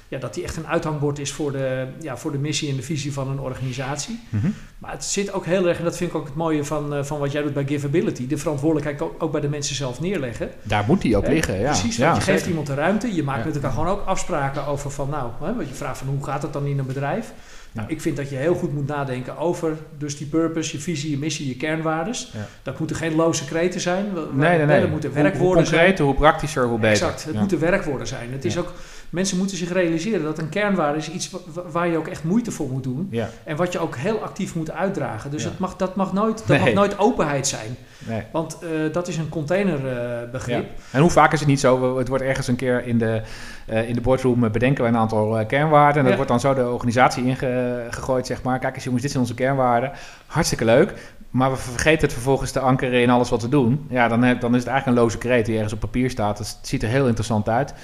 ja, 0.08 0.18
dat 0.18 0.34
hij 0.34 0.44
echt 0.44 0.56
een 0.56 0.66
uithangbord 0.66 1.18
is 1.18 1.32
voor 1.32 1.52
de, 1.52 1.86
ja, 2.00 2.16
voor 2.16 2.32
de 2.32 2.38
missie 2.38 2.70
en 2.70 2.76
de 2.76 2.82
visie 2.82 3.12
van 3.12 3.28
een 3.28 3.38
organisatie. 3.40 4.20
Mhm. 4.28 4.46
Maar 4.78 4.90
het 4.92 5.04
zit 5.04 5.32
ook 5.32 5.44
heel 5.46 5.68
erg, 5.68 5.78
en 5.78 5.84
dat 5.84 5.96
vind 5.96 6.10
ik 6.10 6.16
ook 6.16 6.24
het 6.26 6.34
mooie 6.34 6.64
van, 6.64 7.04
van 7.06 7.18
wat 7.18 7.32
jij 7.32 7.42
doet 7.42 7.54
bij 7.54 7.66
Giveability, 7.66 8.26
de 8.26 8.36
verantwoordelijkheid 8.38 9.02
ook, 9.02 9.22
ook 9.22 9.32
bij 9.32 9.40
de 9.40 9.48
mensen 9.48 9.74
zelf 9.76 10.00
neerleggen. 10.00 10.50
Daar 10.62 10.84
moet 10.86 11.00
die 11.02 11.16
ook 11.16 11.26
liggen. 11.28 11.58
Ja. 11.58 11.70
Precies, 11.70 11.96
ja, 11.96 12.08
je 12.08 12.14
geeft 12.14 12.26
zeker. 12.26 12.48
iemand 12.48 12.66
de 12.66 12.74
ruimte. 12.74 13.14
Je 13.14 13.22
maakt 13.22 13.44
met 13.44 13.54
elkaar 13.54 13.70
gewoon 13.72 13.86
ook 13.88 14.06
afspraken 14.06 14.66
over 14.66 14.90
van 14.90 15.08
nou, 15.10 15.30
hè, 15.40 15.54
want 15.54 15.68
je 15.68 15.74
vraagt 15.74 15.98
van 15.98 16.08
hoe 16.08 16.24
gaat 16.24 16.42
het 16.42 16.52
dan 16.52 16.66
in 16.66 16.78
een 16.78 16.86
bedrijf? 16.86 17.32
Nou, 17.74 17.88
ik 17.88 18.00
vind 18.00 18.16
dat 18.16 18.30
je 18.30 18.36
heel 18.36 18.54
goed 18.54 18.72
moet 18.74 18.86
nadenken 18.86 19.36
over 19.38 19.76
dus 19.98 20.16
die 20.18 20.26
purpose, 20.26 20.76
je 20.76 20.82
visie, 20.82 21.10
je 21.10 21.18
missie, 21.18 21.48
je 21.48 21.56
kernwaardes. 21.56 22.32
Dat 22.62 22.78
moeten 22.78 22.96
geen 22.96 23.14
loze 23.14 23.44
kreten 23.44 23.80
zijn. 23.80 24.04
Nee, 24.32 24.56
nee, 24.56 24.66
nee. 24.66 24.80
Dat 24.80 24.90
moeten 24.90 25.10
Hoe- 25.12 25.22
werkwoorden 25.22 25.56
hoe 25.58 25.66
zijn. 25.66 25.78
concreter, 25.80 26.04
hoe 26.04 26.14
praktischer, 26.14 26.64
hoe 26.66 26.78
beter. 26.78 26.90
Exact, 27.06 27.24
het 27.24 27.34
moeten 27.34 27.58
werkwoorden 27.60 28.06
zijn. 28.06 28.32
Het 28.32 28.44
is 28.44 28.58
ook, 28.58 28.72
mensen 29.14 29.38
moeten 29.38 29.56
zich 29.56 29.72
realiseren 29.72 30.22
dat 30.22 30.38
een 30.38 30.48
kernwaarde 30.48 30.98
is 30.98 31.10
iets 31.10 31.30
wa- 31.30 31.38
wa- 31.54 31.62
waar 31.70 31.88
je 31.88 31.96
ook 31.96 32.06
echt 32.08 32.24
moeite 32.24 32.50
voor 32.50 32.68
moet 32.68 32.82
doen. 32.82 33.08
Ja, 33.10 33.28
En 33.44 33.56
wat 33.56 33.72
je 33.72 33.78
ook 33.78 33.96
heel 33.96 34.18
actief 34.22 34.54
moet 34.54 34.70
uitdragen. 34.70 35.30
Dus 35.30 35.42
Ja. 35.42 35.48
het 35.48 35.58
mag, 35.58 35.76
dat, 35.76 35.96
mag 35.96 36.12
nooit, 36.12 36.38
dat 36.38 36.46
Nee. 36.48 36.58
mag 36.60 36.72
nooit 36.72 36.98
openheid 36.98 37.46
zijn. 37.46 37.76
nee. 38.08 38.22
Want 38.32 38.58
eh, 38.62 38.92
dat 38.92 39.08
is 39.08 39.16
een 39.16 39.28
containerbegrip. 39.28 40.66
En 40.90 41.00
hoe 41.00 41.10
vaak 41.10 41.32
is 41.32 41.38
het 41.38 41.48
niet 41.48 41.60
zo? 41.60 41.80
we- 41.94 41.98
Het 41.98 42.08
wordt 42.08 42.24
ergens 42.24 42.48
een 42.48 42.56
keer 42.56 42.86
in 42.86 42.98
de, 42.98 43.22
eh, 43.66 43.88
in 43.88 43.94
de 43.94 44.00
boardroom 44.00 44.44
eh, 44.44 44.50
bedenken 44.50 44.82
wij 44.82 44.92
een 44.92 44.98
aantal 44.98 45.38
eh, 45.38 45.46
kernwaarden. 45.46 45.96
En 45.96 46.02
dat 46.08 46.10
Ja. 46.10 46.16
wordt 46.16 46.30
dan 46.30 46.40
zo 46.40 46.54
de 46.54 46.70
organisatie 46.70 47.24
ingegooid, 47.24 48.26
zeg 48.26 48.42
maar. 48.42 48.58
Kijk 48.58 48.74
eens 48.74 48.84
jongens, 48.84 49.02
dit 49.02 49.10
zijn 49.10 49.22
onze 49.22 49.34
kernwaarden. 49.34 49.92
Hartstikke 50.26 50.64
leuk. 50.64 50.94
maar 51.34 51.50
we 51.50 51.56
vergeten 51.56 52.00
het 52.02 52.12
vervolgens 52.12 52.50
te 52.50 52.60
ankeren 52.60 53.02
in 53.02 53.10
alles 53.10 53.30
wat 53.30 53.42
we 53.42 53.48
doen. 53.48 53.86
Ja, 53.88 54.08
dan, 54.08 54.22
heb, 54.22 54.40
dan 54.40 54.54
is 54.54 54.60
het 54.60 54.68
eigenlijk 54.68 54.98
een 54.98 55.04
loze 55.04 55.18
kreet 55.18 55.46
die 55.46 55.54
ergens 55.54 55.72
op 55.72 55.80
papier 55.80 56.10
staat. 56.10 56.38
Het 56.38 56.58
ziet 56.62 56.82
er 56.82 56.88
heel 56.88 57.06
interessant 57.06 57.48
uit. 57.48 57.74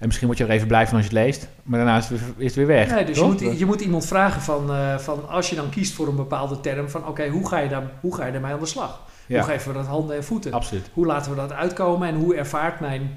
En 0.00 0.06
misschien 0.06 0.26
word 0.26 0.38
je 0.38 0.44
er 0.44 0.50
even 0.50 0.66
blij 0.66 0.86
van 0.86 0.96
als 0.96 1.06
je 1.06 1.16
het 1.16 1.24
leest. 1.24 1.48
Maar 1.62 1.78
daarna 1.78 1.96
is 1.96 2.08
het 2.08 2.20
weer, 2.20 2.28
is 2.36 2.44
het 2.44 2.54
weer 2.54 2.66
weg. 2.66 2.90
Nee, 2.90 3.04
dus 3.04 3.18
je 3.18 3.24
moet, 3.24 3.58
je 3.58 3.66
moet 3.66 3.80
iemand 3.80 4.06
vragen 4.06 4.42
van, 4.42 4.72
eh, 4.72 4.98
van 4.98 5.28
als 5.28 5.50
je 5.50 5.56
dan 5.56 5.70
kiest 5.70 5.92
voor 5.92 6.08
een 6.08 6.16
bepaalde 6.16 6.60
term, 6.60 6.88
van 6.88 7.06
oké, 7.06 7.28
hoe 7.28 7.48
ga 7.48 7.58
je 7.58 7.68
daar, 7.68 7.82
hoe 8.00 8.14
ga 8.14 8.26
je 8.26 8.32
daarmee 8.32 8.52
aan 8.52 8.60
de 8.60 8.66
slag? 8.66 9.00
Ja. 9.26 9.38
Hoe 9.40 9.50
geven 9.50 9.72
we 9.72 9.78
dat 9.78 9.86
handen 9.86 10.16
en 10.16 10.24
voeten? 10.24 10.52
Absoluut. 10.52 10.90
Hoe 10.92 11.06
laten 11.06 11.30
we 11.30 11.36
dat 11.36 11.52
uitkomen 11.52 12.08
en 12.08 12.14
hoe 12.14 12.34
ervaart 12.34 12.80
mijn, 12.80 13.10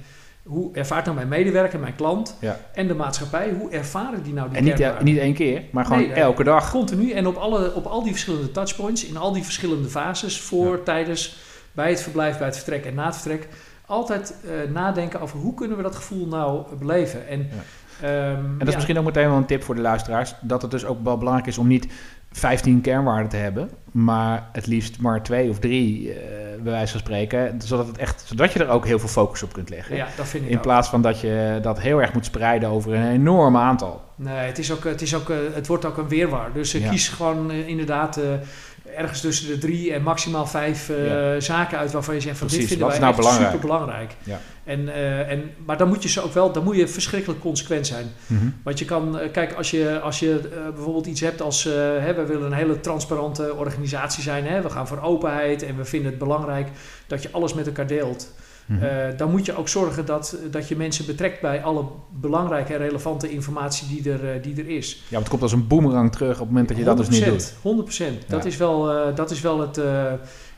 hoe 0.44 0.74
ervaart 0.74 1.06
nou 1.06 1.18
mijn 1.18 1.28
medewerker, 1.28 1.80
mijn 1.80 1.96
klant 1.96 2.36
Ja. 2.40 2.60
en 2.74 2.88
de 2.88 2.96
maatschappij, 2.96 3.52
hoe 3.60 3.72
ervaren 3.72 4.24
die 4.24 4.34
nou 4.34 4.50
die 4.50 4.58
En 4.58 4.64
niet, 4.64 5.02
niet 5.04 5.18
één 5.18 5.34
keer, 5.34 5.62
maar 5.72 5.86
gewoon 5.86 6.02
Nee, 6.02 6.14
elke 6.14 6.44
dag. 6.44 6.72
Continu 6.72 7.12
en 7.12 7.28
op, 7.28 7.36
alle, 7.36 7.74
op 7.74 7.86
al 7.86 8.04
die 8.04 8.12
verschillende 8.12 8.52
touchpoints, 8.52 9.06
in 9.06 9.18
al 9.18 9.32
die 9.34 9.44
verschillende 9.44 9.88
fases, 9.90 10.40
voor, 10.42 10.84
tijdens, 10.84 11.38
bij 11.72 11.90
het 11.90 12.02
verblijf, 12.02 12.38
bij 12.38 12.48
het 12.48 12.56
vertrek 12.56 12.86
en 12.86 12.96
na 12.96 13.06
het 13.06 13.16
vertrek, 13.16 13.48
altijd 13.86 14.36
eh, 14.46 14.72
nadenken 14.72 15.20
over 15.22 15.40
hoe 15.40 15.54
kunnen 15.54 15.78
we 15.78 15.84
dat 15.84 15.96
gevoel 15.96 16.28
nou 16.28 16.64
beleven. 16.80 17.28
En, 17.28 17.50
ehm, 18.02 18.12
En 18.36 18.56
dat 18.58 18.68
is 18.68 18.76
misschien 18.76 18.98
ook 18.98 19.06
meteen 19.06 19.28
wel 19.30 19.38
een 19.38 19.46
tip 19.46 19.64
voor 19.64 19.76
de 19.76 19.82
luisteraars. 19.82 20.36
Dat 20.42 20.62
het 20.62 20.72
dus 20.72 20.86
ook 20.86 21.04
wel 21.04 21.18
belangrijk 21.18 21.48
is 21.48 21.58
om 21.58 21.68
niet 21.68 21.88
15 22.32 22.82
kernwaarden 22.82 23.30
te 23.30 23.38
hebben. 23.38 23.70
Maar 23.92 24.50
het 24.52 24.68
liefst 24.68 25.00
maar 25.00 25.24
twee 25.24 25.50
of 25.50 25.60
drie, 25.60 26.12
eh, 26.14 26.18
bij 26.62 26.72
wijze 26.72 26.92
van 26.92 27.00
spreken. 27.00 27.62
Zodat, 27.62 27.88
het 27.88 27.98
echt, 27.98 28.24
zodat 28.26 28.54
je 28.54 28.60
er 28.60 28.70
ook 28.70 28.86
heel 28.86 29.00
veel 29.00 29.10
focus 29.10 29.44
op 29.44 29.54
kunt 29.54 29.70
leggen. 29.70 29.96
ja, 29.96 30.08
dat 30.18 30.28
vind 30.28 30.44
ik 30.44 30.50
In 30.50 30.56
ook. 30.56 30.62
plaats 30.62 30.90
van 30.90 31.02
dat 31.02 31.20
je 31.20 31.60
dat 31.62 31.80
heel 31.80 32.02
erg 32.02 32.14
moet 32.14 32.26
spreiden 32.26 32.70
over 32.70 32.94
een 32.94 33.12
enorm 33.12 33.58
aantal. 33.58 34.02
Nee, 34.16 34.36
het, 34.36 34.58
is 34.60 34.72
ook, 34.72 34.84
het, 34.84 35.02
is 35.02 35.16
ook, 35.16 35.30
eh, 35.30 35.38
het 35.54 35.68
wordt 35.68 35.86
ook 35.86 35.98
een 35.98 36.08
weerwaar. 36.08 36.54
Dus 36.54 36.72
Ja. 36.72 36.90
kies 36.90 37.10
gewoon 37.10 37.52
inderdaad 37.52 38.20
ergens 38.96 39.22
tussen 39.22 39.48
de 39.48 39.58
drie 39.58 39.94
en 39.94 40.04
maximaal 40.04 40.48
vijf 40.48 40.90
eh, 40.90 40.96
zaken 41.40 41.78
uit 41.78 41.92
waarvan 41.92 42.16
je 42.16 42.22
zegt 42.22 42.38
van 42.38 42.48
Precies, 42.48 42.68
dit 42.68 42.78
vinden 42.78 42.88
wij 42.88 43.00
nou 43.00 43.10
echt 43.10 43.20
belangrijk? 43.20 43.52
super 43.52 43.68
belangrijk. 43.68 44.16
Ja. 44.24 44.40
En, 44.64 44.94
eh, 44.94 45.32
en, 45.32 45.52
maar 45.66 45.78
dan 45.78 45.88
moet 45.88 46.04
je 46.04 46.10
ze 46.10 46.22
ook 46.22 46.34
wel, 46.34 46.52
dan 46.52 46.64
moet 46.64 46.76
je 46.76 46.88
verschrikkelijk 46.88 47.40
consequent 47.40 47.88
zijn. 47.88 48.12
Want 48.64 48.80
je 48.80 48.86
kan, 48.86 49.20
eh, 49.20 49.32
kijk, 49.32 49.54
als 49.54 49.72
je, 49.72 50.00
als 50.00 50.20
je 50.20 50.40
bijvoorbeeld 50.74 51.06
iets 51.06 51.22
hebt 51.22 51.42
als, 51.42 51.64
hè, 51.64 52.14
we 52.14 52.26
willen 52.26 52.46
een 52.46 52.54
hele 52.54 52.80
transparante 52.80 53.56
organisatie 53.56 54.24
zijn, 54.24 54.46
hè, 54.46 54.62
we 54.62 54.70
gaan 54.70 54.88
voor 54.88 55.02
openheid 55.02 55.64
en 55.64 55.78
we 55.78 55.86
vinden 55.86 56.10
het 56.10 56.20
belangrijk 56.20 56.68
dat 57.08 57.24
je 57.24 57.30
alles 57.32 57.54
met 57.54 57.68
elkaar 57.68 57.88
deelt. 57.88 58.34
Mhm. 58.66 58.84
Eh, 58.84 59.18
dan 59.18 59.32
moet 59.32 59.46
je 59.46 59.58
ook 59.58 59.70
zorgen 59.70 60.06
dat, 60.06 60.38
dat 60.52 60.68
je 60.68 60.76
mensen 60.76 61.06
betrekt 61.06 61.42
bij 61.42 61.64
alle 61.64 61.84
belangrijke 62.12 62.74
en 62.74 62.80
relevante 62.80 63.32
informatie 63.32 63.88
die 63.88 64.12
er, 64.12 64.34
eh, 64.34 64.44
die 64.44 64.58
er 64.58 64.70
is. 64.70 64.94
Ja, 64.94 65.02
want 65.10 65.20
het 65.20 65.30
komt 65.30 65.42
als 65.42 65.52
een 65.52 65.68
boemerang 65.68 66.12
terug 66.12 66.34
op 66.34 66.40
het 66.40 66.48
moment 66.48 66.68
dat 66.68 66.78
je 66.78 66.84
dat 66.84 66.98
dus 66.98 67.10
niet 67.10 67.26
doet. 67.26 67.54
100%. 67.62 68.30
Dat, 68.30 68.44
Ja. 68.44 68.50
is 68.50 68.58
wel, 68.58 68.92
eh, 68.92 69.16
dat, 69.16 69.32
is 69.32 69.42
wel 69.42 69.60
het, 69.60 69.82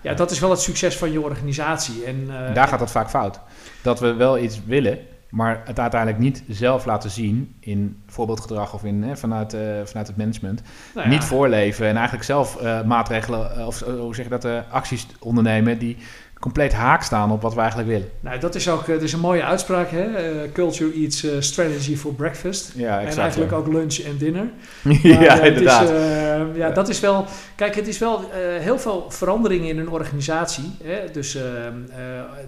ja, 0.01 0.13
dat 0.13 0.31
is 0.31 0.39
wel 0.39 0.49
het 0.49 0.59
succes 0.59 0.97
van 0.97 1.11
je 1.11 1.21
organisatie. 1.21 2.03
En, 2.03 2.27
daar 2.53 2.67
gaat 2.67 2.79
het 2.79 2.91
vaak 2.91 3.09
fout. 3.09 3.39
Dat 3.81 3.99
we 3.99 4.13
wel 4.13 4.39
iets 4.39 4.59
willen, 4.65 4.99
maar 5.29 5.61
het 5.65 5.79
uiteindelijk 5.79 6.21
niet 6.21 6.43
zelf 6.47 6.85
laten 6.85 7.09
zien 7.09 7.55
in 7.59 8.01
voorbeeldgedrag 8.07 8.73
of 8.73 8.83
in, 8.83 9.03
hè, 9.03 9.17
vanuit, 9.17 9.57
vanuit 9.83 10.07
het 10.07 10.17
management. 10.17 10.61
nou 10.93 11.07
ja, 11.07 11.13
Niet 11.13 11.23
voorleven 11.23 11.87
en 11.87 11.95
eigenlijk 11.95 12.25
zelf 12.25 12.61
maatregelen 12.85 13.67
of 13.67 13.79
hoe 13.79 14.15
zeg 14.15 14.25
je 14.25 14.37
dat, 14.39 14.47
acties 14.69 15.07
ondernemen 15.19 15.77
die 15.77 15.97
compleet 16.45 16.73
haak 16.73 17.03
staan 17.03 17.31
op 17.31 17.41
wat 17.41 17.53
we 17.53 17.59
eigenlijk 17.59 17.89
willen. 17.89 18.07
Nou, 18.19 18.39
dat 18.39 18.55
is 18.55 18.69
ook 18.69 18.85
dat 18.85 19.01
is 19.01 19.13
een 19.13 19.19
mooie 19.19 19.43
uitspraak. 19.43 19.89
Hè? 19.89 20.03
Eh, 20.03 20.51
culture 20.53 20.93
eats 20.93 21.23
eh, 21.23 21.31
strategy 21.39 21.95
for 21.95 22.13
breakfast. 22.13 22.71
Ja, 22.75 22.93
en 22.99 22.99
exact. 22.99 23.17
eigenlijk 23.17 23.51
ja. 23.51 23.57
ook 23.57 23.67
lunch 23.67 23.97
en 23.97 24.17
dinner. 24.17 24.47
ja, 25.03 25.17
Maar, 25.17 25.39
eh, 25.39 25.47
inderdaad. 25.47 25.89
Het 25.89 25.89
is, 25.89 25.95
eh, 25.95 26.24
ja, 26.55 26.69
dat 26.69 26.89
is 26.89 26.99
wel. 26.99 27.25
Kijk, 27.55 27.75
het 27.75 27.87
is 27.87 27.97
wel 27.97 28.19
eh, 28.31 28.39
heel 28.59 28.79
veel 28.79 29.05
veranderingen 29.09 29.67
in 29.69 29.79
een 29.79 29.89
organisatie. 29.89 30.71
Hè? 30.83 31.11
Dus 31.11 31.35
eh, 31.35 31.67
eh, 31.67 31.73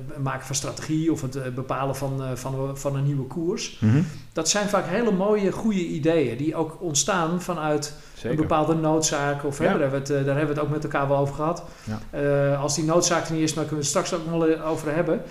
het 0.08 0.24
maken 0.24 0.46
van 0.46 0.56
strategie 0.56 1.12
of 1.12 1.22
het 1.22 1.36
eh, 1.36 1.44
bepalen 1.56 1.96
van, 1.96 2.22
van, 2.38 2.78
van 2.78 2.96
een 2.96 3.04
nieuwe 3.04 3.28
koers. 3.28 3.78
Mhm, 3.80 4.02
Dat 4.34 4.50
zijn 4.50 4.68
vaak 4.70 4.86
hele 4.88 5.12
mooie, 5.12 5.52
goede 5.52 5.86
ideeën 5.86 6.38
die 6.38 6.56
ook 6.56 6.78
ontstaan 6.80 7.42
vanuit 7.42 7.94
Zeker. 8.14 8.30
een 8.30 8.36
bepaalde 8.36 8.74
noodzaak. 8.74 9.44
Of, 9.44 9.58
hè, 9.58 9.64
daar, 9.66 9.80
hebben 9.80 9.92
we 9.92 10.14
het, 10.14 10.26
daar 10.26 10.36
hebben 10.38 10.56
we 10.56 10.62
het 10.62 10.70
ook 10.70 10.74
met 10.76 10.84
elkaar 10.84 11.08
wel 11.08 11.18
over 11.18 11.36
gehad. 11.36 11.64
Eh, 12.10 12.62
als 12.62 12.76
die 12.76 12.84
noodzaak 12.84 13.28
er 13.28 13.34
niet 13.34 13.44
is, 13.44 13.54
dan 13.54 13.68
kunnen 13.68 13.86
we 13.86 13.90
het 13.90 14.06
straks 14.06 14.14
ook 14.14 14.32
nog 14.32 14.46
wel 14.46 14.62
over 14.62 14.94
hebben. 14.96 15.22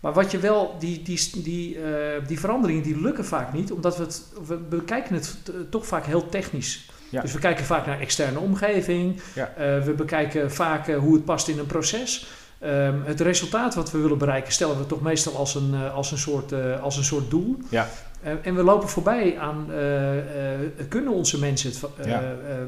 Maar 0.00 0.12
wat 0.12 0.30
je 0.30 0.38
wel, 0.38 0.74
die, 0.78 1.02
die, 1.02 1.30
die, 1.42 1.78
die 2.26 2.40
veranderingen 2.40 2.82
die 2.82 3.00
lukken 3.00 3.24
vaak 3.24 3.52
niet, 3.52 3.72
omdat 3.72 3.96
we 3.96 4.02
het, 4.02 4.22
we 4.46 4.56
bekijken 4.56 5.14
het 5.14 5.36
toch 5.70 5.86
vaak 5.86 6.04
heel 6.04 6.28
technisch. 6.28 6.90
Ja. 7.12 7.20
Dus 7.20 7.32
we 7.32 7.38
kijken 7.38 7.64
vaak 7.64 7.86
naar 7.86 8.00
externe 8.00 8.38
omgeving. 8.38 9.20
Ja. 9.34 9.52
Eh, 9.56 9.80
we 9.80 9.92
bekijken 9.92 10.52
vaak 10.52 10.88
eh, 10.88 10.98
hoe 10.98 11.14
het 11.14 11.24
past 11.24 11.48
in 11.48 11.58
een 11.58 11.66
proces. 11.66 12.26
Ehm, 12.58 12.94
het 13.04 13.20
resultaat 13.20 13.74
wat 13.74 13.90
we 13.90 13.98
willen 13.98 14.18
bereiken 14.18 14.52
stellen 14.52 14.78
we 14.78 14.86
toch 14.86 15.00
meestal 15.00 15.36
als 15.36 15.54
een, 15.54 15.74
eh, 15.74 15.94
als 15.94 16.12
een, 16.12 16.18
soort, 16.18 16.52
als 16.80 16.96
een 16.96 17.04
soort 17.04 17.30
doel. 17.30 17.58
Ja. 17.68 17.88
Eh, 18.22 18.32
en 18.42 18.54
we 18.54 18.62
lopen 18.62 18.88
voorbij 18.88 19.38
aan, 19.38 19.66
eh, 19.70 20.18
eh, 20.18 20.60
kunnen 20.88 21.12
onze 21.12 21.38
mensen 21.38 21.70
het... 21.70 22.06
Ja. 22.06 22.22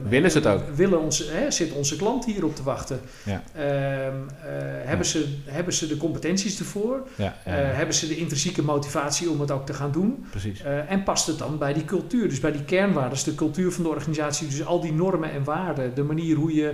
Willen 0.08 0.30
ze 0.30 0.38
het 0.38 0.46
ook? 0.46 0.62
Willen 0.74 1.00
onze, 1.00 1.24
hè, 1.30 1.50
zit 1.50 1.72
onze 1.72 1.96
klant 1.96 2.24
hierop 2.24 2.56
te 2.56 2.62
wachten? 2.62 3.00
Ja. 3.24 3.42
Ehm, 3.54 3.64
eh, 3.64 4.52
hebben, 4.88 5.06
ze, 5.06 5.36
hebben 5.44 5.72
ze 5.74 5.86
de 5.86 5.96
competenties 5.96 6.58
ervoor? 6.58 7.02
Hebben 7.44 7.94
ze 7.94 8.08
de 8.08 8.16
intrinsieke 8.16 8.62
motivatie 8.62 9.30
om 9.30 9.40
het 9.40 9.50
ook 9.50 9.66
te 9.66 9.74
gaan 9.74 9.92
doen? 9.92 10.26
precies. 10.30 10.62
En 10.88 11.02
past 11.02 11.26
het 11.26 11.38
dan 11.38 11.58
bij 11.58 11.72
die 11.72 11.84
cultuur, 11.84 12.28
dus 12.28 12.40
bij 12.40 12.52
die 12.52 12.64
kernwaarden, 12.64 13.24
de 13.24 13.34
cultuur 13.34 13.72
van 13.72 13.82
de 13.82 13.88
organisatie, 13.88 14.48
dus 14.48 14.64
al 14.64 14.80
die 14.80 14.92
normen 14.92 15.30
en 15.30 15.44
waarden, 15.44 15.94
de 15.94 16.02
manier 16.02 16.36
hoe 16.36 16.54
je, 16.54 16.72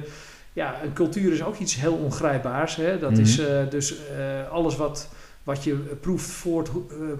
ja, 0.52 0.74
een 0.84 0.92
cultuur 0.92 1.32
is 1.32 1.42
ook 1.42 1.58
iets 1.58 1.74
heel 1.74 1.94
ongrijpbaars. 1.94 2.76
Hè? 2.76 2.98
Dat 2.98 3.10
Mhm. 3.10 3.20
is 3.20 3.40
dus 3.70 3.94
alles 4.50 4.76
wat, 4.76 5.08
wat 5.42 5.64
je 5.64 5.72
proeft, 6.00 6.30
voort, 6.30 6.68
eh, 6.68 6.74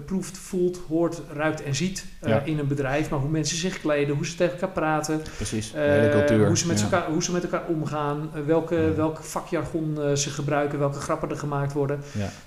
proeft, 0.05 0.37
voelt, 0.37 0.79
hoort, 0.87 1.21
ruikt 1.33 1.63
en 1.63 1.75
ziet 1.75 2.05
eh, 2.19 2.29
Ja. 2.29 2.41
in 2.41 2.59
een 2.59 2.67
bedrijf, 2.67 3.09
maar 3.09 3.19
hoe 3.19 3.29
mensen 3.29 3.57
zich 3.57 3.79
kleden, 3.79 4.15
hoe 4.15 4.25
ze 4.25 4.35
tegen 4.35 4.53
elkaar 4.53 4.69
praten, 4.69 5.21
Precies. 5.35 5.73
Eh, 5.73 6.09
cultuur. 6.11 6.47
hoe, 6.47 6.57
ze 6.57 6.67
met 6.67 6.77
ja. 6.79 6.83
elkaar, 6.83 7.09
hoe 7.11 7.23
ze 7.23 7.31
met 7.31 7.43
elkaar 7.43 7.65
omgaan, 7.67 8.29
welke, 8.45 8.75
Ja. 8.75 8.93
welk 8.93 9.23
vakjargon 9.23 10.17
ze 10.17 10.29
gebruiken, 10.29 10.79
welke 10.79 10.99
grappen 10.99 11.29
er 11.29 11.37
gemaakt 11.37 11.73
worden. 11.73 11.99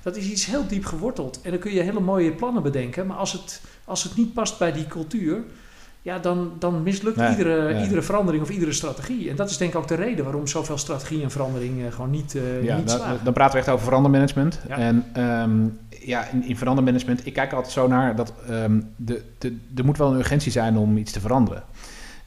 Dat 0.02 0.16
is 0.16 0.30
iets 0.30 0.46
heel 0.46 0.66
diep 0.66 0.84
geworteld. 0.84 1.40
En 1.42 1.50
dan 1.50 1.60
kun 1.60 1.72
je 1.72 1.80
hele 1.80 2.00
mooie 2.00 2.32
plannen 2.32 2.62
bedenken. 2.62 3.06
Maar 3.06 3.16
als 3.16 3.32
het, 3.32 3.60
als 3.84 4.02
het 4.02 4.16
niet 4.16 4.32
past 4.32 4.58
bij 4.58 4.72
die 4.72 4.86
cultuur, 4.86 5.42
ja, 6.04 6.18
dan, 6.18 6.52
dan 6.58 6.82
mislukt 6.82 7.16
Nee, 7.16 7.30
iedere, 7.30 7.72
nee. 7.72 7.82
iedere 7.82 8.02
verandering 8.02 8.42
of 8.42 8.50
iedere 8.50 8.72
strategie. 8.72 9.30
En 9.30 9.36
dat 9.36 9.50
is 9.50 9.56
denk 9.56 9.70
ik 9.72 9.78
ook 9.78 9.88
de 9.88 9.94
reden 9.94 10.24
waarom 10.24 10.46
zoveel 10.46 10.78
strategie 10.78 11.22
en 11.22 11.30
verandering 11.30 11.84
eh, 11.84 11.92
gewoon 11.92 12.10
niet, 12.10 12.36
Ja, 12.62 12.76
niet 12.76 12.88
dan, 12.88 12.96
slagen. 12.98 13.24
dan 13.24 13.32
praten 13.32 13.52
we 13.52 13.58
echt 13.58 13.68
over 13.68 13.84
verandermanagement. 13.84 14.60
Ja. 14.68 14.76
En 14.76 15.04
ehm, 15.12 15.66
ja, 16.06 16.28
in, 16.28 16.44
in 16.48 16.56
verandermanagement, 16.56 17.26
ik 17.26 17.32
kijk 17.32 17.52
altijd 17.52 17.72
zo 17.72 17.86
naar 17.86 18.16
dat 18.16 18.32
ehm, 18.48 18.80
de, 18.96 19.22
de, 19.38 19.56
er 19.76 19.84
moet 19.84 19.98
wel 19.98 20.10
een 20.10 20.18
urgentie 20.18 20.52
zijn 20.52 20.76
om 20.76 20.96
iets 20.96 21.12
te 21.12 21.20
veranderen. 21.20 21.62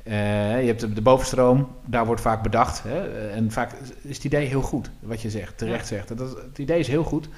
Eh, 0.04 0.62
je 0.62 0.68
hebt 0.68 0.80
de, 0.80 0.94
de 0.94 1.02
bovenstroom, 1.02 1.68
daar 1.86 2.06
wordt 2.06 2.22
vaak 2.22 2.44
bedacht. 2.44 2.84
Hè, 2.84 3.30
en 3.30 3.52
vaak 3.52 3.72
is 4.02 4.16
het 4.16 4.26
idee 4.26 4.46
heel 4.46 4.62
goed, 4.62 4.90
wat 5.00 5.22
je 5.22 5.30
zegt, 5.30 5.58
terecht 5.58 5.88
zegt. 5.88 6.18
Dat, 6.18 6.38
het 6.50 6.58
idee 6.58 6.80
is 6.80 6.88
heel 6.88 7.04
goed. 7.04 7.30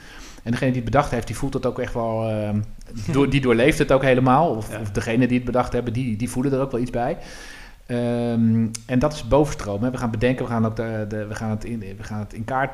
En 0.44 0.52
degene 0.52 0.72
die 0.72 0.82
het 0.82 0.92
bedacht 0.92 1.12
heeft, 1.12 1.28
die 1.28 1.36
voelt 1.36 1.54
het 1.54 1.66
ook 1.66 1.80
echt 1.80 1.94
wel... 1.94 2.30
ehm, 2.30 2.62
door, 3.14 3.30
die 3.30 3.42
doorleeft 3.42 3.78
het 3.80 3.92
ook 3.92 4.04
helemaal. 4.04 4.50
Of, 4.56 4.72
Ja. 4.72 4.80
of 4.80 4.92
degene 4.92 5.28
die 5.28 5.38
het 5.38 5.46
bedacht 5.46 5.74
hebben, 5.74 5.94
die, 5.94 6.16
die 6.16 6.30
voelen 6.30 6.54
er 6.54 6.60
ook 6.60 6.72
wel 6.72 6.82
iets 6.82 6.92
bij. 6.92 7.18
Ehm, 7.86 8.68
en 8.86 9.00
dat 9.00 9.14
is 9.14 9.28
bovenstroom. 9.28 9.84
Hè. 9.84 9.92
We 9.92 9.98
gaan 9.98 10.12
bedenken, 10.12 10.46
we 10.46 10.52
gaan, 10.52 10.66
ook 10.66 10.76
de, 10.76 11.06
de, 11.10 11.26
we 11.28 11.36
gaan, 11.36 11.50
het, 11.50 11.66
in, 11.66 11.80
we 11.80 12.04
gaan 12.04 12.20
het 12.20 12.34
in 12.34 12.44
kaart... 12.46 12.72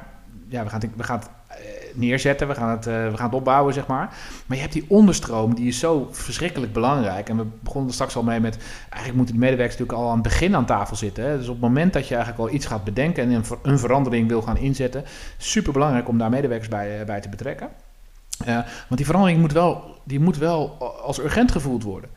Ja, 0.47 0.63
we 0.63 0.69
gaan 0.69 0.79
het, 0.81 0.89
we 0.95 1.03
gaan 1.03 1.19
het 1.19 1.29
eh, 1.47 1.57
neerzetten, 1.97 2.47
we 2.47 2.55
gaan, 2.55 2.69
het, 2.69 2.87
eh, 2.87 3.09
we 3.09 3.17
gaan 3.17 3.25
het 3.25 3.35
opbouwen, 3.35 3.73
zeg 3.73 3.87
maar. 3.87 4.17
Maar 4.45 4.57
je 4.57 4.61
hebt 4.63 4.73
die 4.73 4.85
onderstroom, 4.87 5.55
die 5.55 5.67
is 5.67 5.79
zo 5.79 6.09
verschrikkelijk 6.11 6.73
belangrijk. 6.73 7.29
En 7.29 7.37
we 7.37 7.45
begonnen 7.59 7.93
straks 7.93 8.15
al 8.15 8.23
mee 8.23 8.39
met... 8.39 8.57
Eigenlijk 8.83 9.15
moeten 9.15 9.35
de 9.35 9.41
medewerkers 9.41 9.77
natuurlijk 9.77 10.05
al 10.05 10.09
aan 10.09 10.19
het 10.19 10.27
begin 10.27 10.55
aan 10.55 10.65
tafel 10.65 10.95
zitten. 10.95 11.23
Hè. 11.23 11.37
Dus 11.37 11.47
op 11.47 11.53
het 11.53 11.63
moment 11.63 11.93
dat 11.93 12.07
je 12.07 12.15
eigenlijk 12.15 12.47
al 12.47 12.55
iets 12.55 12.65
gaat 12.65 12.83
bedenken... 12.83 13.23
en 13.23 13.31
een, 13.31 13.43
een 13.61 13.79
verandering 13.79 14.27
wil 14.27 14.41
gaan 14.41 14.57
inzetten... 14.57 15.03
super 15.37 15.73
belangrijk 15.73 16.07
om 16.07 16.17
daar 16.17 16.29
medewerkers 16.29 16.69
bij, 16.69 16.99
eh, 16.99 17.05
bij 17.05 17.21
te 17.21 17.29
betrekken. 17.29 17.69
Eh, 18.45 18.53
want 18.55 18.95
die 18.95 19.05
verandering 19.05 19.39
moet 19.39 19.51
wel, 19.51 19.99
die 20.03 20.19
moet 20.19 20.37
wel 20.37 20.77
als 21.03 21.19
urgent 21.19 21.51
gevoeld 21.51 21.83
worden. 21.83 22.09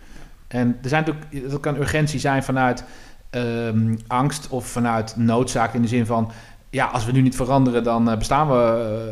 En 0.48 0.78
er 0.82 0.88
zijn 0.88 1.04
natuurlijk, 1.04 1.50
dat 1.50 1.60
kan 1.60 1.76
urgentie 1.76 2.20
zijn 2.20 2.42
vanuit 2.42 2.84
ehm, 3.30 3.96
angst 4.06 4.48
of 4.48 4.66
vanuit 4.66 5.16
noodzaak 5.16 5.74
in 5.74 5.82
de 5.82 5.88
zin 5.88 6.06
van, 6.06 6.30
ja, 6.70 6.86
als 6.86 7.04
we 7.04 7.12
nu 7.12 7.20
niet 7.20 7.36
veranderen, 7.36 7.82
dan 7.82 8.10
eh, 8.10 8.18
bestaan 8.18 8.48
we 8.48 8.54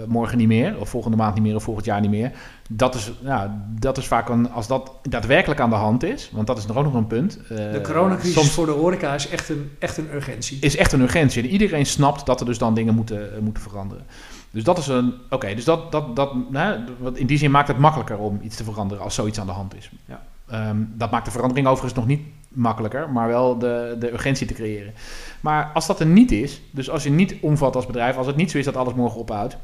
eh, 0.02 0.08
morgen 0.08 0.38
niet 0.38 0.46
meer, 0.46 0.80
of 0.80 0.88
volgende 0.88 1.16
maand 1.16 1.34
niet 1.34 1.42
meer, 1.42 1.54
of 1.54 1.62
volgend 1.62 1.86
jaar 1.86 2.00
niet 2.00 2.10
meer. 2.10 2.32
Dat 2.68 2.94
is, 2.94 3.12
ja, 3.22 3.64
dat 3.80 3.98
is 3.98 4.06
vaak 4.06 4.28
een, 4.28 4.50
als 4.50 4.66
dat 4.66 4.92
daadwerkelijk 5.02 5.60
aan 5.60 5.70
de 5.70 5.76
hand 5.76 6.02
is, 6.02 6.30
want 6.32 6.46
dat 6.46 6.58
is 6.58 6.66
nog 6.66 6.76
ook 6.76 6.84
nog 6.84 6.94
een 6.94 7.06
punt. 7.06 7.38
eh, 7.48 7.56
de 7.56 7.80
coronacrisis 7.82 8.34
soms 8.34 8.50
voor 8.50 8.66
de 8.66 8.72
horeca 8.72 9.14
is 9.14 9.28
echt 9.28 9.48
een, 9.48 9.70
echt 9.78 9.96
een 9.96 10.08
urgentie. 10.14 10.58
is 10.60 10.76
echt 10.76 10.92
een 10.92 11.00
urgentie. 11.00 11.42
En 11.42 11.48
iedereen 11.48 11.86
snapt 11.86 12.26
dat 12.26 12.40
er 12.40 12.46
dus 12.46 12.58
dan 12.58 12.74
dingen 12.74 12.94
moeten, 12.94 13.28
moeten 13.40 13.62
veranderen. 13.62 14.04
Dus 14.50 14.64
dat 14.64 14.78
is 14.78 14.86
een. 14.86 15.14
Oké, 15.30 15.54
dus 15.54 15.64
dat, 15.64 15.92
dat, 15.92 16.16
dat, 16.16 16.32
hè, 16.52 16.76
wat 16.98 17.16
in 17.16 17.26
die 17.26 17.38
zin 17.38 17.50
maakt 17.50 17.68
het 17.68 17.78
makkelijker 17.78 18.18
om 18.18 18.40
iets 18.42 18.56
te 18.56 18.64
veranderen 18.64 19.04
als 19.04 19.14
zoiets 19.14 19.40
aan 19.40 19.46
de 19.46 19.52
hand 19.52 19.76
is. 19.76 19.90
Ja. 20.04 20.22
Ehm, 20.48 20.76
dat 20.94 21.10
maakt 21.10 21.24
de 21.24 21.30
verandering 21.30 21.66
overigens 21.66 21.94
nog 21.94 22.06
niet 22.06 22.20
makkelijker, 22.56 23.10
maar 23.10 23.28
wel 23.28 23.58
de, 23.58 23.96
de 23.98 24.12
urgentie 24.12 24.46
te 24.46 24.54
creëren. 24.54 24.94
Maar 25.40 25.70
als 25.74 25.86
dat 25.86 26.00
er 26.00 26.06
niet 26.06 26.32
is, 26.32 26.62
dus 26.70 26.90
als 26.90 27.02
je 27.02 27.10
niet 27.10 27.36
omvat 27.40 27.76
als 27.76 27.86
bedrijf, 27.86 28.16
als 28.16 28.26
het 28.26 28.36
niet 28.36 28.50
zo 28.50 28.58
is 28.58 28.64
dat 28.64 28.76
alles 28.76 28.94
morgen 28.94 29.20
ophoudt, 29.20 29.56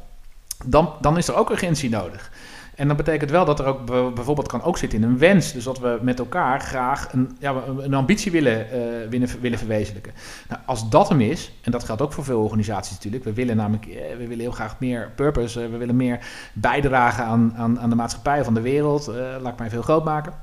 dan, 0.65 0.93
dan 1.01 1.17
is 1.17 1.27
er 1.27 1.35
ook 1.35 1.49
urgentie 1.49 1.89
nodig. 1.89 2.31
En 2.75 2.87
dat 2.87 2.97
betekent 2.97 3.31
wel 3.31 3.45
dat 3.45 3.59
er 3.59 3.65
ook 3.65 3.85
be- 3.85 4.11
bijvoorbeeld 4.15 4.47
kan 4.47 4.61
ook 4.63 4.77
zitten 4.77 4.99
in 5.01 5.05
een 5.05 5.17
wens. 5.17 5.51
Dus 5.53 5.63
dat 5.63 5.79
we 5.79 5.99
met 6.01 6.19
elkaar 6.19 6.61
graag 6.61 7.13
een, 7.13 7.35
ja, 7.39 7.53
een 7.79 7.93
ambitie 7.93 8.31
willen, 8.31 8.71
eh, 8.71 9.09
willen, 9.09 9.29
willen 9.41 9.57
verwezenlijken. 9.57 10.13
Nou, 10.49 10.61
als 10.65 10.89
dat 10.89 11.09
hem 11.09 11.21
is, 11.21 11.51
en 11.61 11.71
dat 11.71 11.83
geldt 11.83 12.01
ook 12.01 12.13
voor 12.13 12.23
veel 12.23 12.43
organisaties 12.43 12.93
natuurlijk. 12.93 13.23
We 13.23 13.33
willen 13.33 13.55
namelijk 13.55 13.85
eh, 13.85 13.93
we 14.17 14.27
willen 14.27 14.39
heel 14.39 14.51
graag 14.51 14.79
meer 14.79 15.11
purpose. 15.15 15.63
eh, 15.63 15.69
we 15.69 15.77
willen 15.77 15.95
meer 15.95 16.19
bijdragen 16.53 17.25
aan, 17.25 17.53
aan, 17.57 17.79
aan 17.79 17.89
de 17.89 17.95
maatschappij 17.95 18.43
van 18.43 18.53
de 18.53 18.61
wereld. 18.61 19.07
laat 19.41 19.53
ik 19.53 19.59
even 19.59 19.71
heel 19.71 19.81
groot 19.81 20.03
maken. 20.03 20.33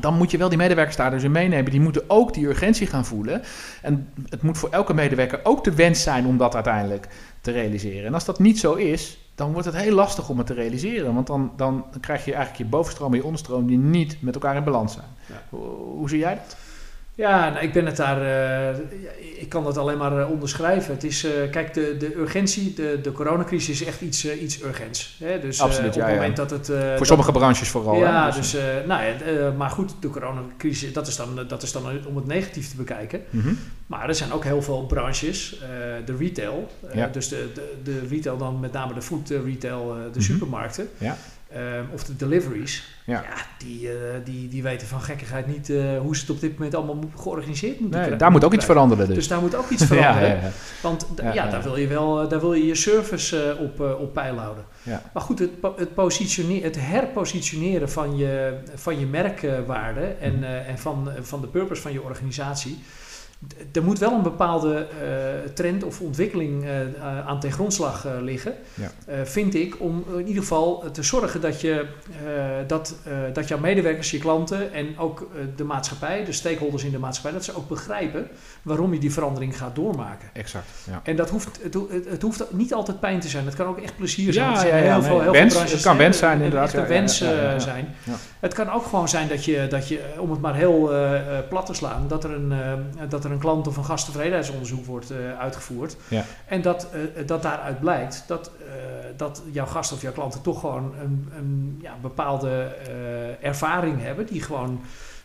Dan 0.00 0.16
moet 0.16 0.30
je 0.30 0.38
wel 0.38 0.48
die 0.48 0.58
medewerkers 0.58 0.96
daar 0.96 1.10
dus 1.10 1.22
in 1.22 1.32
meenemen. 1.32 1.70
Die 1.70 1.80
moeten 1.80 2.04
ook 2.06 2.34
die 2.34 2.46
urgentie 2.46 2.86
gaan 2.86 3.04
voelen. 3.04 3.42
En 3.82 4.12
het 4.28 4.42
moet 4.42 4.58
voor 4.58 4.68
elke 4.68 4.94
medewerker 4.94 5.40
ook 5.42 5.64
de 5.64 5.74
wens 5.74 6.02
zijn 6.02 6.26
om 6.26 6.36
dat 6.36 6.54
uiteindelijk 6.54 7.08
te 7.40 7.50
realiseren. 7.50 8.06
En 8.06 8.14
als 8.14 8.24
dat 8.24 8.38
niet 8.38 8.58
zo 8.58 8.74
is, 8.74 9.18
dan 9.34 9.52
wordt 9.52 9.66
het 9.66 9.76
heel 9.76 9.94
lastig 9.94 10.28
om 10.28 10.38
het 10.38 10.46
te 10.46 10.54
realiseren. 10.54 11.14
Want 11.14 11.26
dan, 11.26 11.52
dan 11.56 11.84
krijg 12.00 12.24
je 12.24 12.34
eigenlijk 12.34 12.62
je 12.62 12.70
bovenstroom 12.76 13.10
en 13.10 13.16
je 13.18 13.24
onderstroom 13.24 13.66
die 13.66 13.78
niet 13.78 14.22
met 14.22 14.34
elkaar 14.34 14.56
in 14.56 14.64
balans 14.64 14.92
zijn. 14.92 15.06
Ja. 15.26 15.42
Hoe, 15.48 15.68
hoe 15.96 16.08
zie 16.08 16.18
jij 16.18 16.34
dat? 16.34 16.56
Ja, 17.14 17.50
nou, 17.50 17.64
ik 17.64 17.72
ben 17.72 17.86
het 17.86 17.96
daar. 17.96 18.22
eh, 18.22 18.78
ik 19.40 19.48
kan 19.48 19.64
dat 19.64 19.76
alleen 19.76 19.98
maar 19.98 20.20
eh, 20.20 20.30
onderschrijven. 20.30 20.94
Het 20.94 21.04
is, 21.04 21.24
eh, 21.24 21.30
kijk, 21.50 21.74
de, 21.74 21.96
de 21.98 22.16
urgentie, 22.16 22.74
de, 22.74 22.98
de 23.02 23.12
coronacrisis 23.12 23.80
is 23.80 23.86
echt 23.86 24.00
iets, 24.00 24.30
iets 24.32 24.62
urgents. 24.62 25.16
Hè? 25.24 25.40
Dus 25.40 25.60
Absoluut, 25.60 25.88
op 25.94 26.00
het 26.00 26.08
ja. 26.08 26.14
moment 26.14 26.36
dat 26.36 26.50
het. 26.50 26.66
Voor 26.66 26.76
dat- 26.96 27.06
sommige 27.06 27.32
branches 27.32 27.68
vooral. 27.68 27.94
Ja, 27.94 28.30
hè? 28.30 28.36
dus, 28.36 28.54
eh, 28.54 28.62
nou 28.86 29.02
ja, 29.04 29.50
maar 29.50 29.70
goed, 29.70 29.92
de 30.00 30.08
coronacrisis, 30.10 30.92
dat 30.92 31.06
is, 31.06 31.16
dan, 31.16 31.28
dat 31.48 31.62
is 31.62 31.72
dan 31.72 31.82
om 32.06 32.16
het 32.16 32.26
negatief 32.26 32.70
te 32.70 32.76
bekijken. 32.76 33.22
Mhm. 33.30 33.52
Maar 33.86 34.08
er 34.08 34.14
zijn 34.14 34.32
ook 34.32 34.44
heel 34.44 34.62
veel 34.62 34.86
branches, 34.86 35.56
de 36.04 36.16
retail, 36.18 36.68
dus 37.12 37.28
de, 37.28 37.48
de, 37.54 37.74
de 37.84 38.00
retail 38.10 38.36
dan 38.36 38.60
met 38.60 38.72
name 38.72 38.94
de 38.94 39.02
food 39.02 39.28
retail, 39.30 39.86
de 39.86 40.08
Mhm. 40.18 40.20
supermarkten, 40.20 40.88
Ja. 40.98 41.16
Eh, 41.52 41.60
of 41.92 42.04
de 42.04 42.16
deliveries. 42.16 42.98
Ja. 43.06 43.24
die, 43.58 43.88
eh, 43.88 43.94
die, 44.24 44.48
die 44.48 44.62
weten 44.62 44.86
van 44.86 45.00
gekkigheid 45.00 45.46
niet 45.46 45.70
eh, 45.70 45.98
hoe 45.98 46.14
ze 46.16 46.20
het 46.20 46.30
op 46.30 46.40
dit 46.40 46.52
moment 46.54 46.74
allemaal 46.74 46.98
georganiseerd 47.16 47.80
moeten 47.80 48.00
Nee, 48.00 48.16
daar 48.16 48.30
moet 48.30 48.44
ook 48.44 48.52
iets 48.54 48.64
veranderen 48.64 49.06
dus. 49.06 49.14
Dus 49.14 49.28
daar 49.28 49.40
moet 49.40 49.54
ook 49.54 49.68
iets 49.70 49.84
veranderen. 49.84 50.28
ja, 50.28 50.34
ja, 50.34 50.42
ja. 50.42 50.50
Want 50.82 51.06
Ja, 51.34 51.46
daar 51.50 51.62
wil 51.62 51.76
je 51.76 51.86
wel 51.86 52.22
eh, 52.22 52.28
daar 52.28 52.40
wil 52.40 52.52
je, 52.54 52.66
je 52.66 52.74
service 52.74 53.56
op, 53.60 53.80
op 54.00 54.12
peil 54.14 54.36
houden. 54.36 54.64
Ja. 54.82 55.02
Maar 55.12 55.22
goed, 55.22 55.38
het, 55.38 55.50
het, 55.76 55.94
positione- 55.94 56.60
het 56.62 56.76
herpositioneren 56.78 57.90
van 57.90 58.16
je, 58.16 58.58
van 58.74 58.98
je 59.00 59.06
merkwaarde 59.06 60.00
en, 60.20 60.34
Mhm. 60.34 60.44
en 60.44 60.78
van, 60.78 61.10
van 61.20 61.40
de 61.40 61.46
purpose 61.46 61.82
van 61.82 61.92
je 61.92 62.02
organisatie. 62.02 62.78
Er 63.72 63.82
moet 63.82 63.98
wel 63.98 64.12
een 64.12 64.22
bepaalde 64.22 64.86
eh, 65.02 65.50
trend 65.54 65.84
of 65.84 66.00
ontwikkeling 66.00 66.64
eh, 66.64 66.80
eh, 66.80 67.26
aan 67.26 67.40
ten 67.40 67.52
grondslag 67.52 68.06
liggen, 68.20 68.54
Ja. 68.74 68.90
vind 69.24 69.54
ik, 69.54 69.80
om 69.80 70.04
in 70.16 70.26
ieder 70.26 70.42
geval 70.42 70.84
te 70.92 71.02
zorgen 71.02 71.40
dat, 71.40 71.60
je, 71.60 71.86
dat, 72.66 72.96
dat 73.32 73.48
jouw 73.48 73.58
medewerkers, 73.58 74.10
je 74.10 74.18
klanten 74.18 74.72
en 74.72 74.98
ook 74.98 75.28
de 75.56 75.64
maatschappij, 75.64 76.24
de 76.24 76.32
stakeholders 76.32 76.84
in 76.84 76.90
de 76.90 76.98
maatschappij, 76.98 77.32
dat 77.32 77.44
ze 77.44 77.56
ook 77.56 77.68
begrijpen 77.68 78.28
waarom 78.62 78.92
je 78.92 79.00
die 79.00 79.12
verandering 79.12 79.58
gaat 79.58 79.74
doormaken. 79.74 80.28
Exact. 80.32 80.66
Ja. 80.86 81.00
En 81.04 81.16
dat 81.16 81.30
hoeft, 81.30 81.60
het, 81.62 81.74
het, 81.74 82.08
het 82.08 82.22
hoeft 82.22 82.44
niet 82.50 82.74
altijd 82.74 83.00
pijn 83.00 83.20
te 83.20 83.28
zijn. 83.28 83.44
Het 83.44 83.54
kan 83.54 83.66
ook 83.66 83.78
echt 83.78 83.96
plezier 83.96 84.32
zijn. 84.32 84.50
Ja, 84.50 84.56
zijn 84.56 84.68
ja, 84.68 84.76
ja, 84.76 84.82
heel 84.82 85.00
nee. 85.00 85.10
veel, 85.10 85.20
heel 85.20 85.32
Wens, 85.32 85.56
veel 85.56 85.70
het 85.70 85.82
kan 85.82 85.96
wens 85.96 86.18
zijn, 86.18 86.36
inderdaad. 86.36 86.72
Ja, 86.72 86.80
ja, 86.80 86.86
wens 86.86 87.16
zijn. 87.56 87.94
Het 88.40 88.54
kan 88.54 88.70
ook 88.70 88.84
gewoon 88.84 89.08
zijn 89.08 89.28
dat 89.28 89.44
je, 89.44 89.66
dat 89.68 89.88
je 89.88 90.00
om 90.18 90.30
het 90.30 90.40
maar 90.40 90.54
heel 90.54 90.92
plat 91.48 91.66
te 91.66 91.74
slaan, 91.74 92.08
dat 92.08 92.24
er 92.24 92.30
een, 92.30 92.52
dat 93.08 93.24
er 93.24 93.29
een 93.30 93.38
klant- 93.38 93.66
of 93.66 93.76
een 93.76 93.84
gasttevredenheidsonderzoek 93.84 94.86
wordt 94.86 95.10
eh, 95.10 95.38
uitgevoerd. 95.38 95.96
Ja. 96.08 96.24
En 96.46 96.62
dat, 96.62 96.88
eh, 96.92 97.26
dat 97.26 97.42
daaruit 97.42 97.80
blijkt 97.80 98.24
dat, 98.26 98.50
eh, 98.58 98.74
dat 99.16 99.42
jouw 99.50 99.66
gast 99.66 99.92
of 99.92 100.02
jouw 100.02 100.12
klanten 100.12 100.42
toch 100.42 100.60
gewoon 100.60 100.94
een, 101.00 101.28
een 101.36 101.78
ja, 101.82 101.94
bepaalde 102.02 102.74
ervaring 103.40 104.02
hebben 104.02 104.26
die 104.26 104.42
gewoon, 104.42 104.80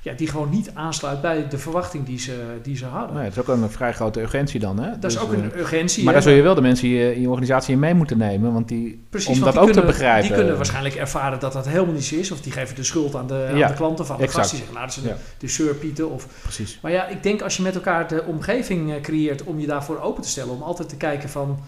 ja, 0.06 0.14
die 0.14 0.28
gewoon 0.28 0.50
niet 0.50 0.72
aansluit 0.74 1.22
bij 1.22 1.48
de 1.48 1.58
verwachting 1.58 2.06
die 2.06 2.20
ze, 2.20 2.34
die 2.64 2.78
ze 2.78 2.86
hadden. 2.86 3.16
Nee, 3.16 3.24
dat 3.24 3.34
is 3.34 3.40
ook 3.40 3.48
een 3.48 3.70
vrij 3.70 3.94
grote 3.94 4.22
urgentie 4.22 4.60
dan. 4.60 4.80
Hè? 4.80 4.90
Dat 5.00 5.12
is 5.12 5.14
Dus, 5.18 5.24
ook 5.24 5.34
eh, 5.34 5.38
een 5.44 5.58
urgentie. 5.58 6.04
Maar 6.04 6.14
hè, 6.14 6.20
daar 6.20 6.28
zul 6.30 6.38
je 6.38 6.44
wel 6.44 6.56
de 6.56 6.62
mensen 6.62 6.88
in 6.88 6.94
je, 6.94 7.16
in 7.16 7.22
je 7.22 7.28
organisatie 7.30 7.74
in 7.74 7.80
mee 7.80 7.94
moeten 7.94 8.18
nemen. 8.18 8.54
Want 8.54 8.68
die, 8.68 9.04
Precies, 9.10 9.28
om 9.28 9.34
want 9.40 9.46
dat 9.46 9.54
die 9.54 9.62
ook 9.62 9.68
te 9.68 9.74
kunnen- 9.74 9.92
begrijpen. 9.92 10.28
Die 10.28 10.38
kunnen 10.38 10.56
waarschijnlijk 10.56 10.96
ervaren 10.96 11.40
dat 11.40 11.54
dat 11.54 11.68
helemaal 11.68 11.94
niet 11.94 12.06
zo 12.06 12.16
is. 12.16 12.32
Of 12.32 12.42
die 12.42 12.52
geven 12.52 12.76
de 12.76 12.84
schuld 12.84 13.16
aan 13.16 13.28
de, 13.28 13.48
aan 13.52 13.58
Ja, 13.58 13.68
de 13.68 13.74
klanten 13.74 14.06
van 14.06 14.18
de 14.18 14.24
exact. 14.24 14.40
gast. 14.40 14.50
Die 14.50 14.60
zeggen, 14.60 14.76
nou, 14.78 14.88
is 14.90 14.98
een, 14.98 15.08
Ja. 15.08 15.18
de 15.38 15.48
surpieten. 15.48 16.12
Of... 16.12 16.28
Precies. 16.42 16.80
Maar 16.82 16.92
ja, 16.92 17.08
ik 17.08 17.24
denk 17.24 17.42
als 17.42 17.58
je 17.58 17.64
met 17.64 17.76
elkaar 17.76 18.08
de 18.08 18.24
omgeving 18.26 18.94
eh, 18.94 19.02
creëert 19.02 19.44
om 19.44 19.60
je 19.60 19.68
daarvoor 19.68 20.00
open 20.00 20.22
te 20.24 20.30
stellen. 20.30 20.54
Om 20.54 20.62
altijd 20.62 20.90
te 20.90 20.98
kijken 20.98 21.30
van, 21.30 21.60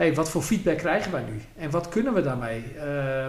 hey, 0.00 0.14
wat 0.14 0.30
voor 0.30 0.42
feedback 0.42 0.78
krijgen 0.78 1.12
wij 1.12 1.22
nu? 1.22 1.42
En 1.56 1.70
wat 1.70 1.88
kunnen 1.88 2.14
we 2.14 2.22
daarmee? 2.22 2.64
Eh, 2.78 3.26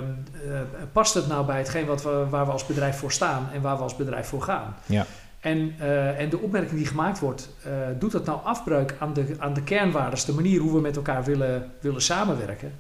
past 0.92 1.14
het 1.14 1.28
nou 1.28 1.46
bij 1.46 1.58
hetgeen 1.58 1.86
wat 1.86 2.04
we, 2.04 2.26
waar 2.30 2.46
we 2.46 2.52
als 2.52 2.66
bedrijf 2.66 2.98
voor 2.98 3.12
staan 3.12 3.50
en 3.54 3.62
waar 3.62 3.76
we 3.78 3.84
als 3.84 3.96
bedrijf 3.96 4.28
voor 4.28 4.42
gaan? 4.42 4.76
Ja. 4.86 5.06
En, 5.40 5.76
eh, 5.80 6.20
en 6.20 6.30
de 6.30 6.40
opmerking 6.40 6.78
die 6.78 6.88
gemaakt 6.88 7.20
wordt, 7.20 7.50
eh, 7.64 7.72
doet 8.00 8.12
dat 8.12 8.26
nou 8.26 8.40
afbreuk 8.44 8.96
aan 9.00 9.14
de, 9.14 9.36
aan 9.40 9.54
de 9.54 9.64
kernwaardes, 9.64 10.26
de 10.26 10.34
manier 10.34 10.60
hoe 10.60 10.74
we 10.74 10.82
met 10.82 10.96
elkaar 10.96 11.24
willen, 11.24 11.72
willen 11.80 12.02
samenwerken? 12.02 12.74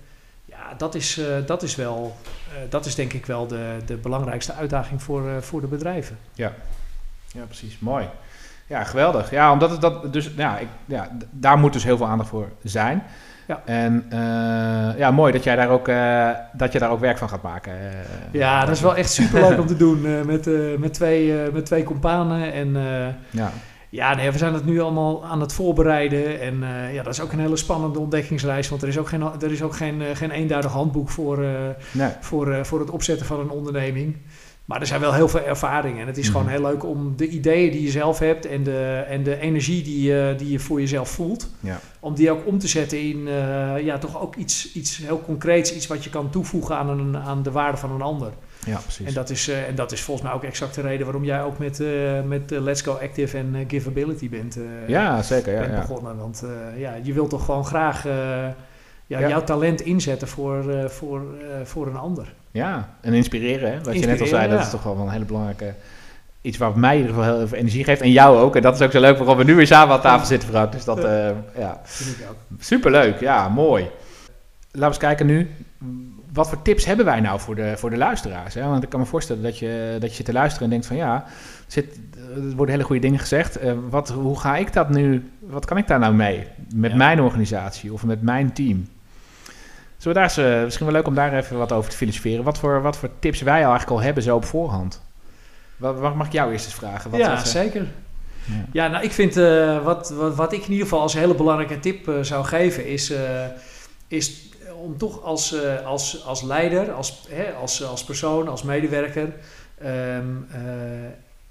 Ja, 0.45 0.73
dat 0.77 0.95
is, 0.95 1.21
dat 1.45 1.63
is 1.63 1.75
wel, 1.75 2.15
dat 2.69 2.85
is 2.85 2.95
denk 2.95 3.13
ik 3.13 3.25
wel 3.25 3.47
de, 3.47 3.77
de 3.85 3.95
belangrijkste 3.95 4.53
uitdaging 4.53 5.03
voor, 5.03 5.43
voor 5.43 5.61
de 5.61 5.67
bedrijven. 5.67 6.17
Ja, 6.33 6.53
precies. 7.47 7.79
Mooi. 7.79 8.09
Ja, 8.67 8.83
geweldig. 8.83 9.31
Ja, 9.31 9.51
omdat 9.51 9.69
het 9.69 9.81
dat 9.81 10.13
dus, 10.13 10.31
ja, 10.35 10.57
ik, 10.57 10.67
ja, 10.85 11.17
daar 11.29 11.57
moet 11.57 11.73
dus 11.73 11.83
heel 11.83 11.97
veel 11.97 12.07
aandacht 12.07 12.29
voor 12.29 12.49
zijn. 12.63 13.03
Ja. 13.51 13.61
En 13.65 14.05
eh, 14.09 14.97
ja, 14.97 15.11
mooi 15.11 15.31
dat 15.31 15.43
jij 15.43 15.55
daar 15.55 15.69
ook, 15.69 15.87
eh, 15.87 16.29
dat 16.53 16.71
je 16.71 16.79
daar 16.79 16.91
ook 16.91 16.99
werk 16.99 17.17
van 17.17 17.29
gaat 17.29 17.41
maken. 17.41 17.73
eh. 17.73 17.79
Ja, 18.31 18.65
dat 18.65 18.75
is 18.75 18.81
wel 18.81 18.95
echt 18.95 19.11
superleuk 19.11 19.59
om 19.59 19.67
te 19.67 19.77
doen 19.77 20.25
met, 20.25 20.49
met, 20.79 20.93
twee, 20.93 21.33
met 21.53 21.65
twee 21.65 21.83
companen. 21.83 22.53
En 22.53 22.77
Ja, 23.29 23.51
ja, 23.89 24.15
nee, 24.15 24.31
we 24.31 24.37
zijn 24.37 24.53
het 24.53 24.65
nu 24.65 24.79
allemaal 24.79 25.25
aan 25.25 25.41
het 25.41 25.53
voorbereiden. 25.53 26.41
En 26.41 26.63
ja, 26.93 27.03
dat 27.03 27.13
is 27.13 27.21
ook 27.21 27.31
een 27.31 27.39
hele 27.39 27.55
spannende 27.55 27.99
ontdekkingsreis. 27.99 28.69
Want 28.69 28.81
er 28.81 28.87
is 28.87 28.97
ook 28.97 29.07
geen, 29.07 29.21
er 29.21 29.51
is 29.51 29.61
ook 29.61 29.75
geen, 29.75 30.01
geen 30.13 30.31
eenduidig 30.31 30.71
handboek 30.71 31.09
voor, 31.09 31.45
nee. 31.91 32.09
voor, 32.19 32.65
voor 32.65 32.79
het 32.79 32.89
opzetten 32.89 33.25
van 33.25 33.39
een 33.39 33.49
onderneming. 33.49 34.17
Maar 34.65 34.79
er 34.81 34.87
zijn 34.87 35.01
wel 35.01 35.13
heel 35.13 35.27
veel 35.27 35.41
ervaringen. 35.45 36.01
En 36.01 36.07
het 36.07 36.17
is 36.17 36.23
Mhm. 36.29 36.37
gewoon 36.37 36.51
heel 36.51 36.61
leuk 36.61 36.83
om 36.85 37.13
de 37.17 37.27
ideeën 37.27 37.71
die 37.71 37.81
je 37.83 37.89
zelf 37.89 38.19
hebt 38.19 38.45
en 38.45 38.63
de, 38.63 39.03
en 39.07 39.23
de 39.23 39.39
energie 39.39 39.83
die, 39.83 40.01
je 40.01 40.33
die 40.37 40.51
je 40.51 40.59
voor 40.59 40.79
jezelf 40.79 41.09
voelt, 41.09 41.49
Ja. 41.59 41.79
om 41.99 42.15
die 42.15 42.31
ook 42.31 42.45
om 42.47 42.59
te 42.59 42.67
zetten 42.67 43.01
in 43.01 43.27
eh, 43.27 43.83
ja, 43.85 43.97
toch 43.97 44.21
ook 44.21 44.35
iets, 44.35 44.73
iets 44.73 44.97
heel 44.97 45.21
concreets, 45.21 45.75
iets 45.75 45.87
wat 45.87 46.03
je 46.03 46.09
kan 46.09 46.29
toevoegen 46.29 46.75
aan, 46.75 46.89
een, 46.89 47.17
aan 47.17 47.43
de 47.43 47.51
waarde 47.51 47.77
van 47.77 47.91
een 47.91 48.01
ander. 48.01 48.31
ja, 48.65 48.77
precies. 48.77 49.07
En 49.07 49.13
dat, 49.13 49.29
is, 49.29 49.47
eh, 49.47 49.67
en 49.67 49.75
dat 49.75 49.91
is 49.91 50.01
volgens 50.01 50.27
mij 50.27 50.35
ook 50.35 50.43
exact 50.43 50.75
de 50.75 50.81
reden 50.81 51.05
waarom 51.05 51.23
jij 51.23 51.43
ook 51.43 51.57
met, 51.57 51.79
eh, 51.79 52.21
met 52.25 52.49
Let's 52.51 52.81
Go 52.81 52.91
Active 52.93 53.37
en 53.37 53.65
Giveability 53.67 54.29
bent, 54.29 54.57
ja, 54.87 55.21
zeker. 55.21 55.53
Ja, 55.53 55.59
bent 55.59 55.71
ja. 55.73 55.79
begonnen. 55.79 56.17
Want 56.17 56.43
ja, 56.77 56.93
je 57.03 57.13
wilt 57.13 57.29
toch 57.29 57.45
gewoon 57.45 57.65
graag 57.65 58.03
ja, 58.03 59.19
Ja. 59.19 59.27
jouw 59.27 59.43
talent 59.43 59.81
inzetten 59.81 60.27
voor, 60.27 60.63
voor, 60.89 61.21
voor 61.63 61.87
een 61.87 61.97
ander. 61.97 62.33
Ja, 62.51 62.89
en 63.01 63.13
inspireren. 63.13 63.71
Hè? 63.71 63.81
Wat 63.83 63.99
je 63.99 64.05
net 64.05 64.21
al 64.21 64.27
zei, 64.27 64.49
dat 64.49 64.59
ja. 64.59 64.65
is 64.65 64.71
toch 64.71 64.83
wel 64.83 64.97
een 64.97 65.09
hele 65.09 65.25
belangrijke... 65.25 65.73
Iets 66.41 66.57
wat 66.57 66.75
mij 66.75 66.93
in 66.95 67.01
ieder 67.01 67.15
geval 67.15 67.37
heel 67.37 67.47
veel 67.47 67.57
energie 67.57 67.83
geeft. 67.83 68.01
En 68.01 68.11
jou 68.11 68.37
ook. 68.37 68.55
En 68.55 68.61
dat 68.61 68.75
is 68.75 68.81
ook 68.81 68.91
zo 68.91 68.99
leuk 68.99 69.17
waarom 69.17 69.37
we 69.37 69.43
nu 69.43 69.55
weer 69.55 69.67
samen 69.67 69.95
aan 69.95 70.01
tafel 70.01 70.25
zitten, 70.25 70.49
Frank. 70.49 70.71
Dus 70.71 70.83
dat, 70.83 71.03
eh, 71.03 71.29
ja, 71.57 71.79
Vind 71.83 72.17
ik 72.19 72.25
ook. 72.29 72.35
Superleuk, 72.59 73.19
ja, 73.19 73.49
mooi. 73.49 73.83
Laten 73.83 74.79
we 74.79 74.85
eens 74.85 74.97
kijken 74.97 75.25
nu. 75.25 75.49
Wat 76.33 76.49
voor 76.49 76.61
tips 76.61 76.85
hebben 76.85 77.05
wij 77.05 77.19
nou 77.19 77.39
voor 77.39 77.55
de, 77.55 77.73
voor 77.77 77.89
de 77.89 77.97
luisteraars? 77.97 78.53
Hè? 78.53 78.67
Want 78.67 78.83
ik 78.83 78.89
kan 78.89 78.99
me 78.99 79.05
voorstellen 79.05 79.43
dat 79.43 79.59
je, 79.59 79.97
dat 79.99 80.09
je 80.09 80.15
zit 80.15 80.25
te 80.25 80.33
luisteren 80.33 80.63
en 80.63 80.69
denkt 80.69 80.85
van 80.85 80.95
ja, 80.95 81.15
er, 81.15 81.31
zit, 81.67 81.99
er 82.35 82.55
worden 82.55 82.73
hele 82.75 82.85
goede 82.85 83.01
dingen 83.01 83.19
gezegd. 83.19 83.55
Eh, 83.55 83.73
wat, 83.89 84.09
hoe 84.09 84.39
ga 84.39 84.55
ik 84.57 84.73
dat 84.73 84.89
nu, 84.89 85.29
wat 85.39 85.65
kan 85.65 85.77
ik 85.77 85.87
daar 85.87 85.99
nou 85.99 86.13
mee? 86.13 86.47
Met 86.73 86.91
Ja. 86.91 86.97
mijn 86.97 87.21
organisatie 87.21 87.93
of 87.93 88.05
met 88.05 88.21
mijn 88.21 88.53
team? 88.53 88.87
We 90.03 90.13
daar 90.13 90.23
eens, 90.23 90.37
eh, 90.37 90.63
misschien 90.63 90.85
wel 90.85 90.95
leuk 90.95 91.07
om 91.07 91.15
daar 91.15 91.33
even 91.33 91.57
wat 91.57 91.71
over 91.71 91.89
te 91.89 91.97
filosoferen. 91.97 92.43
Wat 92.43 92.57
voor, 92.57 92.81
wat 92.81 92.97
voor 92.97 93.09
tips 93.19 93.41
wij 93.41 93.65
al 93.65 93.69
eigenlijk 93.69 93.91
al 93.91 94.01
hebben 94.01 94.23
zo 94.23 94.35
op 94.35 94.45
voorhand? 94.45 95.01
Wat, 95.77 95.99
wat 95.99 96.15
mag 96.15 96.25
ik 96.25 96.33
jou 96.33 96.51
eerst 96.51 96.65
eens 96.65 96.73
vragen? 96.73 97.11
Wat, 97.11 97.19
ja, 97.19 97.45
zeker. 97.45 97.87
ja. 98.45 98.65
Ja, 98.71 98.87
nou, 98.87 99.03
ik 99.03 99.11
vind 99.11 99.37
eh, 99.37 99.83
wat, 99.83 100.09
wat, 100.09 100.35
wat 100.35 100.53
ik 100.53 100.63
in 100.63 100.71
ieder 100.71 100.83
geval 100.83 101.01
als 101.01 101.13
hele 101.13 101.35
belangrijke 101.35 101.79
tip 101.79 102.07
eh, 102.07 102.15
zou 102.21 102.45
geven, 102.45 102.87
is, 102.87 103.13
is 104.07 104.49
om 104.83 104.97
toch 104.97 105.23
als, 105.23 105.55
als, 105.85 106.25
als 106.25 106.41
leider, 106.41 106.91
als, 106.91 107.25
hè, 107.29 107.51
als, 107.51 107.83
als 107.83 108.03
persoon, 108.03 108.47
als 108.47 108.63
medewerker, 108.63 109.33
ehm, 109.77 110.25
eh, 110.51 110.61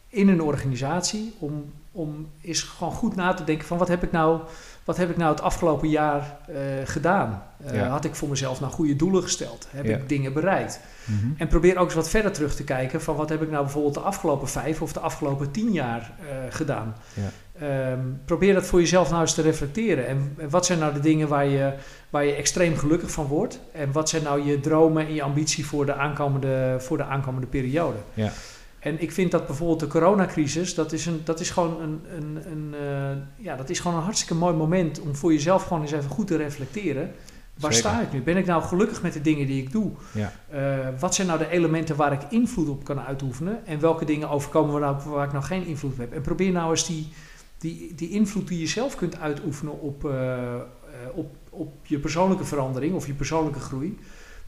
in 0.09 0.29
een 0.29 0.43
organisatie 0.43 1.35
om, 1.39 1.73
om 1.93 2.29
eens 2.43 2.63
gewoon 2.63 2.93
goed 2.93 3.17
na 3.17 3.35
te 3.35 3.45
denken 3.45 3.67
van 3.67 3.79
wat 3.79 3.89
heb 3.89 4.03
ik 4.03 4.13
nou, 4.13 4.41
wat 4.91 4.99
heb 4.99 5.11
ik 5.11 5.17
nou 5.17 5.31
het 5.31 5.43
afgelopen 5.43 5.89
jaar 5.89 6.37
eh, 6.49 6.55
gedaan? 6.85 7.43
Eh, 7.67 7.75
Ja. 7.75 7.89
Had 7.89 8.05
ik 8.05 8.15
voor 8.15 8.29
mezelf 8.29 8.61
nou 8.61 8.73
goede 8.73 8.97
doelen 8.97 9.23
gesteld? 9.23 9.67
Heb 9.71 9.85
Ja. 9.85 9.97
ik 9.97 10.09
dingen 10.09 10.33
bereikt? 10.33 10.81
Mhm. 11.05 11.27
En 11.37 11.49
probeer 11.49 11.77
ook 11.79 11.85
eens 11.85 11.95
wat 11.95 12.09
verder 12.09 12.33
terug 12.33 12.55
te 12.55 12.65
kijken 12.65 13.03
van 13.03 13.17
wat 13.17 13.29
heb 13.29 13.43
ik 13.43 13.51
nou 13.51 13.63
bijvoorbeeld 13.63 13.95
de 13.95 14.01
afgelopen 14.01 14.49
vijf 14.49 14.83
of 14.83 14.93
de 14.93 15.01
afgelopen 15.01 15.51
tien 15.51 15.73
jaar 15.73 16.11
eh, 16.21 16.27
gedaan. 16.49 16.95
Ja. 17.15 17.31
Ehm, 17.67 17.99
probeer 18.25 18.55
dat 18.55 18.67
voor 18.67 18.81
jezelf 18.81 19.09
nou 19.11 19.21
eens 19.21 19.35
te 19.35 19.43
reflecteren. 19.43 20.07
En, 20.07 20.35
en 20.39 20.51
wat 20.51 20.67
zijn 20.67 20.79
nou 20.79 20.93
de 20.93 21.01
dingen 21.01 21.29
waar 21.29 21.47
je, 21.47 21.73
waar 22.11 22.25
je 22.25 22.35
extreem 22.35 22.77
gelukkig 22.77 23.11
van 23.11 23.27
wordt? 23.27 23.61
En 23.73 23.93
wat 23.93 24.09
zijn 24.09 24.23
nou 24.23 24.45
je 24.45 24.61
dromen 24.61 25.07
en 25.07 25.15
je 25.15 25.23
ambitie 25.23 25.67
voor 25.67 25.87
de 25.87 25.95
aankomende, 25.95 26.77
voor 26.79 26.97
de 26.97 27.05
aankomende 27.05 27.47
periode? 27.47 27.97
Ja. 28.15 28.31
En 28.81 29.03
ik 29.03 29.13
vind 29.13 29.31
dat 29.31 29.47
bijvoorbeeld 29.47 29.81
de 29.81 29.87
coronacrisis, 29.87 30.75
dat 30.75 30.93
is, 30.93 31.07
een, 31.07 31.21
dat 31.25 31.41
is 31.41 31.51
gewoon 31.51 31.81
een, 31.81 32.01
een, 32.17 32.51
een, 32.51 32.75
eh, 32.75 33.45
ja, 33.45 33.57
dat 33.57 33.71
is 33.71 33.81
gewoon 33.81 33.97
een 33.97 34.03
hartstikke 34.03 34.35
mooi 34.35 34.55
moment 34.55 35.01
om 35.01 35.17
voor 35.17 35.33
jezelf 35.33 35.63
gewoon 35.63 35.83
eens 35.83 35.93
even 35.93 36.11
goed 36.11 36.27
te 36.27 36.37
reflecteren. 36.37 37.13
Waar 37.61 37.73
Zeker. 37.73 37.91
sta 37.91 38.01
ik 38.01 38.13
nu? 38.13 38.23
Ben 38.23 38.37
ik 38.37 38.47
nou 38.47 38.63
gelukkig 38.63 39.03
met 39.03 39.13
de 39.13 39.21
dingen 39.21 39.47
die 39.47 39.63
ik 39.63 39.73
doe? 39.73 39.91
Ja. 40.13 40.33
Eh, 40.49 40.89
wat 40.99 41.15
zijn 41.15 41.27
nou 41.27 41.39
de 41.39 41.49
elementen 41.49 41.97
waar 41.97 42.13
ik 42.13 42.23
invloed 42.31 42.69
op 42.69 42.85
kan 42.85 43.01
uitoefenen? 43.01 43.67
En 43.67 43.81
welke 43.81 44.05
dingen 44.05 44.31
overkomen 44.31 44.75
me 44.75 44.81
nou 44.81 44.97
waar 45.05 45.27
ik 45.27 45.33
nou 45.33 45.45
geen 45.45 45.67
invloed 45.67 45.93
op 45.93 45.99
heb? 45.99 46.13
En 46.13 46.23
probeer 46.23 46.53
nou 46.53 46.71
eens 46.71 46.87
die, 46.87 47.09
die, 47.59 47.95
die 47.95 48.11
invloed 48.11 48.49
die 48.49 48.59
je 48.59 48.67
zelf 48.67 48.95
kunt 48.95 49.19
uitoefenen 49.19 49.81
op, 49.81 50.05
eh, 50.05 50.55
op, 51.15 51.35
op 51.51 51.87
je 51.87 51.99
persoonlijke 51.99 52.45
verandering 52.45 52.95
of 52.95 53.07
je 53.07 53.15
persoonlijke 53.15 53.61
groei. 53.61 53.99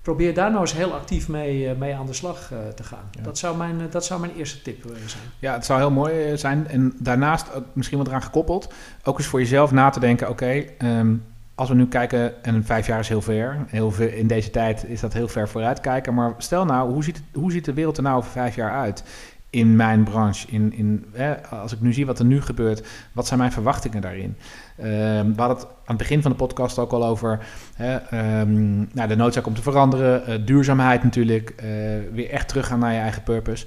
Probeer 0.03 0.35
daar 0.35 0.51
nou 0.51 0.61
eens 0.61 0.75
heel 0.75 0.93
actief 0.93 1.29
mee, 1.29 1.69
eh, 1.69 1.77
mee 1.77 1.95
aan 1.95 2.07
de 2.07 2.13
slag 2.13 2.53
eh, 2.53 2.59
te 2.75 2.83
gaan. 2.83 3.09
Ja. 3.11 3.23
Dat, 3.23 3.39
zou 3.39 3.57
mijn, 3.57 3.81
eh, 3.81 3.87
dat 3.91 4.05
zou 4.05 4.21
mijn 4.21 4.33
eerste 4.37 4.63
tip 4.63 4.83
zijn. 5.07 5.23
Ja, 5.39 5.53
het 5.53 5.65
zou 5.65 5.79
heel 5.79 5.91
mooi 5.91 6.37
zijn. 6.39 6.69
En 6.69 6.93
daarnaast, 6.99 7.47
misschien 7.73 7.99
wat 7.99 8.07
eraan 8.07 8.23
gekoppeld, 8.23 8.73
ook 9.05 9.19
eens 9.19 9.27
voor 9.27 9.39
jezelf 9.41 9.71
na 9.71 9.91
te 9.91 10.01
denken: 10.01 10.29
oké, 10.29 10.65
ehm, 10.79 11.15
als 11.55 11.69
we 11.69 11.75
nu 11.75 11.87
kijken, 11.87 12.45
en 12.45 12.65
vijf 12.65 12.87
jaar 12.87 12.99
is 12.99 13.09
heel 13.09 13.23
ver, 13.23 13.65
heel 13.67 13.91
ver, 13.91 14.15
in 14.15 14.27
deze 14.27 14.51
tijd 14.51 14.85
is 14.85 15.01
dat 15.01 15.13
heel 15.13 15.29
ver 15.29 15.49
vooruit 15.49 15.81
kijken. 15.81 16.15
Maar 16.15 16.35
stel 16.39 16.65
nou, 16.65 16.93
hoe 16.93 17.05
ziet, 17.05 17.23
hoe 17.33 17.53
ziet 17.53 17.65
de 17.65 17.73
wereld 17.73 17.97
er 17.97 18.03
nou 18.03 18.17
over 18.17 18.31
vijf 18.31 18.55
jaar 18.55 18.73
uit? 18.73 19.05
In 19.53 19.77
mijn 19.77 20.05
branche, 20.05 20.47
in, 20.51 20.73
in, 20.73 21.05
als 21.51 21.73
ik 21.73 21.81
nu 21.81 21.93
zie 21.93 22.07
wat 22.07 22.19
er 22.19 22.25
nu 22.25 22.41
gebeurt, 22.41 22.87
wat 23.13 23.27
zijn 23.27 23.39
mijn 23.39 23.53
verwachtingen 23.53 24.01
daarin? 24.01 24.37
Ehm, 24.77 25.33
we 25.33 25.41
hadden 25.41 25.57
het 25.57 25.67
aan 25.67 25.73
het 25.85 25.97
begin 25.97 26.23
van 26.23 26.31
de 26.31 26.37
podcast 26.37 26.79
ook 26.79 26.93
al 26.93 27.05
over 27.05 27.39
hè, 27.75 27.97
ehm, 27.97 28.77
nou, 28.77 29.09
de 29.09 29.17
noodzaak 29.17 29.47
om 29.47 29.55
te 29.55 29.63
veranderen, 29.63 30.27
eh, 30.27 30.35
duurzaamheid 30.45 31.03
natuurlijk, 31.03 31.51
eh, 31.51 31.67
weer 32.13 32.31
echt 32.31 32.49
teruggaan 32.49 32.79
naar 32.79 32.93
je 32.93 32.99
eigen 32.99 33.23
purpose. 33.23 33.67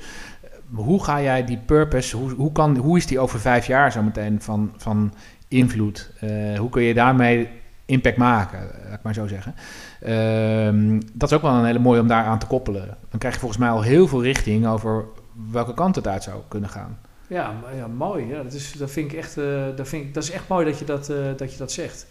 Hoe 0.74 1.04
ga 1.04 1.22
jij 1.22 1.46
die 1.46 1.60
purpose, 1.66 2.18
hoe, 2.18 2.32
hoe, 2.32 2.52
kan, 2.52 2.78
hoe 2.78 2.98
is 2.98 3.08
die 3.08 3.20
over 3.20 3.40
vijf 3.40 3.68
jaar 3.68 3.92
zo 3.92 4.02
meteen 4.02 4.42
van, 4.42 4.74
van 4.78 5.14
invloed? 5.48 6.12
Eh, 6.20 6.58
hoe 6.60 6.70
kun 6.70 6.82
je 6.82 6.94
daarmee 6.94 7.50
impact 7.86 8.18
maken, 8.18 8.60
laat 8.84 8.94
ik 8.94 9.04
maar 9.04 9.14
zo 9.14 9.28
zeggen. 9.28 9.56
Ehm, 10.02 11.00
dat 11.14 11.30
is 11.30 11.36
ook 11.36 11.42
wel 11.42 11.54
een 11.54 11.66
hele 11.66 11.80
mooie 11.80 12.02
om 12.02 12.08
daar 12.08 12.26
aan 12.26 12.40
te 12.40 12.46
koppelen. 12.46 12.98
Dan 13.10 13.20
krijg 13.20 13.34
je 13.34 13.40
volgens 13.40 13.60
mij 13.60 13.70
al 13.70 13.82
heel 13.82 14.08
veel 14.08 14.24
richting 14.24 14.68
over 14.68 15.06
welke 15.52 15.74
kant 15.74 15.96
het 15.96 16.08
uit 16.08 16.24
zou 16.24 16.42
kunnen 16.48 16.70
gaan. 16.70 16.98
Ja, 17.28 17.54
ja 17.76 17.88
mooi. 17.88 18.26
Ja, 18.26 18.44
dat, 18.44 18.54
is, 18.54 18.72
dat 18.72 18.92
vind 18.92 19.12
ik 19.12 19.18
echt, 19.18 19.38
eh, 19.38 19.66
dat, 19.76 19.88
vind 19.88 20.06
ik, 20.06 20.14
dat 20.14 20.24
is 20.24 20.32
echt 20.32 20.48
mooi 20.48 20.66
dat 20.66 20.80
je 20.80 20.86
dat, 20.86 21.10
eh, 21.10 21.18
dat, 21.38 21.52
je 21.52 21.58
dat 21.58 21.72
zegt. 21.72 22.08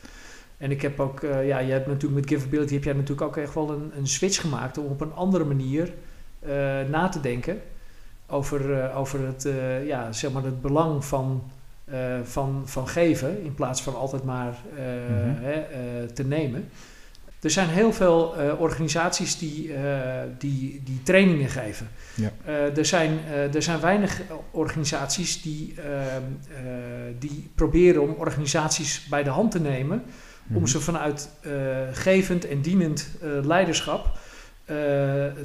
En 0.59 0.71
ik 0.71 0.83
heb 0.83 1.01
ook, 1.01 1.23
eh, 1.23 1.47
ja, 1.47 1.59
je 1.59 1.73
hebt 1.73 1.87
natuurlijk 1.87 2.15
met 2.15 2.29
Giveability 2.29 2.75
heb 2.75 2.85
jij 2.85 2.93
natuurlijk 2.93 3.27
ook 3.27 3.37
echt 3.37 3.55
wel 3.55 3.71
een, 3.71 3.93
een 3.97 4.07
switch 4.07 4.41
gemaakt 4.41 4.79
om 4.79 4.85
op 4.87 5.01
een 5.01 5.15
andere 5.15 5.45
manier 5.45 5.93
na 6.91 7.09
te 7.09 7.21
denken 7.21 7.61
over, 8.27 8.93
over 8.95 9.27
het, 9.27 9.49
ja, 9.87 10.13
zeg 10.13 10.33
maar 10.33 10.43
het 10.43 10.61
belang 10.61 11.05
van, 11.05 11.43
van, 12.23 12.63
van 12.65 12.89
geven 12.89 13.45
in 13.45 13.55
plaats 13.55 13.83
van 13.83 13.97
altijd 13.97 14.25
maar 14.25 14.55
Mhm. 14.73 15.43
hè, 15.43 16.07
te 16.07 16.25
nemen. 16.25 16.69
Er 17.45 17.51
zijn 17.51 17.69
heel 17.69 17.93
veel 17.93 18.37
eh, 18.37 18.61
organisaties 18.61 19.39
die, 19.39 19.75
eh, 19.75 19.83
die, 20.39 20.81
die 20.85 21.03
trainingen 21.03 21.49
geven. 21.49 21.89
Ja. 22.15 22.33
Eh, 22.45 22.77
er, 22.77 22.87
zijn, 22.87 23.19
er 23.53 23.63
zijn 23.63 23.81
weinig 23.81 24.21
organisaties 24.51 25.43
die, 25.43 25.75
ehm, 25.77 26.23
eh, 26.49 26.63
die 27.19 27.51
proberen 27.55 28.03
om 28.03 28.11
organisaties 28.11 29.07
bij 29.11 29.23
de 29.23 29.31
hand 29.31 29.51
te 29.51 29.61
nemen. 29.61 30.03
Mhm. 30.47 30.59
Om 30.59 30.67
ze 30.67 30.81
vanuit 30.81 31.29
gevend 31.93 32.47
en 32.47 32.61
dienend 32.61 33.09
leiderschap 33.43 34.19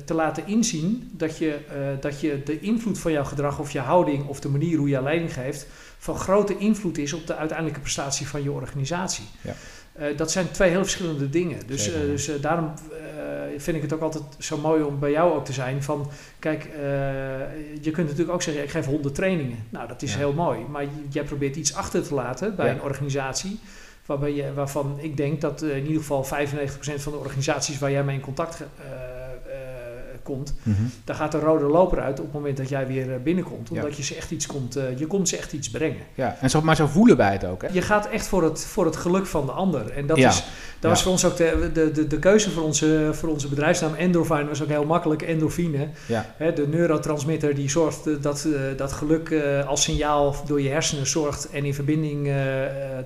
te 0.05 0.13
laten 0.13 0.47
inzien 0.47 1.11
dat 1.13 1.37
je, 1.37 1.59
dat 1.99 2.21
je 2.21 2.41
de 2.43 2.59
invloed 2.59 2.99
van 2.99 3.11
jouw 3.11 3.23
gedrag 3.23 3.59
of 3.59 3.71
je 3.71 3.79
houding 3.79 4.27
of 4.27 4.39
de 4.39 4.49
manier 4.49 4.77
hoe 4.77 4.89
je 4.89 5.01
leiding 5.01 5.33
geeft 5.33 5.67
van 5.97 6.15
grote 6.15 6.57
invloed 6.57 6.97
is 6.97 7.13
op 7.13 7.27
de 7.27 7.35
uiteindelijke 7.35 7.81
prestatie 7.81 8.27
van 8.27 8.43
je 8.43 8.51
organisatie. 8.51 9.25
Ja. 9.41 9.53
Eh, 9.93 10.17
dat 10.17 10.31
zijn 10.31 10.51
twee 10.51 10.69
heel 10.69 10.81
verschillende 10.81 11.29
dingen. 11.29 11.67
Dus, 11.67 11.91
eh, 11.93 11.99
dus 11.99 12.27
eh, 12.27 12.41
daarom 12.41 12.73
vind 13.57 13.77
ik 13.77 13.83
het 13.83 13.93
ook 13.93 14.01
altijd 14.01 14.23
zo 14.37 14.57
mooi 14.57 14.83
om 14.83 14.99
bij 14.99 15.11
jou 15.11 15.33
ook 15.33 15.45
te 15.45 15.53
zijn. 15.53 15.83
Van, 15.83 16.09
kijk, 16.39 16.63
je 17.81 17.91
kunt 17.91 18.07
natuurlijk 18.07 18.31
ook 18.31 18.41
zeggen, 18.41 18.63
ik 18.63 18.69
geef 18.69 18.85
honderd 18.85 19.15
trainingen. 19.15 19.57
Nou, 19.69 19.87
dat 19.87 20.01
is 20.01 20.11
Ja. 20.11 20.17
heel 20.17 20.33
mooi. 20.33 20.59
Maar 20.69 20.85
jij 21.09 21.23
probeert 21.23 21.55
iets 21.55 21.73
achter 21.73 22.03
te 22.07 22.13
laten 22.13 22.55
bij 22.55 22.65
Ja. 22.65 22.71
een 22.73 22.81
organisatie. 22.81 23.59
Waarbij 24.05 24.33
je, 24.33 24.53
waarvan 24.53 24.97
ik 25.01 25.17
denk 25.17 25.41
dat 25.41 25.61
in 25.61 25.85
ieder 25.85 26.01
geval 26.01 26.23
95% 26.23 27.01
van 27.01 27.11
de 27.11 27.17
organisaties 27.17 27.79
waar 27.79 27.91
jij 27.91 28.03
mee 28.03 28.15
in 28.15 28.21
contact 28.21 28.63
komt, 30.29 30.53
Mhm. 30.63 30.81
daar 31.03 31.15
gaat 31.15 31.31
de 31.31 31.39
rode 31.39 31.65
loper 31.65 31.99
uit 31.99 32.19
op 32.19 32.25
het 32.25 32.33
moment 32.33 32.57
dat 32.57 32.69
jij 32.69 32.87
weer 32.87 33.13
eh, 33.13 33.19
binnenkomt. 33.23 33.69
Ja. 33.71 33.75
Omdat 33.81 33.97
je 33.97 34.03
ze 34.03 34.15
echt 34.15 34.31
iets 34.31 34.45
komt, 34.45 34.75
eh, 34.75 34.97
je 34.97 35.07
komt 35.07 35.29
ze 35.29 35.37
echt 35.37 35.53
iets 35.53 35.69
brengen. 35.69 36.01
Ja, 36.15 36.37
en 36.41 36.49
zo, 36.49 36.61
maar 36.61 36.75
zo 36.75 36.87
voelen 36.87 37.17
wij 37.17 37.31
het 37.31 37.45
ook. 37.45 37.61
Hè? 37.61 37.67
Je 37.71 37.81
gaat 37.81 38.09
echt 38.09 38.27
voor 38.27 38.43
het, 38.43 38.65
voor 38.65 38.85
het 38.85 38.95
geluk 38.95 39.25
van 39.25 39.45
de 39.45 39.51
ander. 39.51 39.91
En 39.91 40.07
dat, 40.07 40.17
Ja. 40.17 40.29
is, 40.29 40.35
dat 40.35 40.43
Ja. 40.79 40.89
was 40.89 41.01
voor 41.03 41.11
ons 41.11 41.25
ook 41.25 41.37
de, 41.37 41.69
de, 41.73 41.91
de, 41.91 42.07
de 42.07 42.19
keuze 42.19 42.49
voor 42.51 42.63
onze, 42.63 43.09
voor 43.13 43.29
onze 43.29 43.47
bedrijfsnaam 43.47 43.93
Endorfine 43.93 44.45
was 44.47 44.61
ook 44.63 44.67
heel 44.69 44.85
makkelijk. 44.85 45.21
Endorfine, 45.21 45.87
Ja. 46.05 46.25
hè, 46.37 46.53
de 46.53 46.67
neurotransmitter 46.67 47.55
die 47.55 47.69
zorgt 47.69 48.07
eh, 48.07 48.13
dat, 48.21 48.47
dat 48.77 48.91
geluk 48.91 49.33
als 49.67 49.83
signaal 49.83 50.35
door 50.47 50.61
je 50.61 50.69
hersenen 50.69 51.07
zorgt 51.07 51.49
en 51.49 51.65
in 51.65 51.73
verbinding 51.73 52.31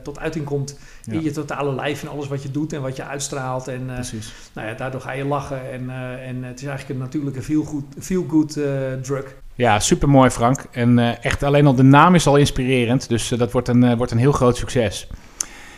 tot 0.04 0.20
uiting 0.20 0.46
komt 0.46 0.78
in 1.12 1.24
je 1.24 1.32
totale 1.32 1.76
lijf 1.76 2.02
en 2.02 2.08
alles 2.10 2.28
wat 2.28 2.44
je 2.44 2.52
doet 2.52 2.74
en 2.74 2.82
wat 2.82 2.96
je 2.96 3.04
uitstraalt. 3.04 3.68
En 3.68 3.86
Precies. 3.86 4.34
nou 4.54 4.68
ja, 4.68 4.74
daardoor 4.74 5.02
ga 5.02 5.12
je 5.12 5.26
lachen 5.26 5.72
en, 5.72 5.90
en 6.28 6.44
het 6.44 6.62
is 6.62 6.68
eigenlijk 6.68 7.00
een 7.00 7.06
natuurlijke 7.14 7.42
feel-good 7.42 7.84
feel 8.00 8.26
good, 8.30 8.58
eh, 8.58 8.94
drug. 9.02 9.36
Ja, 9.56 9.80
super 9.80 10.10
mooi 10.10 10.30
Frank. 10.30 10.66
En 10.72 11.00
eh, 11.00 11.26
echt 11.26 11.44
alleen 11.44 11.66
al 11.66 11.76
de 11.76 11.84
naam 11.84 12.16
is 12.16 12.28
al 12.28 12.36
inspirerend. 12.36 13.10
Dus 13.10 13.32
eh, 13.32 13.40
dat 13.40 13.52
wordt 13.52 13.68
een, 13.68 13.98
wordt 13.98 14.12
een 14.12 14.18
heel 14.18 14.32
groot 14.32 14.58
succes. 14.58 15.08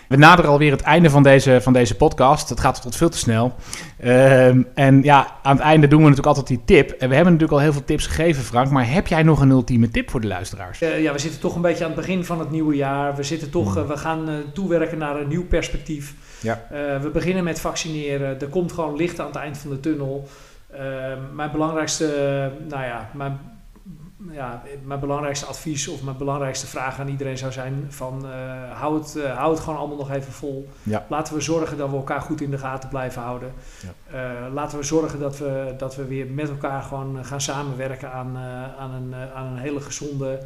We 0.07 0.15
naderen 0.17 0.51
alweer 0.51 0.71
het 0.71 0.81
einde 0.81 1.09
van 1.09 1.23
deze, 1.23 1.61
van 1.61 1.73
deze 1.73 1.95
podcast. 1.95 2.49
Het 2.49 2.59
gaat 2.59 2.81
tot 2.81 2.95
veel 2.95 3.09
te 3.09 3.17
snel. 3.17 3.55
Ehm, 3.99 4.61
en 4.73 5.03
ja, 5.03 5.35
aan 5.43 5.55
het 5.55 5.65
einde 5.65 5.87
doen 5.87 6.03
we 6.03 6.09
natuurlijk 6.09 6.37
altijd 6.37 6.47
die 6.47 6.61
tip. 6.65 6.89
En 6.89 7.09
we 7.09 7.15
hebben 7.15 7.33
natuurlijk 7.33 7.51
al 7.59 7.63
heel 7.63 7.73
veel 7.73 7.83
tips 7.83 8.07
gegeven, 8.07 8.43
Frank. 8.43 8.69
Maar 8.71 8.91
heb 8.91 9.07
jij 9.07 9.23
nog 9.23 9.41
een 9.41 9.49
ultieme 9.49 9.89
tip 9.89 10.09
voor 10.09 10.21
de 10.21 10.27
luisteraars? 10.27 10.79
Ja, 10.79 11.11
we 11.11 11.19
zitten 11.19 11.39
toch 11.39 11.55
een 11.55 11.61
beetje 11.61 11.83
aan 11.83 11.91
het 11.91 11.99
begin 11.99 12.25
van 12.25 12.39
het 12.39 12.51
nieuwe 12.51 12.75
jaar. 12.75 13.15
We, 13.15 13.23
zitten 13.23 13.49
toch, 13.49 13.73
Hmm. 13.73 13.87
we 13.87 13.97
gaan 13.97 14.29
toewerken 14.53 14.97
naar 14.97 15.19
een 15.21 15.27
nieuw 15.27 15.45
perspectief. 15.45 16.13
Ja. 16.41 16.67
We 17.01 17.09
beginnen 17.13 17.43
met 17.43 17.59
vaccineren. 17.59 18.41
Er 18.41 18.47
komt 18.47 18.71
gewoon 18.71 18.95
licht 18.95 19.19
aan 19.19 19.27
het 19.27 19.35
eind 19.35 19.57
van 19.57 19.69
de 19.69 19.79
tunnel. 19.79 20.27
Eh, 20.77 21.13
mijn 21.33 21.51
belangrijkste, 21.51 22.51
nou 22.67 22.83
ja, 22.83 23.09
mijn, 23.13 23.39
ja, 24.31 24.63
mijn 24.83 24.99
belangrijkste 24.99 25.45
advies 25.45 25.87
of 25.87 26.03
mijn 26.03 26.17
belangrijkste 26.17 26.67
vraag 26.67 26.99
aan 26.99 27.07
iedereen 27.07 27.37
zou 27.37 27.51
zijn 27.51 27.85
van 27.89 28.25
eh, 28.25 28.79
hou, 28.79 28.99
het, 28.99 29.15
eh, 29.15 29.37
hou 29.37 29.51
het 29.51 29.59
gewoon 29.59 29.79
allemaal 29.79 29.97
nog 29.97 30.11
even 30.11 30.31
vol. 30.31 30.69
Ja. 30.83 31.05
Laten 31.09 31.33
we 31.33 31.41
zorgen 31.41 31.77
dat 31.77 31.89
we 31.89 31.95
elkaar 31.95 32.21
goed 32.21 32.41
in 32.41 32.51
de 32.51 32.57
gaten 32.57 32.89
blijven 32.89 33.21
houden. 33.21 33.53
Ja. 33.81 34.19
Eh, 34.19 34.53
laten 34.53 34.77
we 34.77 34.83
zorgen 34.83 35.19
dat 35.19 35.37
we, 35.37 35.73
dat 35.77 35.95
we 35.95 36.05
weer 36.05 36.27
met 36.27 36.49
elkaar 36.49 36.81
gewoon 36.81 37.25
gaan 37.25 37.41
samenwerken 37.41 38.11
aan, 38.11 38.37
aan, 38.79 38.91
een, 38.91 39.15
aan 39.35 39.45
een 39.45 39.57
hele 39.57 39.81
gezonde 39.81 40.39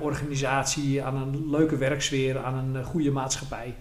organisatie, 0.00 1.02
aan 1.02 1.16
een 1.16 1.50
leuke 1.50 1.76
werksfeer, 1.76 2.38
aan 2.38 2.54
een 2.54 2.84
goede 2.84 3.10
maatschappij. 3.10 3.74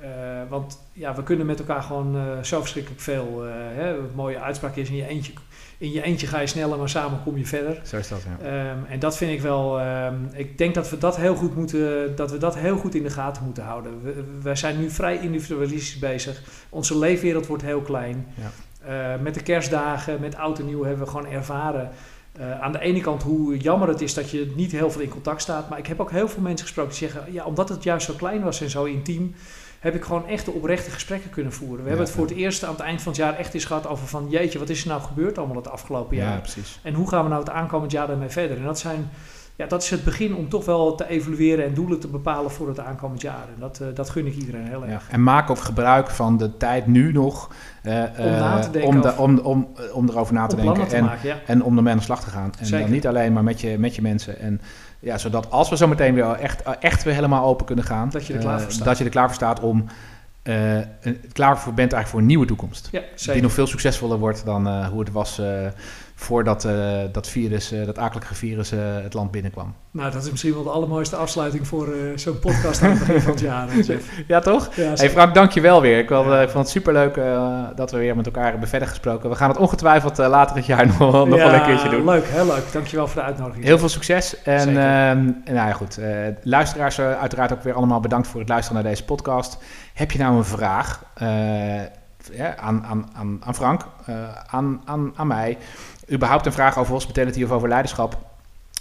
Eh, 0.00 0.08
want 0.48 0.78
ja, 0.92 1.14
we 1.14 1.22
kunnen 1.22 1.46
met 1.46 1.58
elkaar 1.58 1.82
gewoon 1.82 2.16
eh, 2.16 2.42
zo 2.42 2.60
verschrikkelijk 2.60 3.00
veel. 3.00 3.46
eh, 3.46 3.52
hè, 3.54 3.98
een 3.98 4.10
mooie 4.14 4.40
uitspraak 4.40 4.76
is: 4.76 4.88
in 4.88 4.96
je, 4.96 5.06
eentje, 5.06 5.32
in 5.78 5.92
je 5.92 6.02
eentje 6.02 6.26
ga 6.26 6.40
je 6.40 6.46
sneller, 6.46 6.78
maar 6.78 6.88
samen 6.88 7.22
kom 7.22 7.36
je 7.36 7.46
verder. 7.46 7.80
Zo 7.84 7.96
is 7.96 8.08
dat, 8.08 8.22
ja. 8.22 8.46
Ehm, 8.46 8.78
en 8.88 8.98
dat 8.98 9.16
vind 9.16 9.32
ik 9.32 9.40
wel. 9.40 9.80
ehm, 9.80 10.14
ik 10.32 10.58
denk 10.58 10.74
dat 10.74 10.90
we 10.90 10.98
dat 10.98 11.16
heel 11.16 11.34
goed 11.34 11.56
moeten. 11.56 12.16
Dat 12.16 12.30
we 12.30 12.38
dat 12.38 12.56
heel 12.56 12.76
goed 12.76 12.94
in 12.94 13.02
de 13.02 13.10
gaten 13.10 13.44
moeten 13.44 13.64
houden. 13.64 14.02
We, 14.02 14.24
wij 14.42 14.56
zijn 14.56 14.78
nu 14.78 14.90
vrij 14.90 15.18
individualistisch 15.18 15.98
bezig. 15.98 16.42
Onze 16.68 16.98
leefwereld 16.98 17.46
wordt 17.46 17.62
heel 17.62 17.80
klein. 17.80 18.26
Ja. 18.34 18.50
Met 19.22 19.34
de 19.34 19.42
kerstdagen, 19.42 20.20
met 20.20 20.36
oud 20.36 20.58
en 20.58 20.66
nieuw 20.66 20.84
hebben 20.84 21.04
we 21.04 21.10
gewoon 21.10 21.26
ervaren. 21.26 21.90
aan 22.60 22.72
de 22.72 22.80
ene 22.80 23.00
kant 23.00 23.22
hoe 23.22 23.56
jammer 23.56 23.88
het 23.88 24.00
is 24.00 24.14
dat 24.14 24.30
je 24.30 24.52
niet 24.56 24.72
heel 24.72 24.90
veel 24.90 25.00
in 25.00 25.08
contact 25.08 25.42
staat. 25.42 25.68
Maar 25.68 25.78
ik 25.78 25.86
heb 25.86 26.00
ook 26.00 26.10
heel 26.10 26.28
veel 26.28 26.42
mensen 26.42 26.66
gesproken 26.66 26.98
die 26.98 27.08
zeggen: 27.08 27.32
ja, 27.32 27.44
omdat 27.44 27.68
het 27.68 27.82
juist 27.82 28.06
zo 28.06 28.14
klein 28.14 28.42
was 28.42 28.60
en 28.60 28.70
zo 28.70 28.84
intiem. 28.84 29.34
Heb 29.80 29.94
ik 29.94 30.04
gewoon 30.04 30.26
echte 30.26 30.50
oprechte 30.50 30.90
gesprekken 30.90 31.30
kunnen 31.30 31.52
voeren. 31.52 31.76
We 31.76 31.82
Ja, 31.82 31.88
hebben 31.88 32.06
het 32.06 32.14
voor 32.14 32.26
het 32.26 32.34
eerst 32.36 32.64
aan 32.64 32.70
het 32.72 32.80
eind 32.80 33.02
van 33.02 33.12
het 33.12 33.20
jaar 33.20 33.36
echt 33.38 33.54
eens 33.54 33.64
gehad 33.64 33.86
over 33.86 34.06
van 34.06 34.26
jeetje, 34.30 34.58
wat 34.58 34.68
is 34.68 34.82
er 34.82 34.88
nou 34.88 35.00
gebeurd 35.02 35.38
allemaal 35.38 35.56
het 35.56 35.70
afgelopen 35.70 36.16
jaar? 36.16 36.32
Ja, 36.32 36.38
precies. 36.38 36.78
En 36.82 36.94
hoe 36.94 37.08
gaan 37.08 37.22
we 37.22 37.28
nou 37.28 37.40
het 37.40 37.50
aankomend 37.52 37.92
jaar 37.92 38.06
daarmee 38.06 38.28
verder? 38.28 38.56
En 38.56 38.62
dat 38.64 38.78
zijn, 38.78 39.10
ja, 39.56 39.66
dat 39.66 39.82
is 39.82 39.90
het 39.90 40.04
begin 40.04 40.34
om 40.34 40.48
toch 40.48 40.64
wel 40.64 40.94
te 40.94 41.08
evalueren 41.08 41.64
en 41.64 41.74
doelen 41.74 42.00
te 42.00 42.08
bepalen 42.08 42.50
voor 42.50 42.68
het 42.68 42.80
aankomend 42.80 43.20
jaar. 43.20 43.44
En 43.54 43.60
dat, 43.60 43.80
eh, 43.80 43.86
dat 43.94 44.10
gun 44.10 44.26
ik 44.26 44.34
iedereen 44.36 44.66
heel 44.66 44.82
erg. 44.84 44.90
Ja, 45.06 45.12
en 45.14 45.22
maak 45.22 45.50
ook 45.50 45.58
gebruik 45.58 46.10
van 46.10 46.36
de 46.36 46.56
tijd 46.56 46.86
nu 46.86 47.12
nog 47.12 47.50
eh, 47.82 47.92
Om 48.18 48.24
na 48.30 48.58
te 48.58 48.66
eh, 48.66 48.72
denken 48.72 48.88
om, 48.90 49.00
de- 49.00 49.08
of- 49.08 49.18
om, 49.18 49.38
om, 49.38 49.68
om 49.92 50.08
erover 50.08 50.34
na 50.34 50.46
te 50.46 50.56
denken. 50.56 50.88
te 50.88 50.96
en, 50.96 51.04
maken, 51.04 51.28
ja. 51.28 51.36
en 51.46 51.62
om 51.62 51.76
ermee 51.76 51.92
aan 51.92 51.98
de 51.98 52.04
slag 52.04 52.24
te 52.24 52.30
gaan. 52.30 52.52
En 52.58 52.66
Zeker. 52.66 52.84
dan 52.84 52.94
niet 52.94 53.06
alleen 53.06 53.32
maar 53.32 53.44
met 53.44 53.60
je, 53.60 53.78
met 53.78 53.94
je 53.94 54.02
mensen. 54.02 54.38
En 54.38 54.60
ja, 55.00 55.18
zodat 55.18 55.50
als 55.50 55.68
we 55.68 55.76
zo 55.76 55.86
meteen 55.88 56.14
weer 56.14 56.30
echt, 56.30 56.62
echt 56.80 57.02
weer 57.02 57.14
helemaal 57.14 57.44
open 57.44 57.66
kunnen 57.66 57.84
gaan. 57.84 58.08
Dat 58.10 58.26
je 58.26 58.32
er 58.32 58.38
eh, 58.38 58.44
klaar 58.44 58.60
voor 58.60 58.72
staat. 58.72 58.84
Dat 58.84 58.98
je 58.98 59.04
er 59.04 59.10
klaar 59.10 59.26
voor 59.26 59.34
staat 59.34 59.60
om 59.60 59.86
eh, 60.42 60.78
klaar 61.32 61.58
voor 61.58 61.74
bent 61.74 61.92
eigenlijk 61.92 62.08
voor 62.08 62.18
een 62.18 62.26
nieuwe 62.26 62.46
toekomst. 62.46 62.88
Ja, 62.92 63.32
Die 63.32 63.42
nog 63.42 63.52
veel 63.52 63.66
succesvoller 63.66 64.18
wordt 64.18 64.44
dan 64.44 64.66
eh, 64.66 64.88
hoe 64.88 65.00
het 65.00 65.12
was 65.12 65.40
voordat 66.20 66.64
eh, 66.64 66.74
dat 67.12 67.28
virus, 67.28 67.72
eh, 67.72 67.86
dat 67.86 67.98
akelige 67.98 68.34
virus, 68.34 68.72
eh, 68.72 68.78
het 69.02 69.14
land 69.14 69.30
binnenkwam. 69.30 69.74
Nou, 69.90 70.10
dat 70.12 70.22
is 70.24 70.30
misschien 70.30 70.54
wel 70.54 70.62
de 70.62 70.68
allermooiste 70.70 71.16
afsluiting 71.16 71.66
voor 71.66 71.88
zo'n 72.14 72.38
podcast 72.38 72.82
aan 72.82 72.90
het 72.90 72.98
begin 72.98 73.20
van 73.20 73.30
het 73.30 73.40
jaar. 73.40 73.68
Ja, 74.26 74.40
toch? 74.40 74.74
Ja, 74.74 74.92
Hey. 74.94 75.10
Frank, 75.10 75.34
dank 75.34 75.50
je 75.50 75.60
wel 75.60 75.80
weer. 75.80 75.98
Ik, 75.98 76.08
Ja. 76.08 76.40
ik 76.40 76.48
vond 76.48 76.64
het 76.64 76.68
superleuk 76.72 77.20
dat 77.76 77.90
we 77.90 77.98
weer 77.98 78.16
met 78.16 78.26
elkaar 78.26 78.50
hebben 78.50 78.68
verder 78.68 78.88
gesproken. 78.88 79.30
We 79.30 79.36
gaan 79.36 79.48
het 79.48 79.58
ongetwijfeld 79.58 80.18
later 80.18 80.56
het 80.56 80.66
jaar 80.66 80.86
nog, 80.98 80.98
wel- 80.98 81.28
wel 81.28 81.52
een 81.54 81.62
keertje 81.64 81.88
doen. 81.88 82.04
Leuk, 82.04 82.24
heel 82.26 82.46
leuk. 82.46 82.72
Dankjewel 82.72 83.06
voor 83.06 83.20
de 83.20 83.26
uitnodiging. 83.26 83.64
Heel 83.64 83.78
veel 83.78 83.88
succes. 83.88 84.42
En, 84.42 84.68
ehm, 84.68 85.24
nou 85.44 85.68
ja, 85.68 85.72
goed. 85.72 85.98
luisteraars, 86.42 87.00
uiteraard 87.00 87.52
ook 87.52 87.62
weer 87.62 87.74
allemaal 87.74 88.00
bedankt 88.00 88.28
voor 88.28 88.40
het 88.40 88.48
luisteren 88.48 88.82
naar 88.82 88.90
deze 88.90 89.04
podcast. 89.04 89.58
Heb 89.94 90.10
je 90.10 90.18
nou 90.18 90.36
een 90.36 90.44
vraag 90.44 91.02
aan, 92.56 92.84
aan, 92.84 93.08
aan, 93.14 93.40
aan 93.44 93.54
Frank, 93.54 93.82
aan, 94.46 94.80
aan, 94.84 95.12
aan 95.16 95.26
mij, 95.26 95.58
überhaupt 96.12 96.46
een 96.46 96.52
vraag 96.52 96.78
over 96.78 96.92
hospitality 96.92 97.44
of 97.44 97.50
over 97.50 97.68
leiderschap, 97.68 98.18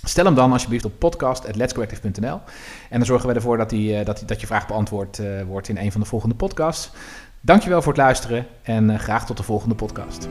Stel 0.04 0.26
hem 0.26 0.36
dan 0.36 0.52
alsjeblieft 0.52 0.86
op 0.86 1.00
podcast@letscoactive.nl 1.00 2.40
En 2.90 2.98
dan 2.98 3.06
zorgen 3.06 3.30
we 3.30 3.36
ervoor 3.36 3.58
dat, 3.58 3.70
die, 3.70 3.96
eh, 3.96 4.06
dat, 4.06 4.24
dat 4.26 4.42
je 4.42 4.48
vraag 4.48 4.68
beantwoord 4.68 5.20
eh, 5.20 5.42
wordt 5.48 5.70
in 5.70 5.78
een 5.78 5.92
van 5.92 6.02
de 6.02 6.08
volgende 6.08 6.36
podcasts. 6.36 6.92
Dankjewel 7.42 7.82
voor 7.82 7.94
het 7.94 8.02
luisteren 8.02 8.46
en 8.62 8.90
eh, 8.90 9.00
graag 9.00 9.26
tot 9.26 9.38
de 9.38 9.44
volgende 9.44 9.76
podcast. 9.76 10.28